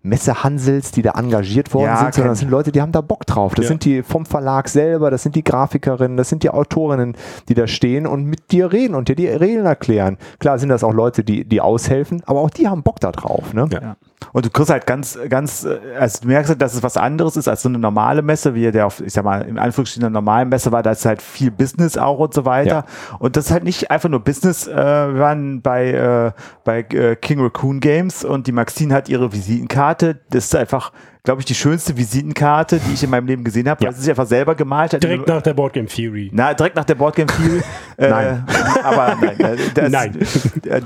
Messehansels, 0.04 0.92
die 0.92 1.02
da 1.02 1.12
engagiert 1.12 1.74
worden 1.74 1.86
ja, 1.86 1.98
sind, 1.98 2.14
sondern 2.16 2.32
das 2.32 2.40
sind 2.40 2.50
Leute, 2.50 2.72
die 2.72 2.82
haben 2.82 2.92
da 2.92 3.02
Bock 3.02 3.26
drauf. 3.26 3.56
Das 3.56 3.66
ja. 3.66 3.70
sind 3.70 3.86
die 3.86 4.04
vom 4.04 4.26
Verlag 4.26 4.70
selber, 4.70 5.12
das 5.12 5.24
sind 5.24 5.36
die 5.36 5.44
Grafikerinnen, 5.44 6.18
das 6.18 6.30
sind 6.30 6.44
die 6.44 6.50
Autorinnen, 6.50 7.16
die 7.50 7.54
da 7.54 7.68
stehen 7.68 8.08
und 8.08 8.26
mit 8.26 8.52
dir 8.52 8.72
reden 8.72 8.96
und 8.96 9.10
dir 9.10 9.16
die 9.16 9.28
Regeln 9.28 9.66
erklären. 9.66 10.18
Klar 10.40 10.60
sind 10.60 10.70
das 10.70 10.84
auch 10.84 10.94
Leute, 10.94 11.24
die, 11.24 11.46
die 11.46 11.62
aushelfen, 11.62 12.24
aber 12.26 12.42
auch 12.42 12.50
die 12.50 12.68
haben 12.68 12.84
Bock 12.84 13.00
da 13.00 13.12
drauf. 13.12 13.54
Ne? 13.54 13.68
Ja. 13.72 13.98
Und 14.34 14.46
du 14.46 14.50
kriegst 14.50 14.70
halt 14.70 14.86
ganz, 14.86 15.18
ganz, 15.30 15.64
äh, 15.64 15.80
also 16.00 16.22
du 16.22 16.28
merkst 16.28 16.50
halt, 16.50 16.62
dass 16.62 16.74
es 16.74 16.84
was 16.84 16.98
anderes 16.98 17.38
ist 17.38 17.48
als 17.48 17.62
so 17.62 17.70
eine 17.70 17.80
normale 17.80 18.22
Messe, 18.22 18.54
wie 18.54 18.72
der 18.72 18.88
auf, 18.88 19.02
ich 19.02 19.14
sag 19.14 19.24
mal, 19.24 19.42
im 19.42 19.58
Anführungsstrichen 19.58 20.06
eine 20.06 20.14
normale 20.14 20.46
Messe 20.46 20.72
war, 20.72 20.84
da 20.84 20.92
ist 20.92 21.06
halt 21.06 21.22
viel 21.22 21.52
Business 21.52 21.98
auch 21.98 22.20
und 22.20 22.34
so 22.34 22.46
weiter. 22.46 22.86
Ja. 22.88 23.18
Und 23.20 23.36
das 23.36 23.46
ist 23.46 23.52
halt 23.52 23.64
nicht 23.64 23.92
einfach 23.92 24.10
nur 24.10 24.20
Business. 24.20 24.68
Äh, 24.68 24.76
wir 24.76 25.20
waren 25.20 25.62
bei, 25.62 25.92
äh, 25.92 26.32
bei 26.64 26.80
äh, 26.80 27.16
King 27.16 27.42
Raccoon 27.42 27.80
Games 27.80 28.24
und 28.24 28.48
die 28.48 28.52
Maxine 28.52 28.94
hat 28.94 29.10
ihre 29.10 29.32
Visitenkarte. 29.32 30.20
Das 30.30 30.46
ist 30.46 30.56
einfach 30.56 30.92
glaube 31.24 31.42
ich, 31.42 31.46
die 31.46 31.56
schönste 31.56 31.98
Visitenkarte, 31.98 32.80
die 32.80 32.94
ich 32.94 33.04
in 33.04 33.10
meinem 33.10 33.28
Leben 33.28 33.44
gesehen 33.44 33.68
habe, 33.70 33.84
ja. 33.84 33.90
weil 33.90 33.96
sie 33.96 34.02
sich 34.02 34.10
einfach 34.10 34.26
selber 34.26 34.56
gemalt 34.56 34.94
hat. 34.94 35.04
Direkt 35.04 35.28
nach 35.28 35.42
der 35.42 35.54
Boardgame 35.54 35.88
Theory. 35.88 36.30
Na, 36.34 36.54
direkt 36.54 36.76
nach 36.76 36.86
der 36.86 36.96
Boardgame 36.96 37.28
Theory. 37.28 37.62
äh, 37.98 38.10
nein. 38.10 38.46
Aber 38.84 39.18
nein, 39.20 39.40
äh, 39.40 39.58
das, 39.74 39.92
nein. 39.92 40.18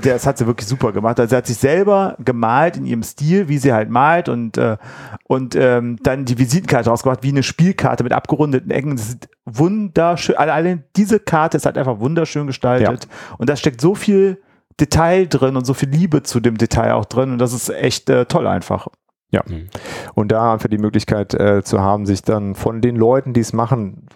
das 0.02 0.26
hat 0.26 0.38
sie 0.38 0.46
wirklich 0.46 0.68
super 0.68 0.92
gemacht. 0.92 1.20
Also 1.20 1.30
sie 1.30 1.36
hat 1.36 1.46
sich 1.46 1.58
selber 1.58 2.16
gemalt 2.18 2.76
in 2.76 2.86
ihrem 2.86 3.02
Stil, 3.02 3.48
wie 3.48 3.58
sie 3.58 3.72
halt 3.72 3.90
malt 3.90 4.28
und, 4.28 4.58
äh, 4.58 4.76
und 5.24 5.54
ähm, 5.54 5.98
dann 6.02 6.24
die 6.24 6.38
Visitenkarte 6.38 6.90
rausgemacht, 6.90 7.22
wie 7.22 7.28
eine 7.28 7.42
Spielkarte 7.42 8.02
mit 8.02 8.12
abgerundeten 8.12 8.70
Ecken. 8.70 8.96
Das 8.96 9.08
ist 9.10 9.28
wunderschön. 9.44 10.36
Allein 10.36 10.84
diese 10.96 11.20
Karte 11.20 11.56
ist 11.56 11.66
halt 11.66 11.78
einfach 11.78 12.00
wunderschön 12.00 12.46
gestaltet. 12.46 13.04
Ja. 13.04 13.36
Und 13.38 13.48
da 13.48 13.56
steckt 13.56 13.80
so 13.80 13.94
viel 13.94 14.42
Detail 14.80 15.26
drin 15.26 15.56
und 15.56 15.64
so 15.64 15.74
viel 15.74 15.88
Liebe 15.88 16.22
zu 16.22 16.40
dem 16.40 16.58
Detail 16.58 16.94
auch 16.94 17.04
drin. 17.04 17.32
Und 17.32 17.38
das 17.38 17.52
ist 17.52 17.68
echt 17.70 18.08
äh, 18.10 18.26
toll 18.26 18.46
einfach. 18.46 18.88
Ja. 19.30 19.42
Mhm. 19.46 19.68
Und 20.14 20.32
da 20.32 20.52
einfach 20.52 20.68
die 20.68 20.78
Möglichkeit 20.78 21.34
äh, 21.34 21.62
zu 21.62 21.80
haben, 21.80 22.06
sich 22.06 22.22
dann 22.22 22.54
von 22.54 22.80
den 22.80 22.96
Leuten, 22.96 23.32
die 23.32 23.40
es 23.40 23.52
machen, 23.52 24.06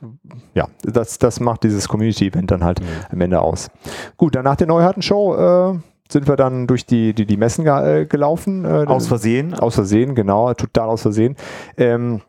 ja, 0.54 0.66
das, 0.82 1.18
das 1.18 1.40
macht 1.40 1.64
dieses 1.64 1.88
Community-Event 1.88 2.50
dann 2.50 2.64
halt 2.64 2.80
mhm. 2.80 2.86
am 3.10 3.20
Ende 3.20 3.40
aus. 3.40 3.70
Gut, 4.16 4.34
dann 4.34 4.44
nach 4.44 4.56
der 4.56 4.66
Neuheitenshow 4.66 5.74
äh, 5.74 5.78
sind 6.08 6.28
wir 6.28 6.36
dann 6.36 6.66
durch 6.66 6.86
die, 6.86 7.14
die, 7.14 7.26
die 7.26 7.36
Messen 7.36 7.66
äh, 7.66 8.06
gelaufen. 8.08 8.64
Äh, 8.64 8.86
aus 8.86 9.08
Versehen. 9.08 9.54
Aus 9.54 9.74
Versehen, 9.74 10.14
genau, 10.14 10.52
total 10.54 10.88
aus 10.88 11.02
Versehen. 11.02 11.36
Ähm, 11.76 12.20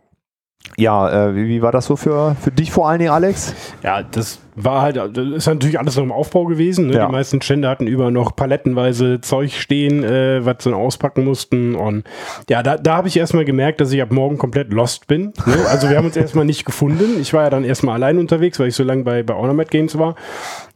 ja, 0.76 1.30
äh, 1.30 1.36
wie, 1.36 1.48
wie, 1.48 1.62
war 1.62 1.72
das 1.72 1.86
so 1.86 1.96
für, 1.96 2.36
für 2.42 2.52
dich 2.52 2.72
vor 2.72 2.90
allen 2.90 3.00
Dingen, 3.00 3.12
Alex? 3.12 3.56
Ja, 3.84 4.04
das 4.04 4.40
war 4.56 4.82
halt, 4.82 4.98
das 4.98 5.28
ist 5.28 5.46
natürlich 5.46 5.80
alles 5.80 5.96
noch 5.96 6.04
im 6.04 6.12
Aufbau 6.12 6.46
gewesen. 6.46 6.88
Ne? 6.88 6.96
Ja. 6.96 7.06
Die 7.06 7.12
meisten 7.12 7.42
Stände 7.42 7.70
hatten 7.70 7.86
über 7.86 8.10
noch 8.10 8.36
palettenweise 8.36 9.22
Zeug 9.22 9.54
stehen, 9.54 10.04
äh, 10.04 10.44
was 10.46 10.64
sie 10.64 10.74
auspacken 10.74 11.24
mussten. 11.24 11.76
Und 11.76 12.06
ja, 12.50 12.64
da, 12.64 12.78
da 12.78 12.98
habe 12.98 13.08
ich 13.08 13.18
erstmal 13.18 13.46
gemerkt, 13.46 13.82
dass 13.82 13.92
ich 13.92 14.02
ab 14.02 14.12
morgen 14.12 14.40
komplett 14.40 14.74
lost 14.74 15.08
bin. 15.08 15.34
Ne? 15.46 15.56
Also 15.70 15.90
wir 15.90 15.98
haben 15.98 16.06
uns 16.06 16.18
erstmal 16.18 16.46
nicht 16.46 16.66
gefunden. 16.66 17.22
Ich 17.22 17.34
war 17.34 17.44
ja 17.44 17.50
dann 17.52 17.64
erstmal 17.64 17.96
allein 17.96 18.18
unterwegs, 18.18 18.60
weil 18.60 18.70
ich 18.70 18.76
so 18.76 18.84
lange 18.84 19.04
bei, 19.04 19.22
bei 19.22 19.36
Ornament 19.36 19.70
Games 19.70 19.98
war. 19.98 20.16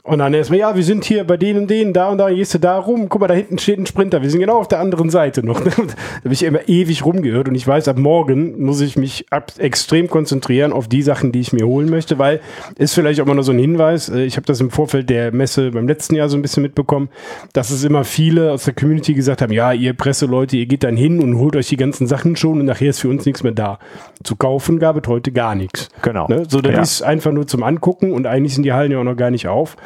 Und 0.04 0.18
dann 0.18 0.34
erstmal, 0.34 0.58
ja, 0.58 0.76
wir 0.76 0.84
sind 0.84 1.06
hier 1.06 1.24
bei 1.26 1.38
denen 1.38 1.62
und 1.62 1.70
denen, 1.70 1.94
da 1.94 2.10
und 2.10 2.18
da, 2.18 2.32
gehst 2.32 2.56
du 2.56 2.58
da 2.58 2.80
rum, 2.80 3.08
guck 3.08 3.22
mal, 3.22 3.28
da 3.28 3.36
hinten 3.36 3.60
steht 3.60 3.78
ein 3.78 3.86
Sprinter, 3.86 4.24
wir 4.24 4.32
sind 4.32 4.40
genau 4.40 4.58
auf 4.58 4.68
der 4.68 4.80
anderen 4.80 5.12
Seite 5.12 5.46
noch. 5.46 5.62
da 5.64 5.72
habe 5.72 5.88
ich 6.32 6.42
immer 6.42 6.68
ewig 6.68 7.06
rumgehört 7.06 7.48
und 7.48 7.54
ich 7.54 7.68
weiß, 7.68 7.88
ab 7.88 8.00
morgen 8.00 8.64
muss 8.64 8.82
ich 8.82 8.98
mich 8.98 9.28
ab 9.30 9.54
extrem 9.60 10.10
konzentrieren 10.10 10.74
auf 10.74 10.88
die 10.88 11.04
Sachen, 11.04 11.32
die 11.32 11.40
ich 11.40 11.54
mir 11.54 11.68
holen 11.68 11.88
möchte, 11.90 12.18
weil 12.18 12.40
ist 12.80 12.96
vielleicht 12.96 13.22
auch 13.22 13.28
mal 13.28 13.36
nur 13.36 13.44
so 13.44 13.52
ein 13.52 13.60
Hinweis, 13.60 14.10
äh, 14.10 14.24
ich 14.24 14.38
habe 14.38 14.48
das 14.48 14.60
im 14.60 14.72
Vorfeld 14.72 15.08
der 15.12 15.32
Messe 15.32 15.70
beim 15.70 15.88
letzten 15.88 16.16
Jahr 16.16 16.30
so 16.30 16.38
ein 16.38 16.42
bisschen 16.42 16.64
mitbekommen, 16.64 17.10
dass 17.54 17.70
es 17.70 17.84
immer 17.84 18.04
viele 18.04 18.54
aus 18.54 18.64
der 18.64 18.74
Community 18.74 19.14
gesagt 19.14 19.44
haben, 19.44 19.54
ja, 19.54 19.72
ihr 19.72 19.94
Presseleute, 19.94 20.58
ihr 20.58 20.66
geht 20.66 20.84
dann 20.84 20.98
hin 20.98 21.20
und 21.20 21.38
holt 21.38 21.56
euch 21.56 21.68
die 21.68 21.78
ganzen 21.78 22.08
Sachen 22.08 22.36
schon 22.36 22.60
und 22.60 22.66
nachher 22.66 22.90
ist 22.90 23.02
für 23.02 23.10
uns 23.10 23.26
nichts 23.28 23.44
mehr 23.44 23.52
da. 23.52 23.78
Zu 24.24 24.36
kaufen 24.36 24.80
gab 24.80 24.98
es 24.98 25.08
heute 25.08 25.32
gar 25.32 25.54
nichts. 25.54 25.90
Genau. 26.02 26.28
Ne? 26.28 26.46
So, 26.48 26.60
das 26.60 26.74
ja. 26.74 26.82
ist 26.82 27.02
einfach 27.04 27.32
nur 27.32 27.46
zum 27.46 27.62
Angucken 27.62 28.14
und 28.14 28.26
eigentlich 28.26 28.56
sind 28.56 28.64
die 28.64 28.74
Hallen 28.74 28.92
ja 28.92 28.98
auch 28.98 29.04
noch 29.04 29.16
gar 29.16 29.30
nicht 29.30 29.48
auf. 29.48 29.78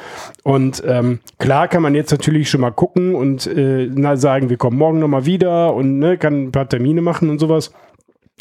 Und 0.44 0.84
ähm, 0.86 1.20
klar 1.40 1.68
kann 1.68 1.82
man 1.82 1.96
jetzt 1.96 2.12
natürlich 2.12 2.50
schon 2.50 2.62
mal 2.62 2.72
gucken 2.72 3.16
und 3.16 3.48
äh, 3.48 3.90
na, 3.94 4.16
sagen, 4.16 4.50
wir 4.50 4.58
kommen 4.58 4.78
morgen 4.78 5.00
nochmal 5.00 5.26
wieder 5.26 5.74
und 5.74 6.00
ne, 6.00 6.18
kann 6.18 6.46
ein 6.46 6.52
paar 6.52 6.70
Termine 6.70 7.02
machen 7.02 7.30
und 7.30 7.40
sowas 7.40 7.72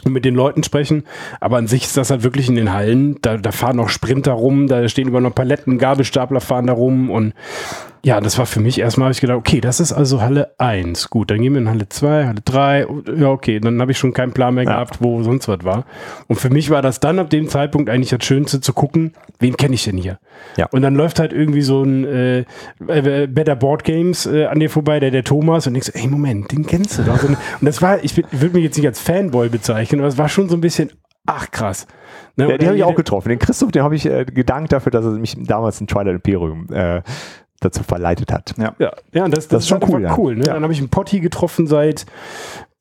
und 0.05 0.13
mit 0.13 0.25
den 0.25 0.35
Leuten 0.35 0.63
sprechen. 0.63 1.05
Aber 1.41 1.57
an 1.57 1.67
sich 1.67 1.85
ist 1.85 1.97
das 1.97 2.11
halt 2.11 2.23
wirklich 2.23 2.49
in 2.49 2.57
den 2.57 2.73
Hallen. 2.73 3.19
Da, 3.23 3.37
da 3.37 3.53
fahren 3.53 3.77
noch 3.77 3.89
Sprinter 3.89 4.33
rum, 4.33 4.67
da 4.67 4.87
stehen 4.89 5.09
über 5.09 5.21
noch 5.21 5.35
Paletten, 5.35 5.79
Gabelstapler 5.79 6.41
fahren 6.41 6.67
da 6.67 6.73
rum 6.73 7.11
und 7.11 7.35
ja, 8.05 8.21
das 8.21 8.39
war 8.39 8.45
für 8.45 8.61
mich 8.61 8.79
erstmal, 8.79 9.07
habe 9.07 9.13
ich 9.13 9.23
gedacht, 9.23 9.39
okay, 9.39 9.63
das 9.63 9.81
ist 9.81 9.91
also 9.91 10.21
Halle 10.21 10.55
1. 10.59 11.09
Gut, 11.09 11.31
dann 11.31 11.41
gehen 11.41 11.55
wir 11.55 11.63
in 11.63 11.71
Halle 11.71 11.89
2, 11.89 12.27
Halle 12.27 12.41
3. 12.45 12.87
Ja, 13.17 13.31
okay, 13.31 13.59
dann 13.61 13.81
habe 13.81 13.93
ich 13.93 13.99
schon 13.99 14.13
keinen 14.13 14.33
Plan 14.33 14.55
mehr 14.55 14.65
ja. 14.65 14.73
gehabt, 14.73 14.99
wo 15.01 15.23
sonst 15.23 15.49
was 15.49 15.65
war. 15.65 15.87
Und 16.29 16.37
für 16.37 16.51
mich 16.51 16.69
war 16.69 16.83
das 16.83 17.01
dann 17.01 17.19
ab 17.19 17.31
dem 17.31 17.49
Zeitpunkt 17.49 17.89
eigentlich 17.89 18.11
das 18.11 18.23
Schönste 18.23 18.61
zu 18.61 18.75
gucken, 18.75 19.15
wen 19.39 19.57
kenne 19.57 19.75
ich 19.75 19.85
denn 19.85 19.97
hier? 19.97 20.19
Ja. 20.59 20.67
Und 20.71 20.83
dann 20.83 20.95
läuft 20.95 21.19
halt 21.19 21.33
irgendwie 21.33 21.63
so 21.63 21.83
ein 21.83 22.05
äh, 22.05 22.45
äh 22.89 23.27
Better 23.27 23.57
Board 23.57 23.85
Games 23.85 24.27
äh, 24.27 24.45
an 24.45 24.61
dir 24.61 24.69
vorbei, 24.69 25.01
der 25.01 25.11
der 25.11 25.25
Thomas, 25.25 25.67
und 25.67 25.73
denkst, 25.73 25.93
ey, 25.95 26.07
Moment, 26.07 26.53
den 26.53 26.67
kennst 26.67 26.99
du 26.99 27.05
doch. 27.05 27.23
Und, 27.25 27.39
das 27.63 27.81
war, 27.81 28.05
ich, 28.05 28.19
ich 28.19 28.25
würde 28.33 28.55
mich 28.55 28.65
jetzt 28.65 28.77
nicht 28.77 28.87
als 28.87 29.01
Fanboy 29.01 29.49
bezeichnen, 29.49 30.01
aber 30.01 30.09
es 30.09 30.19
war 30.19 30.29
schon 30.29 30.51
so 30.51 30.57
ein 30.57 30.61
bisschen, 30.61 30.91
ach 31.25 31.51
krass. 31.51 31.87
Ne, 32.37 32.51
ja, 32.51 32.59
den 32.59 32.69
habe 32.69 32.77
ich 32.77 32.85
auch 32.85 32.97
getroffen. 32.97 33.29
Den 33.29 33.39
Christoph, 33.39 33.71
den 33.73 33.83
habe 33.83 33.95
ich 33.95 34.07
äh, 34.07 34.25
gedankt 34.25 34.73
dafür, 34.73 34.91
dass 34.91 35.05
er 35.05 35.13
mich 35.13 35.37
damals 35.39 35.81
in 35.81 35.87
Twilight 35.87 36.17
Imperium 36.17 36.67
äh, 36.73 37.03
dazu 37.65 37.83
verleitet 37.83 38.33
hat. 38.33 38.55
Ja, 38.59 38.75
ja, 38.79 38.93
ja 39.13 39.29
das, 39.29 39.47
das, 39.47 39.49
das 39.49 39.63
ist 39.65 39.69
schon 39.69 39.83
cool. 39.89 40.03
Ja. 40.03 40.19
cool 40.19 40.37
ne? 40.37 40.45
ja. 40.47 40.55
Dann 40.55 40.63
habe 40.63 40.73
ich 40.73 40.79
einen 40.79 40.89
Potti 40.89 41.21
getroffen 41.21 41.67
seit, 41.67 42.07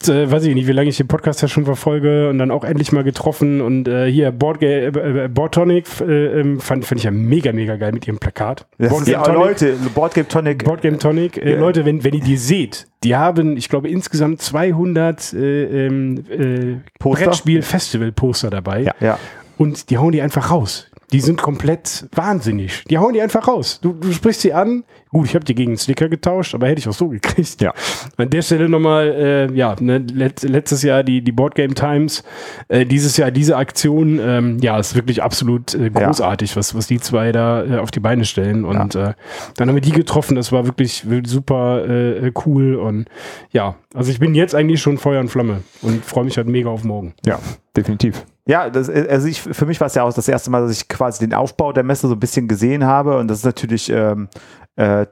äh, 0.08 0.30
weiß 0.30 0.44
ich 0.46 0.54
nicht, 0.56 0.68
wie 0.68 0.72
lange 0.72 0.90
ich 0.90 0.98
den 0.98 1.08
Podcast 1.08 1.42
ja 1.42 1.48
schon 1.48 1.66
verfolge 1.66 2.30
und 2.30 2.38
dann 2.38 2.52
auch 2.52 2.64
endlich 2.64 2.92
mal 2.92 3.04
getroffen 3.04 3.62
und 3.62 3.88
äh, 3.88 4.12
hier 4.12 4.32
Board, 4.32 4.62
äh, 4.62 4.88
äh, 4.88 5.28
Board 5.28 5.54
Tonic 5.54 5.88
äh, 6.02 6.40
ähm, 6.40 6.60
fand, 6.60 6.86
fand 6.86 7.00
ich 7.00 7.06
ja 7.06 7.12
mega, 7.12 7.52
mega 7.54 7.76
geil 7.76 7.92
mit 7.92 8.08
ihrem 8.08 8.20
Plakat. 8.20 8.68
Das 8.78 8.90
Board 8.90 9.06
Game 9.06 9.24
Tonic, 9.24 9.40
Leute, 9.40 9.74
Board 9.94 10.14
Game 10.14 10.28
Tonic. 10.28 10.64
Board 10.66 10.82
Game 10.82 11.00
Tonic. 11.00 11.38
Äh, 11.38 11.56
Leute, 11.56 11.86
wenn, 11.86 12.04
wenn 12.04 12.14
ihr 12.14 12.24
die 12.24 12.38
seht, 12.38 12.88
die 13.04 13.16
haben, 13.16 13.58
ich 13.58 13.70
glaube, 13.70 13.90
insgesamt 13.90 14.42
200 14.42 15.34
äh, 15.34 15.88
ähm, 15.88 16.24
äh, 16.30 16.78
Brettspiel-Festival-Poster 17.00 18.50
dabei. 18.50 18.82
Ja. 18.82 18.94
ja. 19.00 19.20
Und 19.58 19.90
die 19.90 19.98
hauen 19.98 20.12
die 20.12 20.22
einfach 20.22 20.52
raus 20.52 20.90
die 21.14 21.22
sind 21.22 21.40
komplett 21.40 22.08
wahnsinnig. 22.12 22.84
Die 22.90 22.98
hauen 22.98 23.14
die 23.14 23.22
einfach 23.22 23.48
raus. 23.48 23.80
Du, 23.82 23.94
du 23.94 24.12
sprichst 24.12 24.42
sie 24.42 24.52
an. 24.52 24.84
Gut, 25.10 25.28
ich 25.28 25.36
habe 25.36 25.46
die 25.46 25.54
gegen 25.54 25.72
einen 25.72 25.78
Sticker 25.78 26.10
getauscht, 26.10 26.56
aber 26.56 26.68
hätte 26.68 26.80
ich 26.80 26.90
auch 26.90 26.94
so 26.94 27.08
gekriegt. 27.08 27.62
Ja. 27.62 27.72
An 28.18 28.32
der 28.32 28.42
Stelle 28.42 28.68
nochmal, 28.68 29.10
äh, 29.10 29.54
ja, 29.54 29.76
ne, 29.80 30.00
let, 30.00 30.42
letztes 30.42 30.82
Jahr 30.82 31.04
die, 31.04 31.22
die 31.22 31.32
Board 31.32 31.54
Game 31.54 31.76
Times, 31.76 32.24
äh, 32.68 32.84
dieses 32.84 33.16
Jahr 33.18 33.30
diese 33.30 33.58
Aktion, 33.58 34.20
ähm, 34.20 34.58
ja, 34.60 34.80
ist 34.80 34.96
wirklich 34.96 35.22
absolut 35.22 35.76
äh, 35.76 35.92
großartig, 35.92 36.50
ja. 36.50 36.56
was, 36.56 36.74
was 36.74 36.88
die 36.88 37.00
zwei 37.00 37.32
da 37.32 37.64
äh, 37.64 37.78
auf 37.78 37.92
die 37.92 38.00
Beine 38.00 38.26
stellen. 38.26 38.66
Und 38.66 38.96
ja. 38.96 39.10
äh, 39.10 39.14
dann 39.58 39.70
haben 39.70 39.76
wir 39.76 39.82
die 39.82 39.92
getroffen, 39.92 40.36
das 40.36 40.52
war 40.52 40.66
wirklich 40.66 41.06
super 41.26 41.88
äh, 41.88 42.32
cool. 42.48 42.74
Und 42.74 43.06
ja, 43.52 43.76
also 43.94 44.10
ich 44.10 44.20
bin 44.20 44.34
jetzt 44.34 44.56
eigentlich 44.56 44.82
schon 44.82 44.98
Feuer 44.98 45.20
und 45.20 45.30
Flamme 45.30 45.62
und 45.84 46.04
freue 46.04 46.24
mich 46.26 46.38
halt 46.38 46.48
mega 46.48 46.70
auf 46.70 46.84
morgen. 46.84 47.14
Ja, 47.24 47.38
definitiv. 47.78 48.26
Ja, 48.46 48.70
das, 48.70 48.90
also 48.90 49.28
ich, 49.28 49.42
für 49.42 49.66
mich 49.66 49.80
war 49.80 49.88
es 49.88 49.96
ja 49.96 50.04
auch 50.04 50.14
das 50.14 50.28
erste 50.28 50.50
Mal, 50.50 50.62
dass 50.62 50.72
ich 50.72 50.90
quasi 50.90 51.26
den 51.26 51.34
Aufbau 51.34 51.72
der 51.72 51.84
Messe 51.84 52.08
so 52.08 52.14
ein 52.16 52.20
bisschen 52.20 52.48
gesehen 52.48 52.86
habe. 52.86 53.18
Und 53.18 53.30
das 53.30 53.40
ist 53.40 53.46
natürlich 53.46 53.90
ähm, 53.90 54.28
äh, 54.76 55.06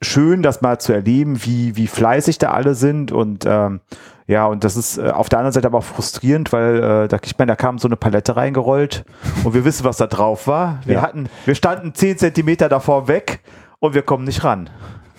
schön, 0.00 0.42
das 0.42 0.62
mal 0.62 0.80
zu 0.80 0.92
erleben, 0.92 1.44
wie, 1.44 1.76
wie 1.76 1.86
fleißig 1.86 2.38
da 2.38 2.52
alle 2.52 2.74
sind. 2.74 3.12
Und 3.12 3.44
ähm, 3.46 3.80
ja, 4.26 4.46
und 4.46 4.64
das 4.64 4.76
ist 4.76 4.96
äh, 4.96 5.10
auf 5.10 5.28
der 5.28 5.40
anderen 5.40 5.52
Seite 5.52 5.66
aber 5.66 5.78
auch 5.78 5.84
frustrierend, 5.84 6.52
weil 6.52 6.76
äh, 6.76 7.08
da, 7.08 7.18
ich 7.22 7.36
meine, 7.36 7.52
da 7.52 7.56
kam 7.56 7.78
so 7.78 7.88
eine 7.88 7.96
Palette 7.96 8.36
reingerollt 8.36 9.04
und 9.44 9.54
wir 9.54 9.64
wissen, 9.64 9.84
was 9.84 9.98
da 9.98 10.06
drauf 10.06 10.46
war. 10.46 10.80
Wir 10.86 10.94
ja. 10.96 11.02
hatten, 11.02 11.28
wir 11.44 11.54
standen 11.54 11.94
zehn 11.94 12.16
Zentimeter 12.16 12.68
davor 12.68 13.08
weg 13.08 13.40
und 13.80 13.94
wir 13.94 14.02
kommen 14.02 14.24
nicht 14.24 14.44
ran. 14.44 14.70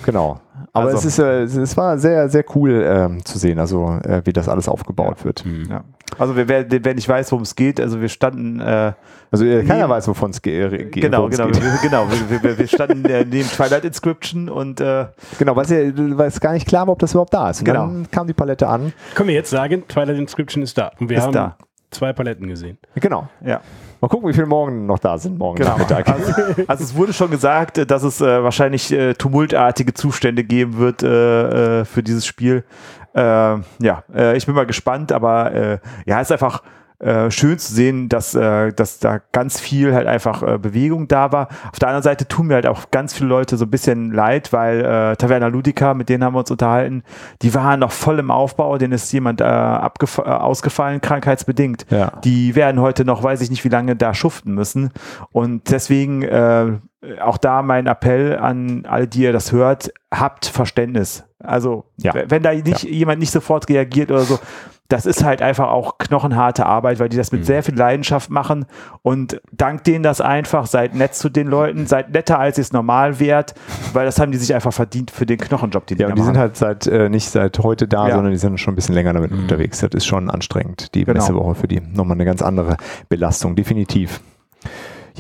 Genau. 0.04 0.40
Aber 0.74 0.86
also. 0.86 0.98
es, 0.98 1.06
ist, 1.06 1.20
äh, 1.20 1.44
es 1.44 1.78
war 1.78 1.98
sehr, 1.98 2.30
sehr 2.30 2.46
cool 2.56 2.84
ähm, 2.86 3.26
zu 3.26 3.38
sehen, 3.38 3.60
also 3.60 4.00
äh, 4.04 4.22
wie 4.24 4.34
das 4.34 4.48
alles 4.48 4.68
aufgebaut 4.68 5.18
ja. 5.20 5.26
wird. 5.26 5.46
Mhm. 5.46 5.68
Ja. 5.70 5.84
Also 6.18 6.36
wer, 6.36 6.48
wer, 6.48 6.66
wer 6.70 6.94
nicht 6.94 7.08
weiß, 7.08 7.32
worum 7.32 7.44
es 7.44 7.56
geht, 7.56 7.80
also 7.80 8.02
wir 8.02 8.10
standen 8.10 8.60
äh, 8.60 8.94
also 9.32 9.46
äh, 9.46 9.64
keiner 9.64 9.88
weiß, 9.88 10.10
wovon 10.10 10.32
es 10.32 10.42
ge 10.42 10.90
geht. 10.90 11.04
Genau, 11.04 11.30
genau, 11.30 11.48
geht. 11.48 11.64
Wir, 11.64 11.80
genau. 11.82 12.06
Wir, 12.30 12.44
wir, 12.44 12.58
wir 12.58 12.68
standen 12.68 13.06
äh, 13.06 13.24
neben 13.24 13.48
Twilight 13.48 13.86
Inscription 13.86 14.50
und 14.50 14.82
äh, 14.82 15.06
genau, 15.40 15.56
weil 15.56 15.64
es, 15.64 15.72
weil 15.72 16.28
es 16.28 16.40
gar 16.42 16.52
nicht 16.52 16.68
klar 16.68 16.86
war, 16.86 16.94
ob 16.94 17.00
das 17.00 17.14
überhaupt 17.14 17.34
da 17.34 17.50
ist. 17.50 17.60
Und 17.60 17.66
genau. 17.66 17.86
Dann 17.86 18.12
kam 18.12 18.28
die 18.28 18.34
Palette 18.34 18.68
an. 18.68 18.92
Können 19.16 19.30
wir 19.30 19.36
jetzt 19.36 19.50
sagen, 19.50 19.88
Twilight 19.88 20.18
Inscription 20.18 20.62
ist 20.62 20.78
da. 20.78 20.92
Und 21.00 21.10
wir 21.10 21.18
ist 21.18 21.24
haben 21.24 21.32
da. 21.32 21.58
zwei 21.92 22.12
Paletten 22.12 22.48
gesehen. 22.48 22.78
Genau, 22.96 23.30
ja. 23.46 23.62
Mal 24.02 24.08
gucken, 24.08 24.28
wie 24.28 24.34
viele 24.34 24.48
morgen 24.48 24.88
noch 24.88 25.00
da 25.00 25.18
sind, 25.18 25.38
morgen 25.38 25.60
genau. 25.60 25.78
Nachmittag. 25.78 26.10
Also, 26.10 26.34
also, 26.68 26.84
es 26.84 26.96
wurde 26.96 27.14
schon 27.14 27.30
gesagt, 27.32 27.78
äh, 27.78 27.86
dass 27.86 28.04
es 28.04 28.20
äh, 28.20 28.44
wahrscheinlich 28.44 28.92
äh, 28.92 29.14
tumultartige 29.14 29.94
Zustände 29.94 30.44
geben 30.44 30.78
wird 30.78 31.04
äh, 31.04 31.82
äh 31.82 31.86
für 31.86 32.04
dieses 32.04 32.26
Spiel. 32.26 32.66
Äh, 33.14 33.22
ja, 33.22 34.04
ich 34.34 34.46
bin 34.46 34.56
mal 34.56 34.66
gespannt, 34.66 35.12
aber 35.12 35.80
ja, 36.06 36.22
es 36.22 36.28
ist 36.28 36.32
einfach 36.32 36.62
äh, 37.02 37.32
schön 37.32 37.58
zu 37.58 37.74
sehen, 37.74 38.10
dass, 38.10 38.36
äh, 38.36 38.72
dass 38.74 39.00
da 39.00 39.22
ganz 39.32 39.60
viel 39.60 39.94
halt 39.94 40.06
einfach 40.06 40.44
äh, 40.44 40.58
Bewegung 40.60 41.08
da 41.08 41.32
war. 41.32 41.48
Auf 41.72 41.80
der 41.80 41.88
anderen 41.88 42.04
Seite 42.04 42.28
tun 42.28 42.48
mir 42.48 42.56
halt 42.56 42.68
auch 42.68 42.92
ganz 42.92 43.14
viele 43.14 43.28
Leute 43.28 43.58
so 43.58 43.66
ein 43.66 43.72
bisschen 43.72 44.12
leid, 44.12 44.54
weil 44.54 44.82
äh, 44.82 45.16
Taverna 45.16 45.48
Ludica, 45.48 45.96
mit 45.96 46.10
denen 46.10 46.24
haben 46.24 46.36
wir 46.36 46.40
uns 46.40 46.52
unterhalten, 46.52 47.04
die 47.42 47.56
waren 47.56 47.80
noch 47.80 47.92
voll 47.92 48.20
im 48.20 48.30
Aufbau, 48.30 48.78
denen 48.78 48.94
ist 48.94 49.12
jemand 49.14 49.42
äh, 49.42 49.46
äh, 49.46 50.22
ausgefallen, 50.22 51.02
krankheitsbedingt. 51.02 51.88
Ja. 51.90 52.14
Die 52.24 52.56
werden 52.56 52.80
heute 52.80 53.04
noch, 53.04 53.24
weiß 53.24 53.42
ich 53.42 53.50
nicht, 53.50 53.64
wie 53.64 53.70
lange 53.70 53.96
da 53.96 54.14
schuften 54.14 54.54
müssen. 54.54 54.92
Und 55.32 55.72
deswegen 55.72 56.22
äh, 56.22 56.74
auch 57.20 57.38
da 57.38 57.64
mein 57.64 57.88
Appell 57.88 58.38
an 58.38 58.86
alle, 58.88 59.08
die 59.08 59.24
ihr 59.24 59.34
das 59.34 59.52
hört, 59.52 59.92
habt 60.14 60.46
Verständnis. 60.46 61.24
Also, 61.40 61.86
ja. 61.98 62.14
wenn 62.28 62.44
da 62.44 62.54
nicht, 62.54 62.84
ja. 62.84 62.90
jemand 62.90 63.20
nicht 63.20 63.32
sofort 63.32 63.68
reagiert 63.70 64.12
oder 64.12 64.22
so, 64.22 64.38
das 64.92 65.06
ist 65.06 65.24
halt 65.24 65.42
einfach 65.42 65.70
auch 65.70 65.98
knochenharte 65.98 66.66
Arbeit, 66.66 67.00
weil 67.00 67.10
die 67.10 67.18
das 67.18 67.32
mit 67.32 67.42
mhm. 67.42 67.46
sehr 67.46 67.64
viel 67.64 67.76
Leidenschaft 67.76 68.30
machen 68.30 68.66
und 69.02 69.42
dank 69.52 69.84
denen 69.86 70.04
das 70.04 70.20
einfach, 70.22 70.66
seid 70.66 70.96
nett 70.96 71.16
zu 71.16 71.30
den 71.30 71.48
Leuten, 71.48 71.88
seid 71.88 72.12
netter 72.12 72.40
als 72.40 72.58
ihr 72.58 72.64
es 72.64 72.74
normal 72.74 73.20
wärt, 73.20 73.54
weil 73.94 74.06
das 74.06 74.20
haben 74.20 74.32
die 74.32 74.38
sich 74.38 74.54
einfach 74.54 74.74
verdient 74.74 75.12
für 75.12 75.26
den 75.26 75.38
Knochenjob, 75.38 75.88
den 75.88 75.98
ja, 75.98 76.08
die, 76.08 76.12
und 76.12 76.20
die 76.20 76.24
sind 76.24 76.38
halt 76.38 76.58
seit, 76.58 76.88
äh, 76.88 77.10
nicht 77.10 77.30
seit 77.30 77.60
heute 77.60 77.88
da, 77.88 78.08
ja. 78.08 78.16
sondern 78.16 78.32
die 78.32 78.38
sind 78.38 78.60
schon 78.60 78.74
ein 78.74 78.76
bisschen 78.76 78.96
länger 78.96 79.14
damit 79.14 79.32
mhm. 79.32 79.40
unterwegs. 79.40 79.80
Das 79.80 79.92
ist 79.94 80.06
schon 80.06 80.30
anstrengend, 80.30 80.94
die 80.94 81.06
genau. 81.06 81.20
Messewoche 81.20 81.56
für 81.56 81.68
die. 81.68 81.80
Nochmal 81.80 82.18
eine 82.18 82.26
ganz 82.26 82.42
andere 82.42 82.78
Belastung, 83.08 83.56
definitiv. 83.56 84.20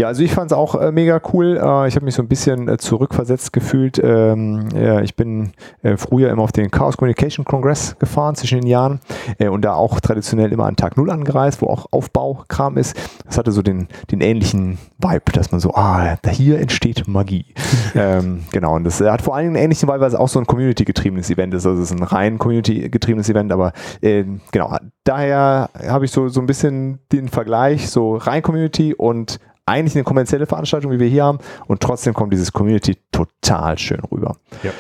Ja, 0.02 0.08
also 0.08 0.24
ich 0.24 0.34
fand 0.34 0.52
es 0.52 0.58
auch 0.58 0.74
äh, 0.74 0.92
mega 0.92 1.22
cool. 1.32 1.58
Äh, 1.62 1.88
ich 1.88 1.96
habe 1.96 2.06
mich 2.06 2.16
so 2.16 2.24
ein 2.24 2.28
bisschen 2.28 2.68
äh, 2.68 2.80
zurückversetzt 2.80 3.54
gefühlt. 3.54 4.02
Ähm, 4.04 4.70
ja, 4.76 5.02
ich 5.02 5.16
bin 5.16 5.52
äh, 5.84 5.96
früher 5.96 6.32
immer 6.32 6.42
auf 6.42 6.52
den 6.52 6.72
Chaos 6.72 6.98
Communication 6.98 7.46
Congress 7.46 7.96
gefahren 8.00 8.34
zwischen 8.34 8.62
den 8.62 8.68
Jahren 8.68 9.00
äh, 9.38 9.48
und 9.48 9.62
da 9.62 9.76
auch 9.76 10.00
traditionell 10.00 10.52
immer 10.52 10.66
an 10.66 10.76
Tag 10.76 10.98
Null 10.98 11.12
angereist, 11.12 11.62
wo 11.62 11.68
auch 11.68 11.86
Aufbaukram 11.92 12.78
ist. 12.78 12.98
Das 13.28 13.38
hatte 13.38 13.52
so 13.52 13.62
den, 13.62 13.90
den 14.10 14.22
ähnlichen 14.22 14.80
Vibe, 14.98 15.34
dass 15.34 15.52
man 15.52 15.60
so, 15.60 15.76
ah, 15.76 16.18
da 16.24 16.32
hier 16.32 16.60
entsteht 16.60 17.08
Magie. 17.08 17.46
ähm, 17.94 18.42
genau, 18.52 18.78
und 18.78 18.86
das 18.86 19.02
hat 19.02 19.22
vor 19.22 19.36
allen 19.36 19.44
Dingen 19.44 19.56
einen 19.58 19.66
ähnlichen 19.66 19.88
Vibe, 19.88 20.00
weil 20.00 20.08
es 20.08 20.16
auch 20.16 20.30
so 20.30 20.40
ein 20.40 20.48
Community-getriebenes 20.48 21.30
Event 21.30 21.54
ist. 21.54 21.68
Also 21.68 21.80
es 21.80 21.92
ist 21.92 21.96
ein 21.96 22.04
rein 22.04 22.40
Community-getriebenes 22.40 23.30
Event, 23.30 23.52
aber 23.52 23.72
äh, 24.02 24.24
genau, 24.52 24.76
daher 25.04 25.70
habe 25.88 26.06
ich 26.06 26.12
so, 26.12 26.28
so 26.28 26.40
ein 26.40 26.48
bisschen 26.48 26.98
den 27.12 27.28
Vergleich, 27.28 27.88
so 27.88 28.16
rein 28.16 28.42
Community 28.42 28.96
und 28.96 29.40
eigentlich 29.66 29.96
eine 29.96 30.04
kommerzielle 30.04 30.46
Veranstaltung, 30.46 30.92
wie 30.92 31.00
wir 31.00 31.08
hier 31.08 31.24
haben, 31.24 31.40
und 31.68 31.82
trotzdem 31.82 32.14
kommt 32.14 32.34
dieses 32.34 32.52
Community 32.52 32.98
total 33.12 33.78
schön 33.78 34.00
rüber. 34.12 34.36
Ja. 34.64 34.72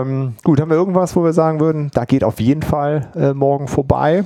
Ähm, 0.00 0.34
gut, 0.44 0.60
haben 0.60 0.70
wir 0.70 0.76
irgendwas, 0.76 1.16
wo 1.16 1.24
wir 1.24 1.32
sagen 1.32 1.60
würden, 1.60 1.90
da 1.92 2.04
geht 2.04 2.24
auf 2.24 2.40
jeden 2.40 2.62
Fall 2.62 3.10
äh, 3.14 3.32
morgen 3.32 3.68
vorbei? 3.68 4.24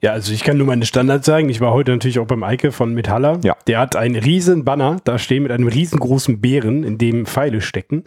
Ja, 0.00 0.12
also 0.12 0.32
ich 0.32 0.44
kann 0.44 0.56
nur 0.56 0.66
meine 0.66 0.86
Standards 0.86 1.26
sagen. 1.26 1.48
Ich 1.48 1.60
war 1.60 1.72
heute 1.72 1.90
natürlich 1.90 2.20
auch 2.20 2.26
beim 2.26 2.44
Eike 2.44 2.70
von 2.70 2.94
Metaller. 2.94 3.40
Ja. 3.42 3.56
Der 3.66 3.80
hat 3.80 3.96
einen 3.96 4.14
riesen 4.14 4.64
Banner 4.64 4.98
da 5.02 5.18
stehen 5.18 5.42
mit 5.42 5.50
einem 5.50 5.66
riesengroßen 5.66 6.40
Bären, 6.40 6.84
in 6.84 6.98
dem 6.98 7.26
Pfeile 7.26 7.60
stecken. 7.60 8.04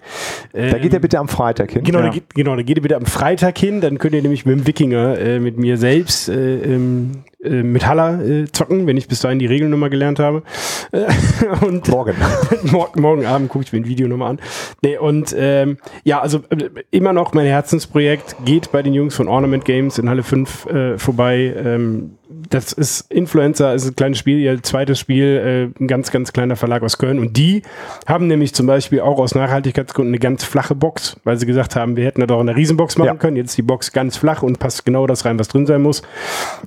Da 0.53 0.77
geht 0.77 0.93
er 0.93 1.01
bitte 1.01 1.19
am 1.19 1.27
Freitag 1.27 1.71
hin. 1.71 1.83
Genau, 1.83 1.99
ja. 1.99 2.05
da 2.05 2.11
geht, 2.11 2.33
genau, 2.33 2.55
da 2.55 2.61
geht 2.61 2.77
er 2.77 2.81
bitte 2.81 2.95
am 2.95 3.05
Freitag 3.05 3.57
hin. 3.57 3.81
Dann 3.81 3.97
könnt 3.97 4.15
ihr 4.15 4.21
nämlich 4.21 4.45
mit 4.45 4.57
dem 4.57 4.67
Wikinger, 4.67 5.19
äh, 5.19 5.39
mit 5.39 5.57
mir 5.57 5.77
selbst, 5.77 6.29
äh, 6.29 6.59
ähm, 6.61 7.23
äh, 7.43 7.63
mit 7.63 7.87
Haller 7.87 8.23
äh, 8.23 8.45
zocken, 8.51 8.87
wenn 8.87 8.97
ich 8.97 9.07
bis 9.07 9.21
dahin 9.21 9.39
die 9.39 9.45
Regeln 9.45 9.71
nochmal 9.71 9.89
gelernt 9.89 10.19
habe. 10.19 10.43
Äh, 10.91 11.05
und 11.65 11.87
morgen. 11.89 12.15
morgen. 12.63 13.01
Morgen 13.01 13.25
Abend 13.25 13.49
gucke 13.49 13.65
ich 13.65 13.73
mir 13.73 13.79
ein 13.79 13.87
Video 13.87 14.07
nochmal 14.07 14.31
an. 14.31 14.39
Nee, 14.83 14.97
und 14.97 15.35
ähm, 15.37 15.77
ja, 16.03 16.21
also 16.21 16.39
äh, 16.49 16.69
immer 16.91 17.13
noch 17.13 17.33
mein 17.33 17.45
Herzensprojekt 17.45 18.35
geht 18.45 18.71
bei 18.71 18.81
den 18.83 18.93
Jungs 18.93 19.15
von 19.15 19.27
Ornament 19.27 19.65
Games 19.65 19.97
in 19.97 20.09
Halle 20.09 20.23
5 20.23 20.65
äh, 20.67 20.97
vorbei. 20.97 21.53
Ähm, 21.57 22.17
das 22.49 22.73
ist 22.73 23.11
Influencer, 23.11 23.73
ist 23.73 23.85
ein 23.87 23.95
kleines 23.95 24.17
Spiel, 24.17 24.39
ihr 24.39 24.61
zweites 24.63 24.99
Spiel, 24.99 25.71
äh, 25.77 25.81
ein 25.83 25.87
ganz, 25.87 26.11
ganz 26.11 26.33
kleiner 26.33 26.55
Verlag 26.55 26.83
aus 26.83 26.97
Köln. 26.97 27.19
Und 27.19 27.37
die 27.37 27.61
haben 28.07 28.27
nämlich 28.27 28.53
zum 28.53 28.67
Beispiel 28.67 29.01
auch 29.01 29.17
aus 29.19 29.35
Nachhaltigkeitsgründen 29.35 30.11
eine 30.13 30.19
ganz 30.19 30.43
flache 30.43 30.75
Box, 30.75 31.17
weil 31.23 31.37
sie 31.37 31.45
gesagt 31.45 31.75
haben, 31.75 31.95
wir 31.95 32.05
hätten 32.05 32.21
da 32.21 32.27
doch 32.27 32.39
eine 32.39 32.55
Riesenbox 32.55 32.97
machen 32.97 33.07
Ja. 33.07 33.15
können. 33.15 33.37
Jetzt 33.37 33.51
ist 33.51 33.57
die 33.57 33.61
Box 33.63 33.91
ganz 33.91 34.17
flach 34.17 34.43
und 34.43 34.59
passt 34.59 34.85
genau 34.85 35.07
das 35.07 35.25
rein, 35.25 35.37
was 35.39 35.47
drin 35.47 35.65
sein 35.65 35.81
muss. 35.81 36.01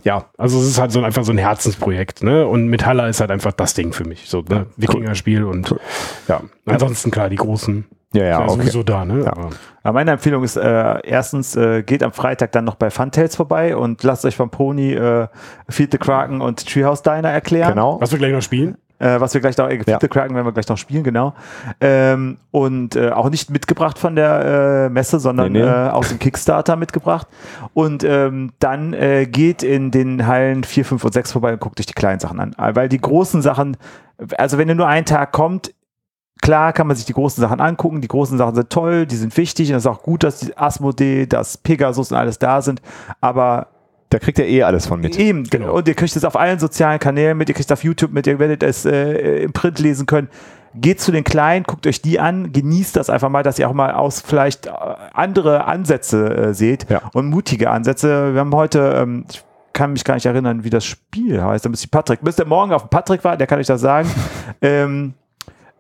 Ja, 0.05 0.27
also 0.39 0.59
es 0.59 0.67
ist 0.69 0.79
halt 0.81 0.93
so 0.93 0.99
ein, 1.01 1.05
einfach 1.05 1.25
so 1.25 1.33
ein 1.33 1.39
Herzensprojekt. 1.39 2.23
Ne? 2.23 2.47
Und 2.47 2.69
Metalla 2.69 3.09
ist 3.09 3.21
halt 3.21 3.31
einfach 3.31 3.53
das 3.53 3.75
Ding 3.75 3.93
für 3.93 4.05
mich. 4.05 4.29
So, 4.29 4.43
ne? 4.49 4.67
Wikinger-Spiel 4.77 5.45
und 5.45 5.75
ja, 6.29 6.43
ansonsten 6.67 7.11
klar, 7.11 7.29
die 7.31 7.37
großen. 7.37 7.85
Ja, 8.15 8.25
ja, 8.25 8.37
sind 8.39 8.49
okay. 8.51 8.61
sowieso 8.61 8.83
da, 8.83 9.05
ne? 9.05 9.25
Aber- 9.27 9.51
Ja, 9.85 9.93
meine 9.93 10.13
Empfehlung 10.13 10.43
ist 10.45 10.57
äh, 10.57 10.99
erstens, 11.05 11.57
äh, 11.57 11.83
geht 11.83 12.03
am 12.03 12.13
Freitag 12.13 12.53
dann 12.53 12.65
noch 12.65 12.77
bei 12.77 12.91
Funtails 12.91 13.37
vorbei 13.37 13.77
und 13.77 14.03
lasst 14.03 14.25
euch 14.25 14.37
vom 14.37 14.49
Pony 14.51 14.95
äh, 14.95 15.27
Feed 15.69 15.93
the 15.93 15.99
Kraken 15.99 16.41
und 16.41 16.67
Treehouse 16.67 17.03
Diner 17.03 17.31
erklären. 17.31 17.71
Genau. 17.75 18.01
Was 18.01 18.11
wir 18.13 18.19
gleich 18.19 18.33
noch 18.33 18.41
spielen? 18.43 18.77
Äh, 19.01 19.19
was 19.21 19.35
wir 19.35 19.41
gleich 19.41 19.59
noch, 19.59 19.69
äh, 19.69 19.77
Feed 19.79 19.89
Ja. 19.89 19.99
the 20.01 20.07
Kraken 20.09 20.35
werden 20.37 20.47
wir 20.47 20.53
gleich 20.53 20.69
noch 20.69 20.79
spielen, 20.79 21.03
genau. 21.03 21.35
Ähm, 21.81 22.39
und 22.53 22.95
äh, 22.97 23.11
auch 23.11 23.29
nicht 23.29 23.51
mitgebracht 23.51 23.99
von 23.99 24.15
der 24.15 24.85
äh, 24.87 24.89
Messe, 24.89 25.19
sondern 25.19 25.51
Nee, 25.53 25.63
nee. 25.63 25.67
Äh, 25.69 25.89
aus 25.91 26.09
dem 26.09 26.19
Kickstarter 26.21 26.77
mitgebracht. 26.77 27.27
Und 27.75 28.05
ähm, 28.05 28.53
dann 28.61 28.95
äh, 28.95 29.27
geht 29.27 29.63
in 29.65 29.91
den 29.91 30.27
Hallen 30.29 30.63
4, 30.65 30.85
5 30.85 31.05
und 31.05 31.13
6 31.13 31.33
vorbei 31.33 31.53
und 31.53 31.61
guckt 31.61 31.81
euch 31.81 31.87
die 31.87 31.93
kleinen 31.93 32.21
Sachen 32.21 32.39
an. 32.41 32.53
Äh, 32.57 32.77
Weil 32.77 32.89
die 32.89 33.01
großen 33.01 33.43
Sachen, 33.43 33.77
also 34.39 34.57
wenn 34.57 34.69
ihr 34.69 34.77
nur 34.77 34.87
einen 34.89 35.05
Tag 35.05 35.33
kommt, 35.33 35.75
Klar 36.45 36.73
kann 36.75 36.87
man 36.87 36.95
sich 36.95 37.07
die 37.07 37.15
großen 37.15 37.41
Sachen 37.41 37.59
angucken, 37.61 38.01
die 38.03 38.09
großen 38.09 38.37
Sachen 38.37 38.55
sind 38.55 38.69
toll, 38.71 39.07
die 39.07 39.17
sind 39.17 39.35
wichtig 39.37 39.71
und 39.71 39.77
es 39.77 39.85
ist 39.85 39.91
auch 39.91 40.03
gut, 40.03 40.23
dass 40.25 40.41
die 40.41 40.57
Asmodee, 40.57 41.27
das 41.27 41.57
Pegasus 41.57 42.13
und 42.13 42.19
alles 42.19 42.39
da 42.39 42.61
sind, 42.61 42.83
aber 43.21 43.69
Da 44.11 44.19
kriegt 44.19 44.39
ihr 44.39 44.47
eh 44.47 44.63
alles 44.63 44.87
von 44.87 45.01
mit. 45.01 45.19
Eben, 45.19 45.45
genau. 45.45 45.73
Und 45.75 45.89
ihr 45.89 45.95
kriegt 45.95 46.15
es 46.15 46.25
auf 46.25 46.37
allen 46.37 46.59
sozialen 46.59 46.99
Kanälen 47.01 47.37
mit, 47.39 47.49
ihr 47.49 47.55
kriegt 47.55 47.69
es 47.71 47.73
auf 47.73 47.83
YouTube 47.83 48.13
mit, 48.13 48.27
ihr 48.27 48.39
werdet 48.39 48.63
es 48.63 48.85
äh, 48.85 49.43
im 49.43 49.53
Print 49.53 49.79
lesen 49.81 50.07
können. 50.07 50.29
Geht 50.75 51.01
zu 51.01 51.11
den 51.13 51.25
Kleinen, 51.25 51.65
guckt 51.65 51.87
euch 51.87 52.03
die 52.03 52.21
an, 52.21 52.53
genießt 52.53 52.95
das 52.95 53.09
einfach 53.09 53.29
mal, 53.31 53.43
dass 53.43 53.59
ihr 53.59 53.69
auch 53.69 53.73
mal 53.73 53.93
aus 53.93 54.21
vielleicht 54.21 54.67
äh, 54.67 54.71
andere 55.15 55.65
Ansätze 55.65 56.29
äh, 56.37 56.53
seht 56.55 56.91
Ja. 56.91 57.01
und 57.15 57.27
mutige 57.31 57.71
Ansätze. 57.71 58.35
Wir 58.35 58.41
haben 58.41 58.55
heute, 58.55 58.81
ähm, 59.01 59.25
ich 59.31 59.43
kann 59.73 59.93
mich 59.93 60.05
gar 60.05 60.15
nicht 60.15 60.27
erinnern, 60.27 60.63
wie 60.63 60.71
das 60.71 60.85
Spiel 60.85 61.43
heißt, 61.43 61.65
da 61.65 61.69
müsste 61.71 61.87
ich 61.87 61.91
Patrick, 61.91 62.23
müsst 62.23 62.39
ihr 62.39 62.45
morgen 62.47 62.73
auf 62.73 62.83
den 62.83 62.91
Patrick 62.91 63.25
warten, 63.25 63.39
der 63.39 63.47
kann 63.47 63.59
euch 63.59 63.67
das 63.67 63.81
sagen. 63.81 64.09
ähm, 64.63 65.15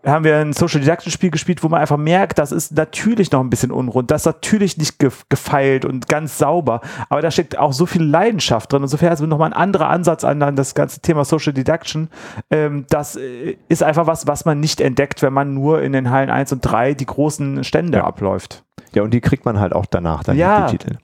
haben 0.05 0.24
wir 0.24 0.36
ein 0.38 0.52
Social 0.52 0.80
Deduction 0.80 1.11
Spiel 1.11 1.30
gespielt, 1.30 1.62
wo 1.62 1.68
man 1.68 1.80
einfach 1.80 1.96
merkt, 1.96 2.38
das 2.38 2.52
ist 2.52 2.72
natürlich 2.76 3.30
noch 3.32 3.40
ein 3.40 3.50
bisschen 3.50 3.70
unrund, 3.70 4.11
das 4.11 4.22
ist 4.22 4.26
natürlich 4.26 4.76
nicht 4.78 4.98
ge 4.98 5.11
gefeilt 5.28 5.84
und 5.84 6.09
ganz 6.09 6.38
sauber, 6.38 6.80
aber 7.09 7.22
da 7.22 7.30
steckt 7.30 7.59
auch 7.59 7.72
so 7.72 7.86
viel 7.86 8.02
Leidenschaft 8.02 8.72
drin. 8.72 8.82
Insofern 8.82 9.11
also 9.11 9.26
nochmal 9.26 9.50
ein 9.50 9.59
anderer 9.59 9.88
Ansatz 9.88 10.24
an, 10.24 10.42
an 10.42 10.57
das 10.57 10.74
ganze 10.74 11.00
Thema 11.00 11.24
Social 11.24 11.52
Deduction. 11.52 12.09
Ähm, 12.50 12.86
das 12.90 13.16
äh, 13.16 13.57
ist 13.68 13.82
einfach 13.82 14.07
was, 14.07 14.26
was 14.26 14.44
man 14.44 14.61
nicht 14.61 14.80
entdeckt, 14.80 15.22
wenn 15.22 15.32
man 15.32 15.55
nur 15.55 15.82
in 15.82 15.92
den 15.92 16.11
Hallen 16.11 16.30
1 16.30 16.52
und 16.52 16.61
3 16.61 16.94
die 16.94 17.07
großen 17.07 17.64
Stände 17.64 17.98
Ja. 17.98 18.05
abläuft. 18.05 18.64
Ja, 18.95 19.03
und 19.03 19.12
die 19.12 19.20
kriegt 19.20 19.45
man 19.45 19.59
halt 19.61 19.72
auch 19.72 19.86
danach, 19.86 20.24
dann 20.24 20.36
Ja. 20.36 20.66
die 20.66 20.76
Titel. 20.76 20.97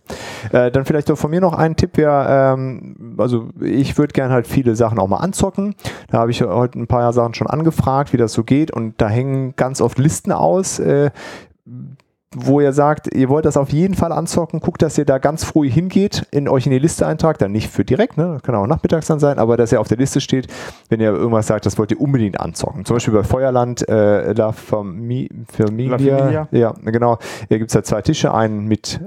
Äh, 0.53 0.71
dann 0.71 0.85
vielleicht 0.85 1.09
doch 1.11 1.19
von 1.19 1.31
mir 1.31 1.41
noch 1.41 1.55
ein 1.55 1.77
Tipp 1.77 1.97
wäre, 1.97 2.55
ähm, 2.55 3.15
also 3.19 3.49
ich 3.61 3.97
würde 3.99 4.13
gerne 4.13 4.33
halt 4.33 4.47
viele 4.47 4.77
Sachen 4.77 4.99
auch 4.99 5.09
mal 5.09 5.19
anzocken. 5.19 5.75
Da 6.11 6.19
habe 6.19 6.31
ich 6.31 6.43
heute 6.43 6.79
ein 6.79 6.87
paar 6.87 7.13
Sachen 7.13 7.35
schon 7.35 7.47
angefragt, 7.49 8.13
wie 8.13 8.17
das 8.17 8.33
so 8.33 8.45
geht 8.45 8.71
und 8.71 9.01
da 9.01 9.09
hängen 9.09 9.55
ganz 9.57 9.81
oft 9.81 9.99
Listen 9.99 10.33
aus. 10.33 10.79
Äh, 10.79 11.11
wo 12.37 12.61
ihr 12.61 12.73
sagt, 12.73 13.13
ihr 13.13 13.29
wollt 13.29 13.45
das 13.45 13.57
auf 13.57 13.71
jeden 13.71 13.95
Fall 13.95 14.13
anzocken, 14.13 14.61
guckt, 14.61 14.83
dass 14.83 14.97
ihr 14.97 15.05
da 15.05 15.19
ganz 15.19 15.45
früh 15.45 15.69
hingeht, 15.69 16.27
in 16.31 16.49
euch 16.49 16.65
in 16.65 16.73
die 16.73 16.79
Liste 16.79 17.07
eintragt, 17.07 17.43
dann 17.43 17.51
nicht 17.51 17.69
für 17.71 17.85
direkt, 17.85 18.17
ne? 18.17 18.39
kann 18.43 18.55
auch 18.55 18.67
nachmittags 18.69 19.09
dann 19.09 19.19
sein, 19.19 19.39
aber 19.39 19.57
dass 19.57 19.73
ihr 19.73 19.81
auf 19.81 19.89
der 19.89 19.97
Liste 19.97 20.21
steht, 20.21 20.47
wenn 20.89 21.01
ihr 21.01 21.11
irgendwas 21.11 21.49
sagt, 21.49 21.67
das 21.67 21.77
wollt 21.77 21.91
ihr 21.91 22.01
unbedingt 22.01 22.39
anzocken. 22.39 22.85
Zum 22.85 22.97
Beispiel 22.97 23.15
bei 23.15 23.25
Feuerland, 23.25 23.89
äh, 23.89 24.33
La 24.33 24.53
Fami 24.53 25.29
Familia, 25.49 25.91
La 25.91 25.99
Familia. 25.99 26.49
ja, 26.53 26.75
genau, 26.85 27.19
hier 27.49 27.59
gibt 27.59 27.71
es 27.71 27.75
ja 27.75 27.83
zwei 27.83 28.01
Tische, 28.03 28.33
einen 28.33 28.67
mit 28.67 29.01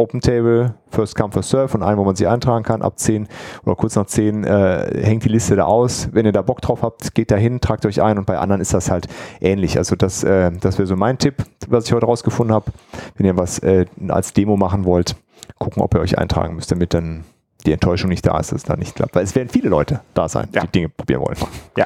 Open 0.00 0.20
Table, 0.20 0.74
First 0.90 1.14
Come, 1.14 1.30
First 1.32 1.50
Serve 1.50 1.76
und 1.76 1.82
einen, 1.82 1.98
wo 1.98 2.04
man 2.04 2.16
sich 2.16 2.26
eintragen 2.26 2.64
kann, 2.64 2.82
ab 2.82 2.98
10 2.98 3.28
oder 3.64 3.76
kurz 3.76 3.96
nach 3.96 4.06
10 4.06 4.44
äh, 4.44 5.02
hängt 5.04 5.24
die 5.24 5.28
Liste 5.28 5.56
da 5.56 5.64
aus. 5.64 6.08
Wenn 6.12 6.24
ihr 6.26 6.32
da 6.32 6.42
Bock 6.42 6.60
drauf 6.62 6.82
habt, 6.82 7.14
geht 7.14 7.30
da 7.30 7.36
hin, 7.36 7.60
tragt 7.60 7.84
euch 7.86 8.00
ein 8.02 8.16
und 8.18 8.24
bei 8.26 8.38
anderen 8.38 8.60
ist 8.62 8.72
das 8.74 8.90
halt 8.90 9.08
ähnlich. 9.40 9.76
Also 9.76 9.96
das, 9.96 10.24
äh, 10.24 10.50
das 10.60 10.78
wäre 10.78 10.86
so 10.86 10.96
mein 10.96 11.18
Tipp, 11.18 11.34
was 11.68 11.84
ich 11.86 11.92
heute 11.92 12.06
rausgefunden 12.06 12.54
habe. 12.54 12.72
Wenn 13.16 13.26
ihr 13.26 13.36
was 13.36 13.58
äh, 13.60 13.84
als 14.08 14.32
Demo 14.32 14.56
machen 14.56 14.84
wollt, 14.84 15.16
gucken, 15.58 15.82
ob 15.82 15.94
ihr 15.94 16.00
euch 16.00 16.18
eintragen 16.18 16.54
müsst, 16.56 16.70
damit 16.72 16.94
dann 16.94 17.24
die 17.66 17.72
Enttäuschung 17.72 18.08
nicht 18.08 18.26
da 18.26 18.38
ist, 18.40 18.52
dass 18.52 18.58
es 18.62 18.64
da 18.64 18.76
nicht 18.76 18.94
klappt. 18.96 19.14
Weil 19.14 19.24
es 19.24 19.34
werden 19.34 19.50
viele 19.50 19.68
Leute 19.68 20.00
da 20.14 20.28
sein, 20.28 20.48
Ja. 20.54 20.62
die 20.62 20.68
Dinge 20.68 20.88
probieren 20.88 21.20
wollen. 21.20 21.36
Ja. 21.76 21.84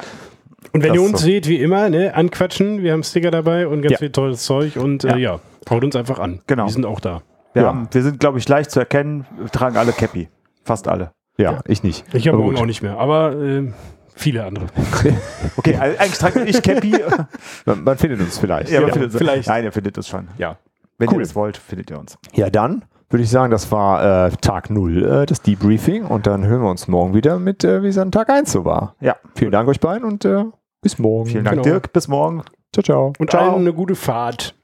Und 0.71 0.83
wenn 0.83 0.93
Das 0.93 0.95
ihr 0.95 1.01
uns 1.01 1.19
so. 1.19 1.25
seht, 1.25 1.47
wie 1.47 1.57
immer, 1.57 1.89
ne, 1.89 2.13
anquatschen, 2.15 2.81
wir 2.81 2.93
haben 2.93 3.03
Sticker 3.03 3.31
dabei 3.31 3.67
und 3.67 3.81
ganz 3.81 3.91
Ja. 3.93 3.97
viel 3.97 4.11
tolles 4.11 4.43
Zeug 4.43 4.77
und 4.77 5.03
Ja. 5.03 5.15
äh, 5.15 5.19
ja, 5.19 5.39
haut 5.69 5.83
uns 5.83 5.95
einfach 5.95 6.19
an. 6.19 6.39
Genau. 6.47 6.65
Wir 6.65 6.71
sind 6.71 6.85
auch 6.85 6.99
da. 6.99 7.21
Wir, 7.55 7.63
Ja. 7.63 7.67
haben, 7.69 7.87
wir 7.89 8.03
sind, 8.03 8.19
glaube 8.19 8.37
ich, 8.37 8.47
leicht 8.47 8.69
zu 8.69 8.79
erkennen, 8.79 9.25
wir 9.39 9.47
tragen 9.49 9.77
alle 9.77 9.91
Cappy. 9.93 10.29
Fast 10.63 10.87
alle. 10.87 11.11
Ja, 11.37 11.53
Ja. 11.53 11.59
ich 11.67 11.81
nicht. 11.83 12.05
Ich 12.13 12.27
habe 12.27 12.37
auch 12.37 12.65
nicht 12.65 12.81
mehr, 12.83 12.97
aber 12.99 13.33
äh, 13.35 13.71
viele 14.15 14.45
andere. 14.45 14.67
Okay, 15.57 15.75
also 15.77 15.97
eigentlich 15.97 16.17
trage 16.19 16.43
ich 16.43 16.61
Cappy. 16.61 16.93
Man, 17.65 17.83
man 17.83 17.97
findet 17.97 18.19
uns 18.19 18.37
vielleicht. 18.37 18.69
ja, 18.69 18.79
man 18.81 18.89
Ja, 18.89 18.93
findet 18.93 19.11
uns. 19.13 19.17
vielleicht. 19.17 19.47
Nein, 19.47 19.63
ihr 19.63 19.71
findet 19.71 19.97
uns 19.97 20.07
schon. 20.07 20.27
Ja. 20.37 20.57
Wenn 20.97 21.09
Cool. 21.09 21.15
ihr 21.15 21.19
das 21.21 21.35
wollt, 21.35 21.57
findet 21.57 21.89
ihr 21.91 21.97
uns. 21.99 22.17
Ja, 22.33 22.49
dann 22.49 22.83
würde 23.09 23.23
ich 23.23 23.29
sagen, 23.29 23.51
das 23.51 23.71
war 23.71 24.27
äh, 24.27 24.31
Tag 24.41 24.69
0, 24.69 25.03
äh, 25.03 25.25
das 25.25 25.41
Debriefing. 25.41 26.03
Und 26.05 26.27
dann 26.27 26.45
hören 26.45 26.61
wir 26.61 26.69
uns 26.69 26.87
morgen 26.87 27.13
wieder 27.13 27.39
mit, 27.39 27.63
äh, 27.63 27.81
wie 27.83 27.87
es 27.87 27.97
an 27.97 28.11
Tag 28.11 28.29
1 28.29 28.51
so 28.51 28.65
war. 28.65 28.95
Ja. 28.99 29.15
Vielen 29.35 29.51
Dank 29.51 29.67
euch 29.69 29.79
beiden 29.79 30.05
und 30.05 30.25
äh, 30.25 30.43
bis 30.81 30.99
morgen. 30.99 31.27
Vielen 31.29 31.43
Dank, 31.45 31.55
Genau. 31.57 31.63
Dirk. 31.63 31.93
Bis 31.93 32.07
morgen. 32.07 32.43
Ciao, 32.73 32.83
ciao. 32.83 33.13
Und 33.17 33.29
Ciao. 33.31 33.43
allen 33.51 33.61
eine 33.61 33.73
gute 33.73 33.95
Fahrt. 33.95 34.55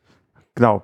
Genau. 0.56 0.84